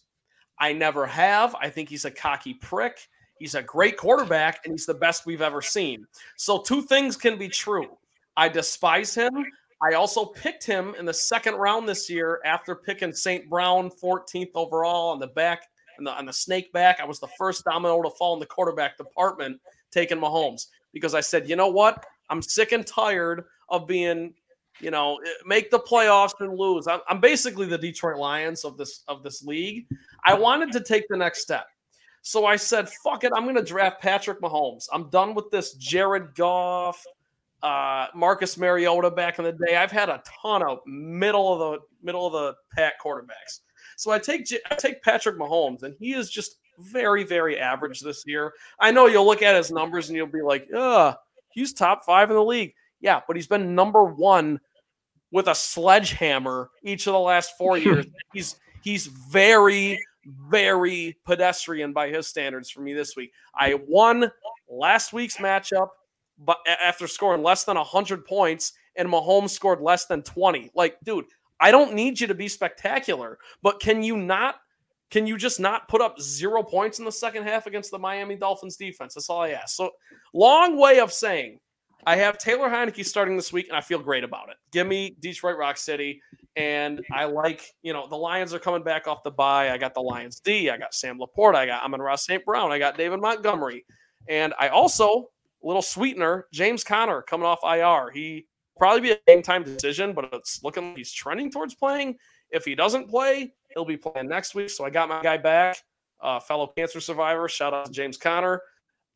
[0.59, 1.55] I never have.
[1.59, 2.97] I think he's a cocky prick.
[3.39, 6.05] He's a great quarterback, and he's the best we've ever seen.
[6.37, 7.97] So, two things can be true.
[8.37, 9.45] I despise him.
[9.81, 13.49] I also picked him in the second round this year after picking St.
[13.49, 16.99] Brown 14th overall on the back on the, on the snake back.
[16.99, 19.59] I was the first domino to fall in the quarterback department,
[19.91, 22.05] taking Mahomes because I said, you know what?
[22.29, 24.33] I'm sick and tired of being,
[24.79, 26.87] you know, eh, make the playoffs and lose.
[26.87, 29.85] I'm, I'm basically the Detroit Lions of this of this league.
[30.25, 31.67] I wanted to take the next step.
[32.21, 34.87] So I said, fuck it, I'm going to draft Patrick Mahomes.
[34.91, 36.99] I'm done with this Jared Goff,
[37.61, 39.75] uh, Marcus Mariota back in the day.
[39.75, 43.59] I've had a ton of middle of the middle of the pack quarterbacks.
[43.95, 48.23] So I take I take Patrick Mahomes, and he is just very very average this
[48.27, 48.53] year.
[48.79, 51.15] I know you'll look at his numbers and you'll be like, "Uh,
[51.49, 54.59] he's top five in the league." Yeah, but he's been number one
[55.31, 58.05] with a sledgehammer each of the last four years.
[58.33, 59.99] he's he's very
[60.49, 63.31] very pedestrian by his standards for me this week.
[63.55, 64.31] I won
[64.69, 65.89] last week's matchup,
[66.39, 70.71] but after scoring less than 100 points, and Mahomes scored less than 20.
[70.73, 71.25] Like, dude,
[71.59, 74.55] I don't need you to be spectacular, but can you not?
[75.11, 78.35] Can you just not put up zero points in the second half against the Miami
[78.35, 79.13] Dolphins defense?
[79.13, 79.75] That's all I ask.
[79.75, 79.91] So,
[80.33, 81.59] long way of saying
[82.07, 84.57] I have Taylor Heinicke starting this week, and I feel great about it.
[84.71, 86.21] Give me Detroit Rock City,
[86.55, 89.71] and I like, you know, the Lions are coming back off the bye.
[89.71, 91.55] I got the Lions D, I got Sam LaPorta.
[91.55, 92.43] I got Amon-Ra St.
[92.45, 93.85] Brown, I got David Montgomery,
[94.27, 95.29] and I also
[95.63, 98.11] a little sweetener, James Conner coming off IR.
[98.11, 98.45] He
[98.77, 102.17] probably be a game time decision, but it's looking like he's trending towards playing.
[102.51, 104.69] If he doesn't play, he'll be playing next week.
[104.69, 105.77] So I got my guy back,
[106.21, 107.47] uh, fellow cancer survivor.
[107.47, 108.61] Shout out to James Conner.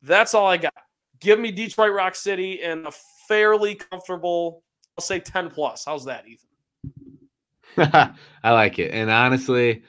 [0.02, 0.74] That's all I got.
[1.20, 2.92] Give me Detroit Rock City and a
[3.28, 4.62] fairly comfortable,
[4.98, 5.84] I'll say 10 plus.
[5.84, 8.16] How's that, Ethan?
[8.42, 8.92] I like it.
[8.92, 9.82] And honestly,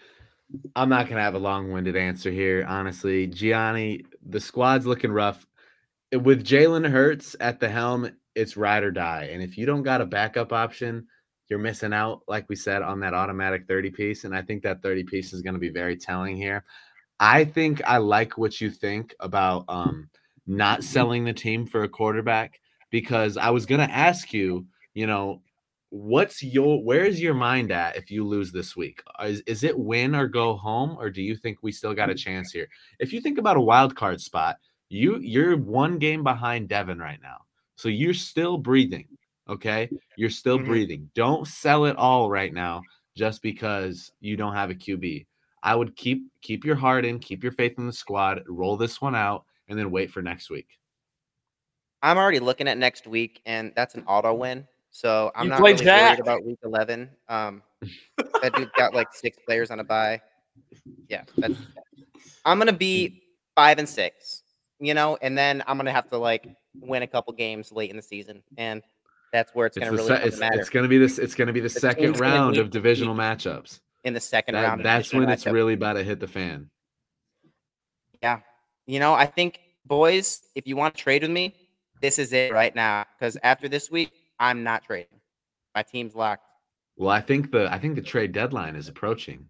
[0.75, 2.65] I'm not going to have a long winded answer here.
[2.67, 5.45] Honestly, Gianni, the squad's looking rough.
[6.11, 9.29] With Jalen Hurts at the helm, it's ride or die.
[9.31, 11.07] And if you don't got a backup option,
[11.49, 14.23] you're missing out, like we said, on that automatic 30 piece.
[14.23, 16.63] And I think that 30 piece is going to be very telling here.
[17.19, 20.09] I think I like what you think about um,
[20.47, 22.59] not selling the team for a quarterback
[22.89, 25.41] because I was going to ask you, you know,
[25.89, 29.03] what's your where's your mind at if you lose this week?
[29.21, 32.15] Is, is it win or go home, or do you think we still got a
[32.15, 32.67] chance here?
[32.99, 34.57] If you think about a wild card spot,
[34.89, 37.37] you you're one game behind Devin right now.
[37.75, 39.07] So you're still breathing.
[39.49, 39.89] Okay.
[40.17, 40.67] You're still mm-hmm.
[40.67, 41.09] breathing.
[41.15, 42.81] Don't sell it all right now
[43.15, 45.25] just because you don't have a QB.
[45.63, 48.99] I would keep keep your heart in, keep your faith in the squad, roll this
[48.99, 50.67] one out, and then wait for next week.
[52.01, 54.65] I'm already looking at next week, and that's an auto win.
[54.89, 56.17] So I'm you not really Jack.
[56.17, 57.09] worried about week 11.
[57.29, 57.61] Um,
[58.41, 60.19] that dude got like six players on a bye.
[61.07, 61.55] Yeah, that's.
[62.43, 63.21] I'm gonna be
[63.55, 64.40] five and six,
[64.81, 67.95] you know, and then I'm gonna have to like win a couple games late in
[67.95, 68.81] the season, and
[69.31, 70.59] that's where it's, to really se- it's, matter.
[70.59, 71.17] It's going to be this.
[71.17, 73.79] It's to be the, the second round of divisional matchups.
[74.03, 76.69] In the second that, round, that's when it's really about to hit the fan.
[78.21, 78.39] Yeah,
[78.87, 81.55] you know, I think boys, if you want to trade with me,
[82.01, 83.05] this is it right now.
[83.17, 85.19] Because after this week, I'm not trading.
[85.75, 86.43] My team's locked.
[86.97, 89.45] Well, I think the I think the trade deadline is approaching.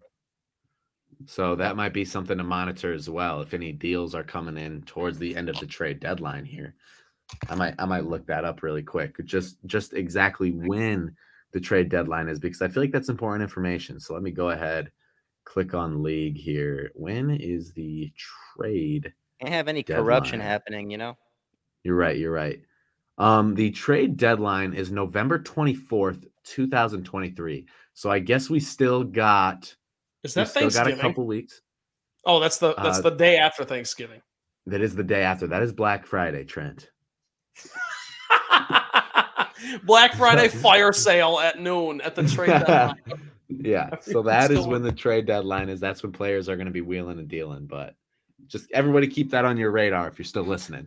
[1.26, 3.40] So that might be something to monitor as well.
[3.40, 6.74] If any deals are coming in towards the end of the trade deadline here,
[7.48, 9.24] I might I might look that up really quick.
[9.24, 11.14] Just just exactly when
[11.52, 14.00] the trade deadline is because I feel like that's important information.
[14.00, 14.90] So let me go ahead,
[15.44, 16.90] click on league here.
[16.94, 18.12] When is the
[18.56, 19.12] trade?
[19.40, 20.04] Can't have any deadline?
[20.04, 21.16] corruption happening, you know.
[21.82, 22.16] You're right.
[22.16, 22.60] You're right.
[23.18, 27.66] Um, the trade deadline is November 24th, 2023.
[27.92, 29.74] So I guess we still got
[30.24, 30.70] is that Thanksgiving?
[30.70, 31.60] Still got a couple weeks.
[32.24, 34.22] Oh, that's the that's uh, the day after Thanksgiving.
[34.66, 35.46] That is the day after.
[35.46, 36.88] That is Black Friday, Trent.
[39.84, 42.94] Black Friday fire sale at noon at the trade deadline.
[43.48, 45.80] yeah, so that is when the trade deadline is.
[45.80, 47.66] That's when players are going to be wheeling and dealing.
[47.66, 47.96] But
[48.46, 50.86] just everybody keep that on your radar if you're still listening.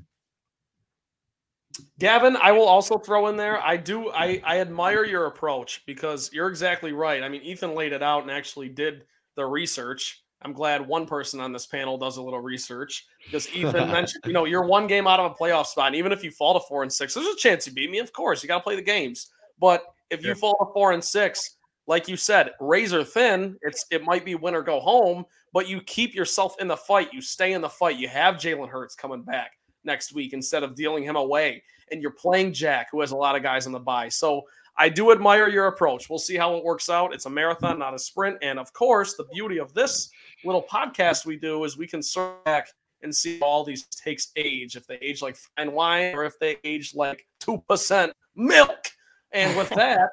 [1.99, 3.61] Gavin, I will also throw in there.
[3.61, 4.09] I do.
[4.11, 7.21] I I admire your approach because you're exactly right.
[7.21, 9.03] I mean, Ethan laid it out and actually did
[9.35, 10.21] the research.
[10.41, 14.33] I'm glad one person on this panel does a little research because Ethan mentioned, you
[14.33, 15.87] know, you're one game out of a playoff spot.
[15.87, 17.99] And even if you fall to four and six, there's a chance you beat me.
[17.99, 19.29] Of course, you got to play the games.
[19.59, 20.35] But if you yeah.
[20.35, 21.57] fall to four and six,
[21.87, 25.81] like you said, razor thin, it's it might be win or go home, but you
[25.81, 27.13] keep yourself in the fight.
[27.13, 27.97] You stay in the fight.
[27.97, 29.51] You have Jalen Hurts coming back
[29.83, 31.63] next week instead of dealing him away.
[31.91, 34.09] And you're playing Jack, who has a lot of guys on the bye.
[34.09, 34.43] So
[34.77, 36.09] I do admire your approach.
[36.09, 37.13] We'll see how it works out.
[37.13, 38.37] It's a marathon, not a sprint.
[38.41, 40.09] And of course, the beauty of this
[40.43, 42.67] little podcast we do is we can circle back
[43.01, 44.75] and see all these takes age.
[44.75, 48.87] If they age like fine wine or if they age like 2% milk.
[49.31, 50.09] And with that,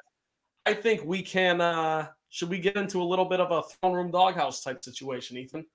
[0.65, 3.93] I think we can uh should we get into a little bit of a throne
[3.93, 5.65] room doghouse type situation, Ethan?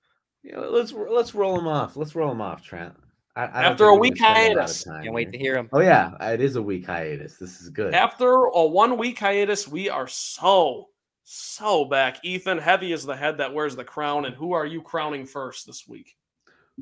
[0.43, 1.95] Yeah, let's let's roll them off.
[1.95, 2.93] Let's roll them off, Trent.
[3.39, 5.69] I, I After a week hiatus, a can't wait to hear him.
[5.71, 7.37] Oh yeah, it is a week hiatus.
[7.37, 7.93] This is good.
[7.93, 10.89] After a one week hiatus, we are so
[11.23, 12.19] so back.
[12.25, 15.65] Ethan, heavy is the head that wears the crown, and who are you crowning first
[15.65, 16.17] this week?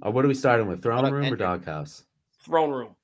[0.03, 0.81] Uh, what are we starting with?
[0.81, 2.05] Throne room or doghouse?
[2.43, 2.95] Throne room.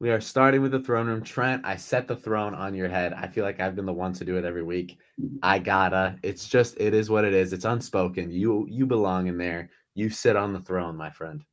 [0.00, 1.22] We are starting with the throne room.
[1.22, 3.12] Trent, I set the throne on your head.
[3.12, 4.98] I feel like I've been the one to do it every week.
[5.42, 6.16] I gotta.
[6.22, 7.52] It's just it is what it is.
[7.52, 8.30] It's unspoken.
[8.30, 9.68] You you belong in there.
[9.94, 11.44] You sit on the throne, my friend.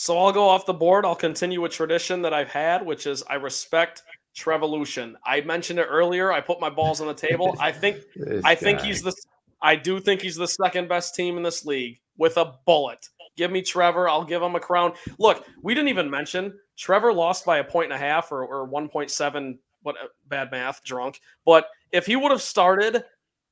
[0.00, 1.04] So I'll go off the board.
[1.04, 4.02] I'll continue a tradition that I've had, which is I respect
[4.34, 5.12] Trevolution.
[5.26, 6.32] I mentioned it earlier.
[6.32, 7.54] I put my balls on the table.
[7.60, 7.98] I think
[8.44, 8.86] I think guy.
[8.86, 9.12] he's the
[9.60, 13.10] I do think he's the second best team in this league with a bullet.
[13.36, 14.08] Give me Trevor.
[14.08, 14.94] I'll give him a crown.
[15.18, 18.66] Look, we didn't even mention Trevor lost by a point and a half or, or
[18.66, 19.58] 1.7.
[19.82, 21.20] What uh, bad math, drunk.
[21.44, 23.04] But if he would have started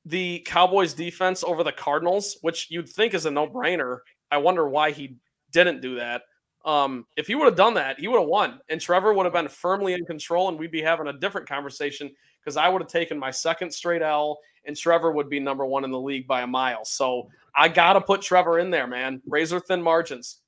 [0.03, 3.99] the Cowboys defense over the Cardinals, which you'd think is a no brainer,
[4.31, 5.17] I wonder why he
[5.51, 6.23] didn't do that.
[6.65, 9.33] Um, if he would have done that, he would have won, and Trevor would have
[9.33, 12.91] been firmly in control, and we'd be having a different conversation because I would have
[12.91, 16.41] taken my second straight L, and Trevor would be number one in the league by
[16.41, 16.83] a mile.
[16.83, 19.21] So I gotta put Trevor in there, man.
[19.25, 20.39] Razor thin margins.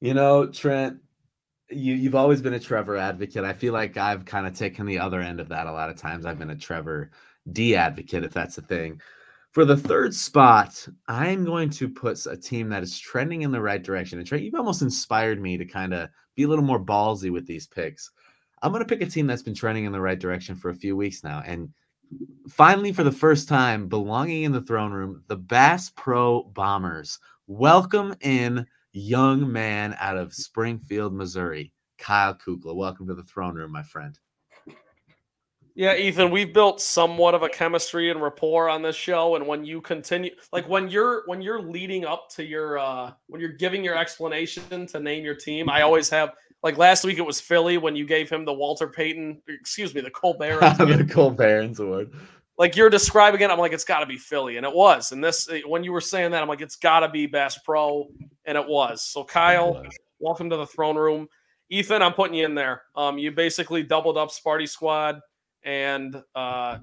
[0.00, 0.98] You know, Trent,
[1.70, 3.44] you you've always been a Trevor advocate.
[3.44, 5.96] I feel like I've kind of taken the other end of that a lot of
[5.96, 6.24] times.
[6.24, 7.10] I've been a Trevor
[7.52, 9.00] D advocate, if that's the thing.
[9.54, 13.60] For the third spot, I'm going to put a team that is trending in the
[13.60, 14.18] right direction.
[14.18, 17.46] And Trent, you've almost inspired me to kind of be a little more ballsy with
[17.46, 18.10] these picks.
[18.62, 20.74] I'm going to pick a team that's been trending in the right direction for a
[20.74, 21.40] few weeks now.
[21.46, 21.68] And
[22.48, 27.20] finally, for the first time, belonging in the throne room, the Bass Pro Bombers.
[27.46, 32.74] Welcome in young man out of Springfield, Missouri, Kyle Kukla.
[32.74, 34.18] Welcome to the throne room, my friend.
[35.76, 39.34] Yeah, Ethan, we've built somewhat of a chemistry and rapport on this show.
[39.34, 43.40] And when you continue, like when you're when you're leading up to your uh when
[43.40, 46.30] you're giving your explanation to name your team, I always have
[46.62, 50.00] like last week it was Philly when you gave him the Walter Payton, excuse me,
[50.00, 50.60] the Colbert.
[50.78, 52.12] the Cole Barons Award.
[52.56, 55.10] like you're describing it, I'm like, it's got to be Philly, and it was.
[55.10, 57.58] And this, eh, when you were saying that, I'm like, it's got to be Bass
[57.58, 58.08] Pro,
[58.44, 59.02] and it was.
[59.02, 59.84] So Kyle,
[60.20, 61.28] welcome to the throne room.
[61.68, 62.82] Ethan, I'm putting you in there.
[62.94, 65.20] Um, you basically doubled up Sparty Squad,
[65.64, 66.78] and uh,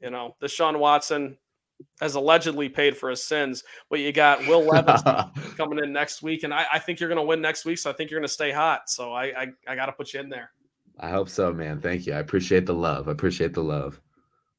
[0.00, 1.38] you know, Deshaun Watson
[2.00, 5.02] has allegedly paid for his sins, but you got Will Levis
[5.56, 7.78] coming in next week, and I, I think you're going to win next week.
[7.78, 8.88] So I think you're going to stay hot.
[8.88, 10.50] So I, I, I got to put you in there.
[11.00, 11.80] I hope so, man.
[11.80, 12.12] Thank you.
[12.12, 13.08] I appreciate the love.
[13.08, 14.00] I appreciate the love.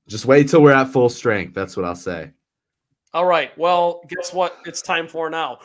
[0.07, 1.53] Just wait till we're at full strength.
[1.53, 2.31] That's what I'll say.
[3.13, 3.57] All right.
[3.57, 4.57] Well, guess what?
[4.65, 5.59] It's time for now.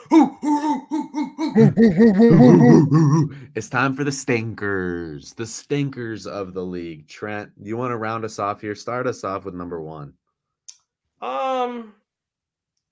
[3.54, 7.08] it's time for the stinkers, the stinkers of the league.
[7.08, 8.74] Trent, you want to round us off here?
[8.74, 10.14] Start us off with number one.
[11.20, 11.94] Um,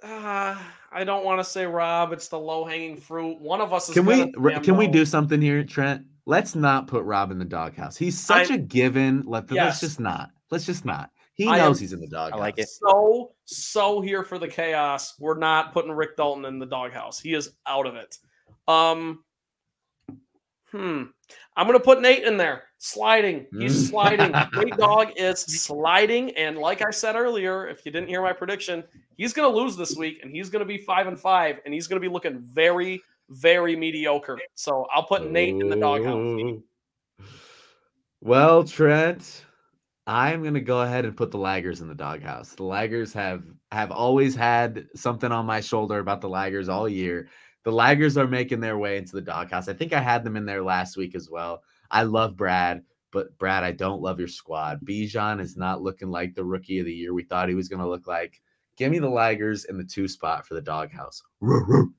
[0.03, 0.57] uh,
[0.93, 2.13] I don't want to say Rob.
[2.13, 3.41] It's the low hanging fruit.
[3.41, 3.95] One of us is.
[3.95, 6.05] Can we gonna r- damn can we do something here, Trent?
[6.27, 7.97] Let's not put Rob in the doghouse.
[7.97, 9.23] He's such I- a given.
[9.27, 9.65] Let Yes.
[9.65, 10.31] let's just not.
[10.51, 11.11] Let's just not.
[11.39, 12.39] He I knows am- he's in the doghouse.
[12.41, 12.69] like it.
[12.69, 15.15] So so here for the chaos.
[15.19, 17.19] We're not putting Rick Dalton in the doghouse.
[17.21, 18.19] He is out of it.
[18.67, 19.25] Um.
[20.73, 21.05] Hmm.
[21.57, 22.65] I'm gonna put Nate in there.
[22.79, 23.47] Sliding.
[23.59, 23.91] He's Mm.
[23.91, 24.33] sliding.
[24.65, 28.85] Nate Dog is sliding, and like I said earlier, if you didn't hear my prediction,
[29.17, 32.01] he's gonna lose this week, and he's gonna be five and five, and he's gonna
[32.01, 33.01] be looking very,
[33.31, 34.39] very mediocre.
[34.57, 36.61] So I'll put Nate in the doghouse.
[38.21, 39.45] Well, Trent,
[40.09, 42.55] I'm gonna go ahead and put the laggers in the doghouse.
[42.55, 47.29] The laggers have have always had something on my shoulder about the laggers all year.
[47.65, 49.69] The laggers are making their way into the doghouse.
[49.69, 51.63] I think I had them in there last week as well.
[51.91, 54.81] I love Brad, but Brad, I don't love your squad.
[54.83, 57.89] Bijan is not looking like the rookie of the year we thought he was gonna
[57.89, 58.41] look like.
[58.79, 61.23] Give me the laggers in the two spot for the doghouse.
[61.43, 61.93] Roo, roo.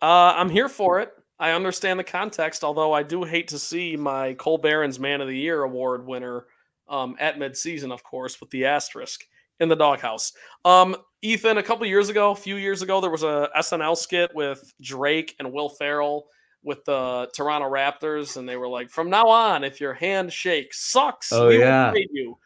[0.00, 1.12] Uh, I'm here for it.
[1.38, 5.28] I understand the context, although I do hate to see my Cole Barron's Man of
[5.28, 6.46] the Year award winner
[6.88, 9.24] um, at midseason, of course, with the asterisk
[9.60, 10.32] in the doghouse.
[10.64, 14.34] Um, Ethan, a couple years ago, a few years ago, there was a SNL skit
[14.34, 16.26] with Drake and Will Ferrell
[16.64, 20.90] with the Toronto Raptors, and they were like, "From now on, if your hand shakes,
[20.90, 21.86] sucks, Oh, we yeah.
[21.86, 22.38] will trade you."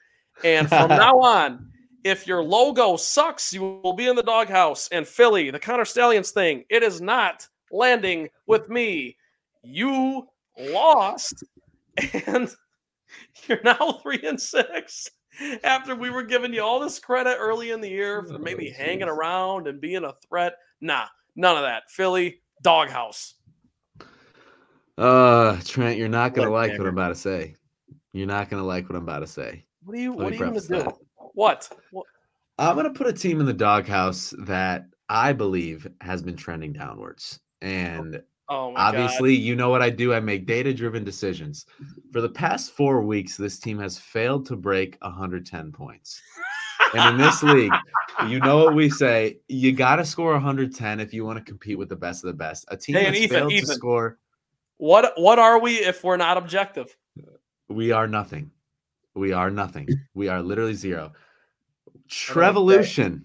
[0.45, 1.71] And from now on,
[2.05, 4.89] if your logo sucks, you will be in the doghouse.
[4.93, 9.17] And Philly, the Connor Stalions thing, it is not landing with me.
[9.63, 11.45] You lost,
[12.27, 12.55] and
[13.49, 15.09] you're now three and six.
[15.65, 18.83] After we were giving you all this credit early in the year for maybe Oh,
[18.83, 21.91] hanging around and being a threat, nah, none of that.
[21.91, 23.35] Philly doghouse.
[24.97, 27.55] Uh, Trent, you're not gonna Look, like what I'm about to say.
[28.13, 29.67] You're not gonna like what I'm about to say.
[29.85, 30.15] What are you?
[30.15, 30.87] Let What are you preface do?
[31.35, 31.69] What?
[31.91, 32.07] what?
[32.59, 37.41] I'm gonna put a team in the doghouse that I believe has been trending downwards.
[37.61, 38.95] And Oh my god!
[38.95, 40.15] obviously, you know what I do.
[40.15, 41.67] I make data-driven decisions.
[42.13, 46.21] For the past four weeks, this team has failed to break 110 points.
[46.95, 47.73] And in this league,
[48.29, 51.79] you know what we say: you got to score 110 if you want to compete
[51.79, 52.65] with the best of the best.
[52.69, 53.75] A team Hey, that's Ethan, failed to Ethan.
[53.75, 54.19] score.
[54.77, 55.13] What?
[55.17, 56.97] What are we if we're not objective?
[57.69, 58.51] We are nothing.
[59.15, 59.89] We are nothing.
[60.15, 61.13] We are literally zero.
[62.09, 63.25] Trevolution.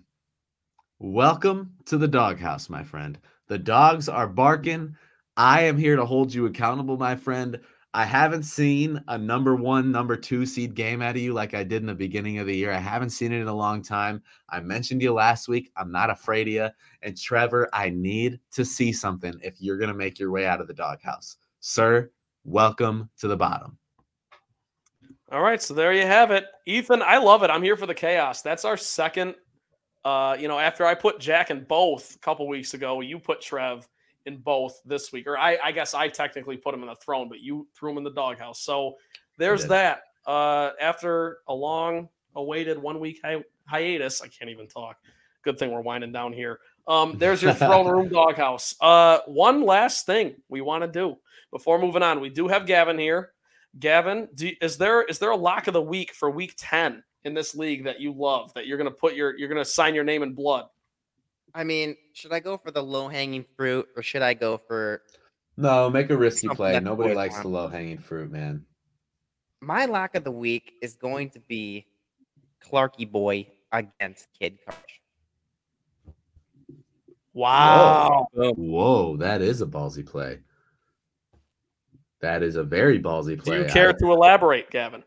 [0.97, 3.19] Welcome to the doghouse, my friend.
[3.47, 4.95] The dogs are barking.
[5.37, 7.59] I am here to hold you accountable, my friend.
[7.93, 11.63] I haven't seen a number one, number two seed game out of you like I
[11.63, 12.71] did in the beginning of the year.
[12.71, 14.21] I haven't seen it in a long time.
[14.49, 15.71] I mentioned you last week.
[15.75, 16.69] I'm not afraid of you.
[17.01, 20.61] And Trevor, I need to see something if you're going to make your way out
[20.61, 21.35] of the doghouse.
[21.59, 22.11] Sir,
[22.45, 23.77] welcome to the bottom.
[25.31, 26.45] All right, so there you have it.
[26.65, 27.49] Ethan, I love it.
[27.49, 28.41] I'm here for the chaos.
[28.41, 29.35] That's our second
[30.03, 33.41] uh, you know, after I put Jack in both a couple weeks ago, you put
[33.41, 33.87] Trev
[34.25, 37.29] in both this week, or I, I guess I technically put him in the throne,
[37.29, 38.61] but you threw him in the doghouse.
[38.61, 38.95] So
[39.37, 40.03] there's that.
[40.25, 44.97] Uh, after a long awaited one week hi- hiatus, I can't even talk.
[45.43, 46.59] Good thing we're winding down here.
[46.87, 48.75] Um, there's your throne room doghouse.
[48.79, 51.17] Uh, one last thing we want to do
[51.51, 52.19] before moving on.
[52.19, 53.31] We do have Gavin here.
[53.79, 57.33] Gavin, do, is there is there a lock of the week for week ten in
[57.33, 60.23] this league that you love that you're gonna put your you're gonna sign your name
[60.23, 60.65] in blood?
[61.53, 65.01] I mean, should I go for the low hanging fruit or should I go for
[65.57, 66.71] No, make a risky Something play.
[66.73, 67.43] that Nobody boys likes want.
[67.43, 68.65] the low hanging fruit, man.
[69.61, 71.85] my lock of the week is going to be
[72.65, 74.75] Clarky Boy against Kid Karch.
[77.33, 78.27] Wow.
[78.33, 80.39] Whoa, that is a ballsy play.
[82.21, 83.57] That is a very ballsy Do play.
[83.59, 85.03] you care I- to elaborate, Gavin?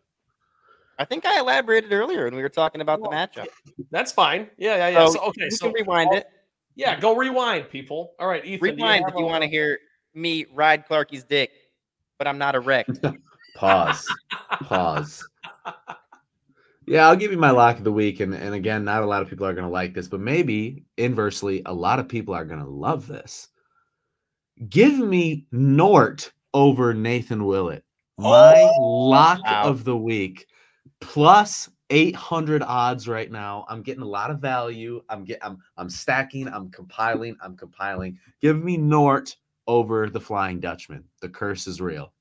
[0.97, 3.49] I think I elaborated earlier when we were talking about the matchup.
[3.91, 4.49] That's fine.
[4.57, 5.07] Yeah, yeah, yeah.
[5.07, 6.25] So So, okay, you so can rewind it.
[6.77, 8.15] Yeah, go rewind, people.
[8.19, 8.61] All right, Ethan.
[8.77, 9.79] Rewind have if you a- want to hear
[10.15, 11.51] me ride Clarky's dick,
[12.19, 13.01] but I'm not erect.
[13.57, 14.07] Pause.
[14.63, 15.29] Pause.
[16.87, 18.21] Yeah, I'll give you my lock of the week.
[18.21, 20.85] And, and again, not a lot of people are going to like this, but maybe
[20.99, 23.49] inversely, a lot of people are going to love this.
[24.69, 27.85] Give me Nort over Nathan Willett.
[28.19, 29.65] My oh, lock Wow.
[29.65, 30.47] of the week,
[31.01, 33.65] plus 800 odds right now.
[33.69, 35.01] I'm getting a lot of value.
[35.09, 38.19] I'm getting, I'm, I'm stacking, I'm compiling, I'm compiling.
[38.41, 39.37] Give me Nort
[39.69, 41.05] over the Flying Dutchman.
[41.21, 42.13] The curse is real.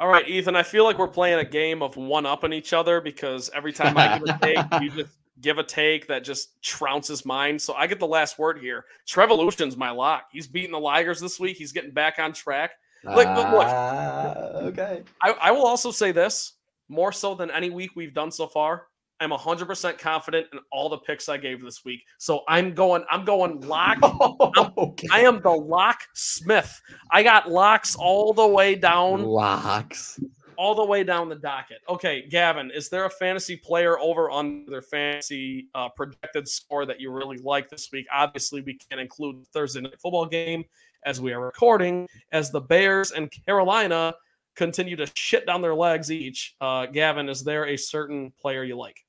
[0.00, 0.56] All right, Ethan.
[0.56, 3.72] I feel like we're playing a game of one up on each other because every
[3.72, 7.56] time I give a take, you just give a take that just trounces mine.
[7.56, 8.84] So I get the last word here.
[9.06, 10.24] Trevolution's my lock.
[10.32, 11.56] He's beating the Ligers this week.
[11.56, 12.72] He's getting back on track.
[13.04, 13.66] Look, look, look.
[13.66, 15.04] Ah, okay.
[15.22, 16.54] I, I will also say this
[16.88, 18.86] more so than any week we've done so far.
[19.22, 22.00] I'm 100% confident in all the picks I gave this week.
[22.18, 23.98] So I'm going, I'm going lock.
[24.76, 25.06] okay.
[25.12, 26.80] I am the lock Smith.
[27.10, 30.18] I got locks all the way down, locks.
[30.56, 31.78] all the way down the docket.
[31.88, 37.00] Okay, Gavin, is there a fantasy player over on their fantasy uh, projected score that
[37.00, 38.06] you really like this week?
[38.12, 40.64] Obviously, we can include Thursday night football game
[41.04, 44.14] as we are recording, as the Bears and Carolina
[44.56, 46.54] continue to shit down their legs each.
[46.60, 49.04] Uh, Gavin, is there a certain player you like?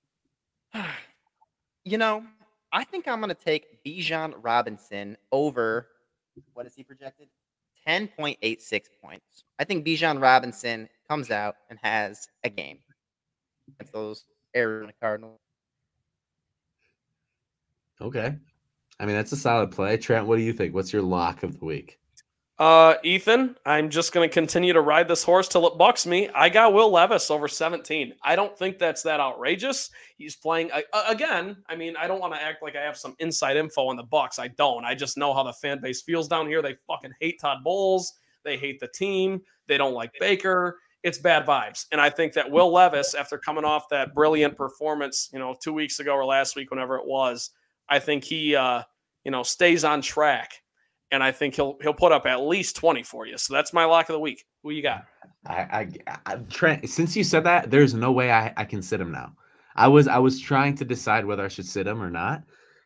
[1.86, 2.24] You know,
[2.72, 5.90] I think I'm going to take Bijan Robinson over
[6.54, 7.28] what is he projected?
[7.88, 9.44] 10.86 points.
[9.60, 12.80] I think Bijan Robinson comes out and has a game
[13.68, 14.26] against those
[14.56, 15.40] Arizona Cardinals.
[18.02, 18.36] Okay.
[19.00, 19.98] I mean, that's a solid play.
[19.98, 20.74] Trent, what do you think?
[20.74, 22.00] What's your lock of the week?
[22.60, 26.30] Uh, Ethan, I'm just going to continue to ride this horse till it bucks me.
[26.36, 28.14] I got Will Levis over 17.
[28.24, 29.90] I don't think that's that outrageous.
[30.18, 30.70] He's playing
[31.08, 31.58] again.
[31.68, 34.04] I mean, I don't want to act like I have some inside info on the
[34.04, 34.38] Bucks.
[34.38, 34.86] I don't.
[34.86, 36.62] I just know how the fan base feels down here.
[36.62, 38.14] They fucking hate Todd Bowles.
[38.46, 39.42] They hate the team.
[39.68, 40.80] They don't like Baker.
[41.02, 41.88] It's bad vibes.
[41.92, 45.74] And I think that Will Levis, after coming off that brilliant performance, you know, two
[45.74, 47.50] weeks ago or last week, whenever it was,
[47.90, 48.84] I think he, uh,
[49.24, 50.63] you know, stays on track
[51.14, 53.38] and I think he'll he'll put up at least twenty for you.
[53.38, 54.46] So that's my lock of the week.
[54.64, 55.06] Who you got?
[55.46, 59.00] I, I, I Trent, since you said that, there's no way I, I can sit
[59.00, 59.34] him now.
[59.76, 62.44] I was I was trying to decide whether I should sit him or not.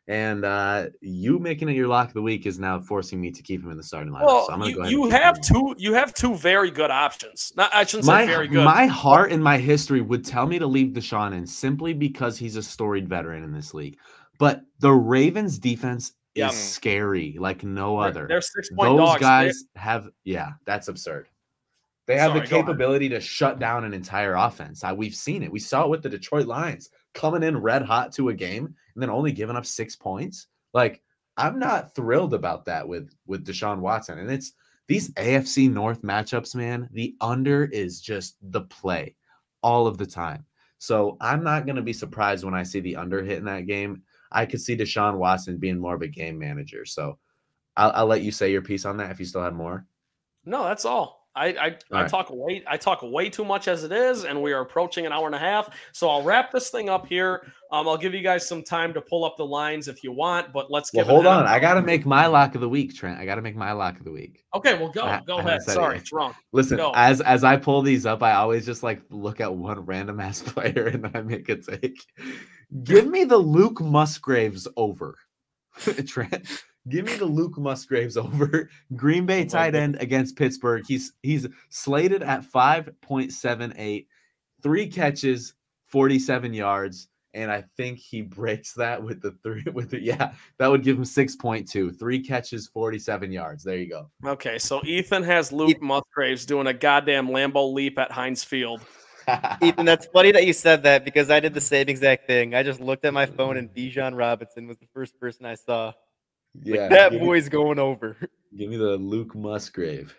[0.10, 3.42] And uh you making it your lock of the week is now forcing me to
[3.42, 4.26] keep him in the starting lineup.
[4.26, 6.92] Well, so I'm gonna go you, ahead you have two you have two very good
[6.92, 7.52] options.
[7.58, 8.64] Not I shouldn't say my very good.
[8.64, 12.56] my heart and my history would tell me to leave Deshaun in simply because he's
[12.56, 13.98] a storied veteran in this league.
[14.40, 16.50] But the Ravens defense Yeah.
[16.50, 18.28] is scary like no They're- other.
[18.28, 19.22] They're six point Those dogs.
[19.22, 21.28] guys have yeah, that's absurd.
[22.06, 24.84] They have Sorry, the capability to shut down an entire offense.
[24.86, 25.52] I, we've seen it.
[25.52, 29.04] We saw it with the Detroit Lions coming in red hot to a game and
[29.04, 30.48] then only giving up six points.
[30.74, 31.02] Like
[31.36, 34.20] I'm not thrilled about that with with Deshaun Watson.
[34.20, 34.54] And it's
[34.88, 36.88] these AFC North matchups, man.
[36.94, 39.16] The under is just the play
[39.62, 40.46] all of the time.
[40.78, 43.68] So I'm not going to be surprised when I see the under hit in that
[43.68, 44.04] game.
[44.32, 46.86] I could see Deshaun Watson being more of a game manager.
[46.86, 47.18] So
[47.76, 49.86] I'll, I'll let you say your piece on that if you still have more.
[50.46, 51.27] No, that's all.
[51.38, 52.10] I I, I right.
[52.10, 55.12] talk way I talk way too much as it is, and we are approaching an
[55.12, 55.70] hour and a half.
[55.94, 57.52] So I'll wrap this thing up here.
[57.72, 60.54] Um, I'll give you guys some time to pull up the lines if you want,
[60.54, 61.46] but let's Well, hold on.
[61.46, 63.20] I got to make my lock of the week, Trent.
[63.20, 64.46] I got to make my lock of the week.
[64.56, 65.62] Okay, well go I- go I ahead.
[65.64, 66.06] said it Sorry, yet.
[66.06, 66.36] drunk.
[66.54, 66.92] Listen, Go.
[66.96, 70.42] as as I pull these up, I always just like look at one random ass
[70.42, 72.00] player and then I make a take.
[72.84, 75.16] Give me the Luke Musgraves over.
[76.08, 76.48] Trent,
[76.90, 78.70] give me the Luke Musgraves over.
[78.96, 80.84] Green Bay tight end against Pittsburgh.
[80.88, 84.06] He's he's slated at 5.78,
[84.62, 85.54] three catches,
[85.86, 87.10] 47 yards.
[87.34, 90.98] And I think he breaks that with the three with the yeah, that would give
[90.98, 92.00] him 6.2.
[92.00, 93.64] Three catches, 47 yards.
[93.64, 94.10] There you go.
[94.26, 98.82] Okay, so Ethan has Luke Musgraves doing a goddamn Lambeau leap at Heinz Field.
[99.62, 102.56] Ethan, that's funny that you said that because I did the same exact thing.
[102.56, 105.92] I just looked at my phone and Bijan Robinson was the first person I saw.
[106.64, 106.82] Yeah.
[106.82, 108.18] Like, that give me- boy's going over.
[108.56, 110.16] Give me the Luke Musgrave.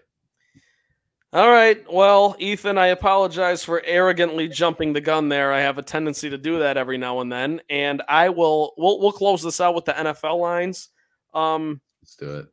[1.33, 1.85] All right.
[1.93, 5.53] Well, Ethan, I apologize for arrogantly jumping the gun there.
[5.53, 8.73] I have a tendency to do that every now and then, and I will.
[8.79, 10.89] We'll we'll close this out with the NFL lines.
[11.35, 12.47] Um, Let's do it.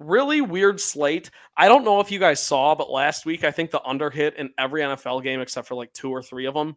[0.00, 1.30] really weird slate.
[1.56, 4.34] I don't know if you guys saw, but last week I think the under hit
[4.36, 6.76] in every NFL game except for like two or three of them.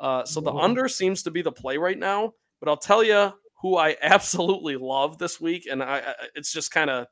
[0.00, 2.32] Uh, so the under seems to be the play right now.
[2.58, 6.90] But I'll tell you who I absolutely love this week, and I, it's just kind
[6.90, 7.06] of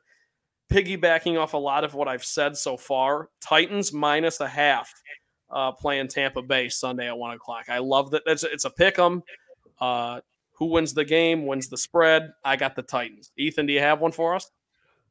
[0.71, 3.29] piggybacking off a lot of what I've said so far.
[3.41, 4.93] Titans minus a half
[5.51, 7.67] uh, playing Tampa Bay Sunday at one o'clock.
[7.69, 8.23] I love that.
[8.27, 9.23] It's it's a pick 'em.
[9.81, 10.21] Uh,
[10.57, 12.33] who wins the game wins the spread.
[12.45, 13.31] I got the Titans.
[13.37, 14.51] Ethan, do you have one for us?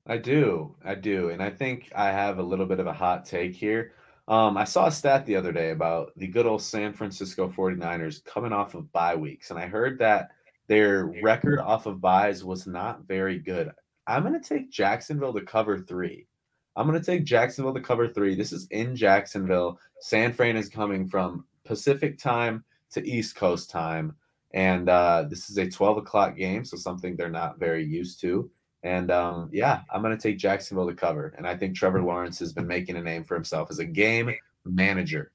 [0.07, 0.75] I do.
[0.83, 1.29] I do.
[1.29, 3.93] And I think I have a little bit of a hot take here.
[4.27, 8.23] Um, I saw a stat the other day about the good old San Francisco 49ers
[8.25, 9.51] coming off of bye weeks.
[9.51, 10.31] And I heard that
[10.67, 13.71] their record off of byes was not very good.
[14.07, 16.27] I'm going to take Jacksonville to cover three.
[16.75, 18.35] I'm going to take Jacksonville to cover three.
[18.35, 19.79] This is in Jacksonville.
[20.01, 24.15] San Fran is coming from Pacific time to East Coast time.
[24.53, 28.49] And uh, this is a 12 o'clock game, so something they're not very used to.
[28.83, 31.33] And um, yeah, I'm going to take Jacksonville to cover.
[31.37, 34.33] And I think Trevor Lawrence has been making a name for himself as a game
[34.63, 35.31] manager.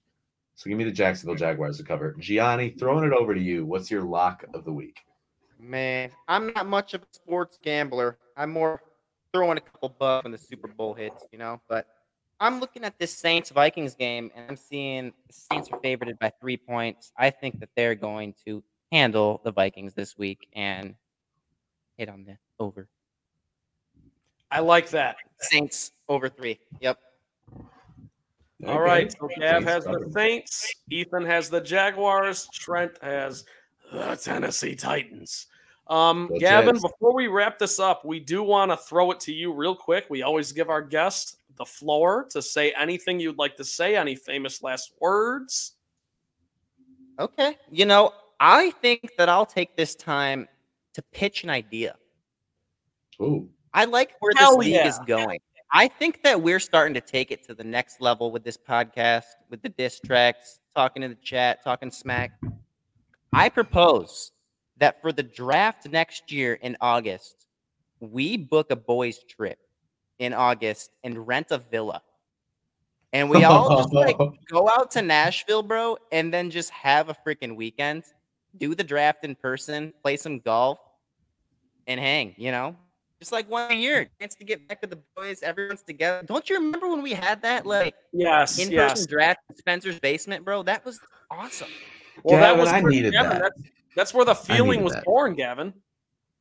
[0.54, 2.14] So give me the Jacksonville Jaguars to cover.
[2.18, 3.64] Gianni, throwing it over to you.
[3.64, 5.00] What's your lock of the week?
[5.60, 8.18] Man, I'm not much of a sports gambler.
[8.36, 8.80] I'm more
[9.32, 11.60] throwing a couple bucks when the Super Bowl hits, you know.
[11.68, 11.86] But
[12.40, 16.32] I'm looking at this Saints Vikings game, and I'm seeing the Saints are favored by
[16.40, 17.12] three points.
[17.16, 20.94] I think that they're going to handle the Vikings this week and
[21.96, 22.88] hit on the over.
[24.50, 25.16] I like that.
[25.38, 26.58] Saints over three.
[26.80, 26.98] Yep.
[28.66, 29.12] All right.
[29.12, 30.10] So Gav has the.
[30.12, 30.74] Saints.
[30.90, 32.48] Ethan has the Jaguars.
[32.52, 33.44] Trent has
[33.92, 35.46] the Tennessee Titans.
[35.90, 36.82] Um, Go Gavin, Jets.
[36.82, 40.06] before we wrap this up, we do want to throw it to you real quick.
[40.08, 44.14] We always give our guest the floor to say anything you'd like to say, any
[44.14, 45.72] famous last words.
[47.18, 47.58] Okay.
[47.72, 50.48] You know, I think that I'll take this time
[50.94, 51.96] to pitch an idea.
[53.20, 53.48] Ooh.
[53.74, 54.86] I like where this league yeah.
[54.86, 55.40] is going.
[55.72, 59.24] I think that we're starting to take it to the next level with this podcast,
[59.50, 62.40] with the diss tracks, talking in the chat, talking smack.
[63.32, 64.32] I propose
[64.80, 67.46] that for the draft next year in August,
[68.00, 69.58] we book a boys' trip
[70.18, 72.02] in August and rent a villa.
[73.12, 74.16] And we all just like
[74.50, 78.04] go out to Nashville, bro, and then just have a freaking weekend,
[78.58, 80.78] do the draft in person, play some golf,
[81.86, 82.76] and hang, you know?
[83.18, 86.24] Just like one year, chance to get back with the boys, everyone's together.
[86.26, 89.06] Don't you remember when we had that like Yes, in person yes.
[89.06, 90.62] draft in Spencer's basement, bro?
[90.62, 91.00] That was
[91.30, 91.68] awesome.
[92.22, 93.42] Well, that was I needed Gavin, that.
[93.42, 95.04] That's, that's where the feeling was that.
[95.04, 95.72] born, Gavin.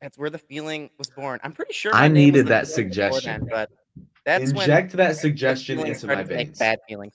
[0.02, 1.40] That's where the feeling was born.
[1.44, 3.48] I'm pretty sure I my name was needed that before suggestion.
[3.52, 3.70] but
[4.26, 6.60] that's when Inject that suggestion into my started to make veins.
[6.60, 7.14] Bad feelings.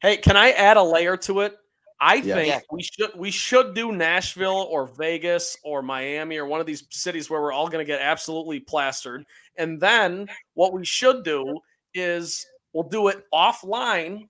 [0.00, 1.56] Hey, can I add a layer to it?
[2.00, 2.24] I Yes.
[2.36, 2.60] think Yeah.
[2.70, 7.28] we should we should do Nashville or Vegas or Miami or one of these cities
[7.28, 9.24] where we're all going to get absolutely plastered.
[9.56, 11.58] And then what we should do
[11.94, 14.28] is we'll do it offline.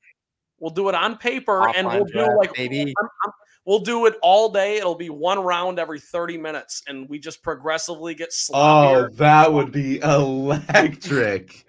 [0.61, 2.81] We'll do it on paper and we'll do draft, like maybe.
[2.81, 2.95] I'm-
[3.25, 3.33] I'm-
[3.69, 4.79] we'll do it all day.
[4.79, 9.11] It'll be one round every 30 minutes and we just progressively get sloppier.
[9.11, 11.67] Oh, that would be electric.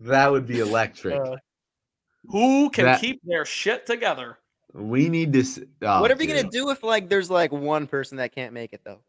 [0.00, 1.20] that would be electric.
[1.20, 1.36] Uh,
[2.30, 4.38] Who can that- keep their shit together?
[4.74, 5.44] we need to.
[5.82, 8.72] Oh, what are we gonna do if like there's like one person that can't make
[8.72, 9.00] it though?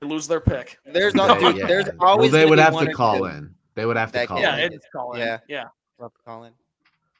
[0.00, 0.78] They lose their pick.
[0.86, 1.66] There's Yeah, not, dude, yeah.
[1.66, 2.32] there's Well, always.
[2.32, 3.54] they would be have one to call in.
[3.74, 4.72] They would have to call Yeah, in.
[4.72, 5.20] it's calling.
[5.20, 5.38] Yeah.
[5.48, 5.64] yeah.
[5.98, 6.52] We'll have to call in.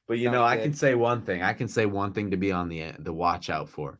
[0.08, 0.62] But you know, Sounds I good.
[0.62, 1.42] can say one thing.
[1.42, 3.98] I can say one thing to be on the the watch out for.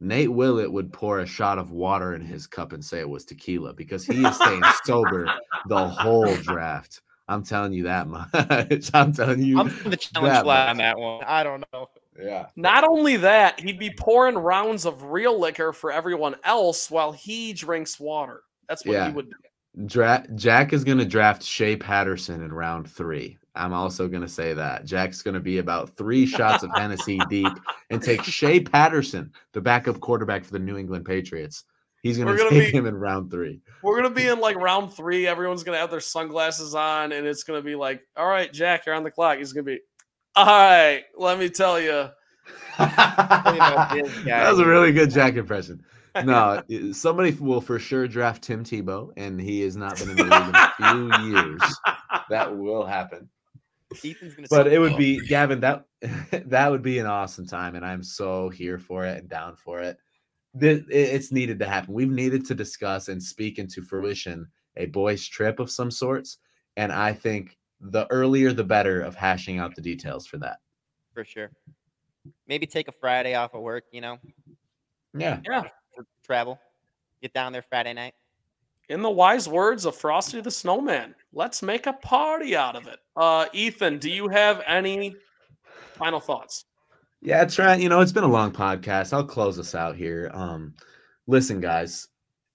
[0.00, 3.24] Nate Willett would pour a shot of water in his cup and say it was
[3.24, 5.30] tequila because he is staying sober
[5.68, 7.02] the whole draft.
[7.28, 8.90] I'm telling you that much.
[8.94, 9.60] I'm telling you.
[9.60, 10.70] I'm the challenge that flag much.
[10.70, 11.22] on that one.
[11.24, 11.88] I don't know.
[12.20, 12.46] Yeah.
[12.56, 17.52] Not only that, he'd be pouring rounds of real liquor for everyone else while he
[17.52, 18.40] drinks water.
[18.68, 19.06] That's what Yeah.
[19.08, 19.86] he would do.
[19.86, 23.38] Dra- Jack is going to draft Shea Patterson in round three.
[23.54, 27.20] I'm also going to say that Jack's going to be about three shots of Hennessy
[27.28, 27.52] deep
[27.90, 31.64] and take Shea Patterson, the backup quarterback for the New England Patriots.
[32.02, 33.60] He's going We're to gonna take be- him in round three.
[33.82, 35.26] We're gonna be in like round three.
[35.28, 38.96] Everyone's gonna have their sunglasses on, and it's gonna be like, "All right, Jack, you're
[38.96, 39.78] on the clock." He's gonna be,
[40.34, 42.08] "All right, let me tell you."
[42.78, 44.50] that this guy.
[44.50, 45.84] was a really good Jack impression.
[46.24, 46.60] No,
[46.92, 50.32] somebody will for sure draft Tim Tebow, and he has not been in the league
[50.32, 51.62] in a few years.
[52.30, 53.28] That will happen.
[54.04, 55.84] Ethan's gonna but it would be Gavin that
[56.46, 59.80] that would be an awesome time and I'm so here for it and down for
[59.80, 59.98] it.
[60.54, 61.94] This, it's needed to happen.
[61.94, 64.46] We've needed to discuss and speak into fruition
[64.76, 66.38] a boys trip of some sorts
[66.76, 70.58] and I think the earlier the better of hashing out the details for that.
[71.14, 71.50] for sure.
[72.46, 74.18] Maybe take a Friday off of work, you know,
[75.16, 75.40] Yeah.
[75.94, 76.58] for travel.
[77.20, 78.14] Get down there Friday night.
[78.88, 82.98] In the wise words of Frosty the Snowman, let's make a party out of it.
[83.16, 85.16] Uh, Ethan, do you have any
[85.94, 86.64] final thoughts?
[87.20, 89.12] Yeah, Trent, you know, it's been a long podcast.
[89.12, 90.30] I'll close us out here.
[90.34, 90.74] Um
[91.28, 92.08] listen guys,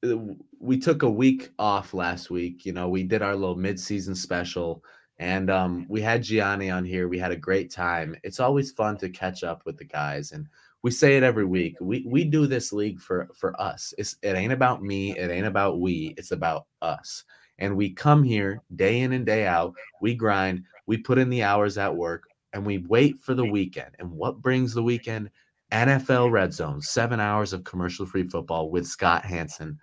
[0.05, 0.17] uh,
[0.59, 2.65] we took a week off last week.
[2.65, 4.83] You know, we did our little mid-season special
[5.19, 7.07] and um we had Gianni on here.
[7.07, 8.17] We had a great time.
[8.23, 10.47] It's always fun to catch up with the guys and
[10.88, 11.76] we say it every week.
[11.81, 13.93] We we do this league for for us.
[13.97, 17.26] It's it ain't about me, it ain't about we, it's about us.
[17.59, 19.73] And we come here day in and day out.
[20.01, 23.95] We grind, we put in the hours at work and we wait for the weekend.
[23.99, 25.30] And what brings the weekend?
[25.73, 29.77] NFL Red Zone, seven hours of commercial free football with Scott Hanson.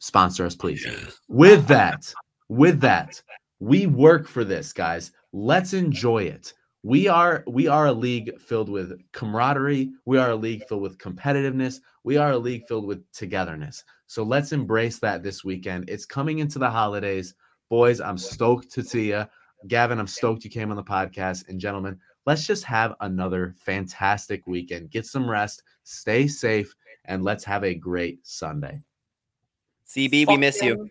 [0.00, 0.84] Sponsor us, please.
[1.28, 2.12] With that,
[2.48, 3.22] with that,
[3.60, 5.12] we work for this, guys.
[5.32, 6.52] Let's enjoy it.
[6.86, 9.90] We are we are a league filled with camaraderie.
[10.04, 11.80] We are a league filled with competitiveness.
[12.04, 13.82] We are a league filled with togetherness.
[14.06, 15.90] So let's embrace that this weekend.
[15.90, 17.34] It's coming into the holidays.
[17.68, 19.24] Boys, I'm stoked to see you.
[19.66, 21.48] Gavin, I'm stoked you came on the podcast.
[21.48, 24.92] And gentlemen, let's just have another fantastic weekend.
[24.92, 26.72] Get some rest, stay safe,
[27.06, 28.80] and let's have a great Sunday.
[29.88, 30.74] CB, we miss you.
[30.74, 30.90] Fucking-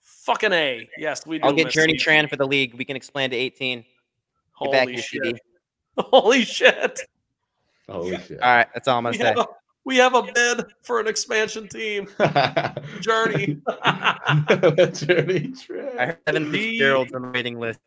[0.00, 0.88] Fucking A.
[0.96, 1.44] Yes, we do.
[1.44, 1.98] I'll get miss Journey you.
[1.98, 2.74] Tran for the league.
[2.74, 3.84] We can explain to 18.
[4.62, 5.22] Get back Holy shit.
[5.22, 5.38] CB.
[5.98, 7.00] Holy shit.
[7.88, 8.40] Holy shit.
[8.40, 9.24] All right, that's all I'm gonna say.
[9.24, 9.46] have, a,
[9.84, 12.08] we have a bid for an expansion team.
[13.00, 13.60] Journey.
[14.92, 15.98] Journey Trent.
[15.98, 17.80] I heard Evan Fitzgerald's on the waiting list.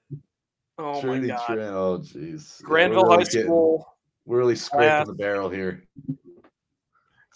[0.77, 1.45] oh my god.
[1.45, 1.61] Trent.
[1.61, 2.61] Oh, jeez.
[2.63, 3.87] Granville we're High really getting- School
[4.25, 5.07] We're really scraping class.
[5.07, 5.83] the barrel here.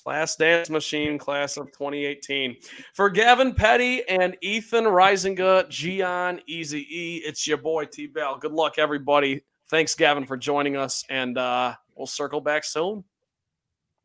[0.08, 2.56] Class Dance Machine class of 2018.
[2.94, 8.38] For Gavin Petty and Ethan Risinga, Gian Easy E, it's your boy T Bell.
[8.38, 9.44] Good luck, everybody.
[9.70, 13.04] Thanks, Gavin, for joining us, and uh, we'll circle back soon.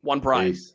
[0.01, 0.19] One.
[0.19, 0.72] Peace.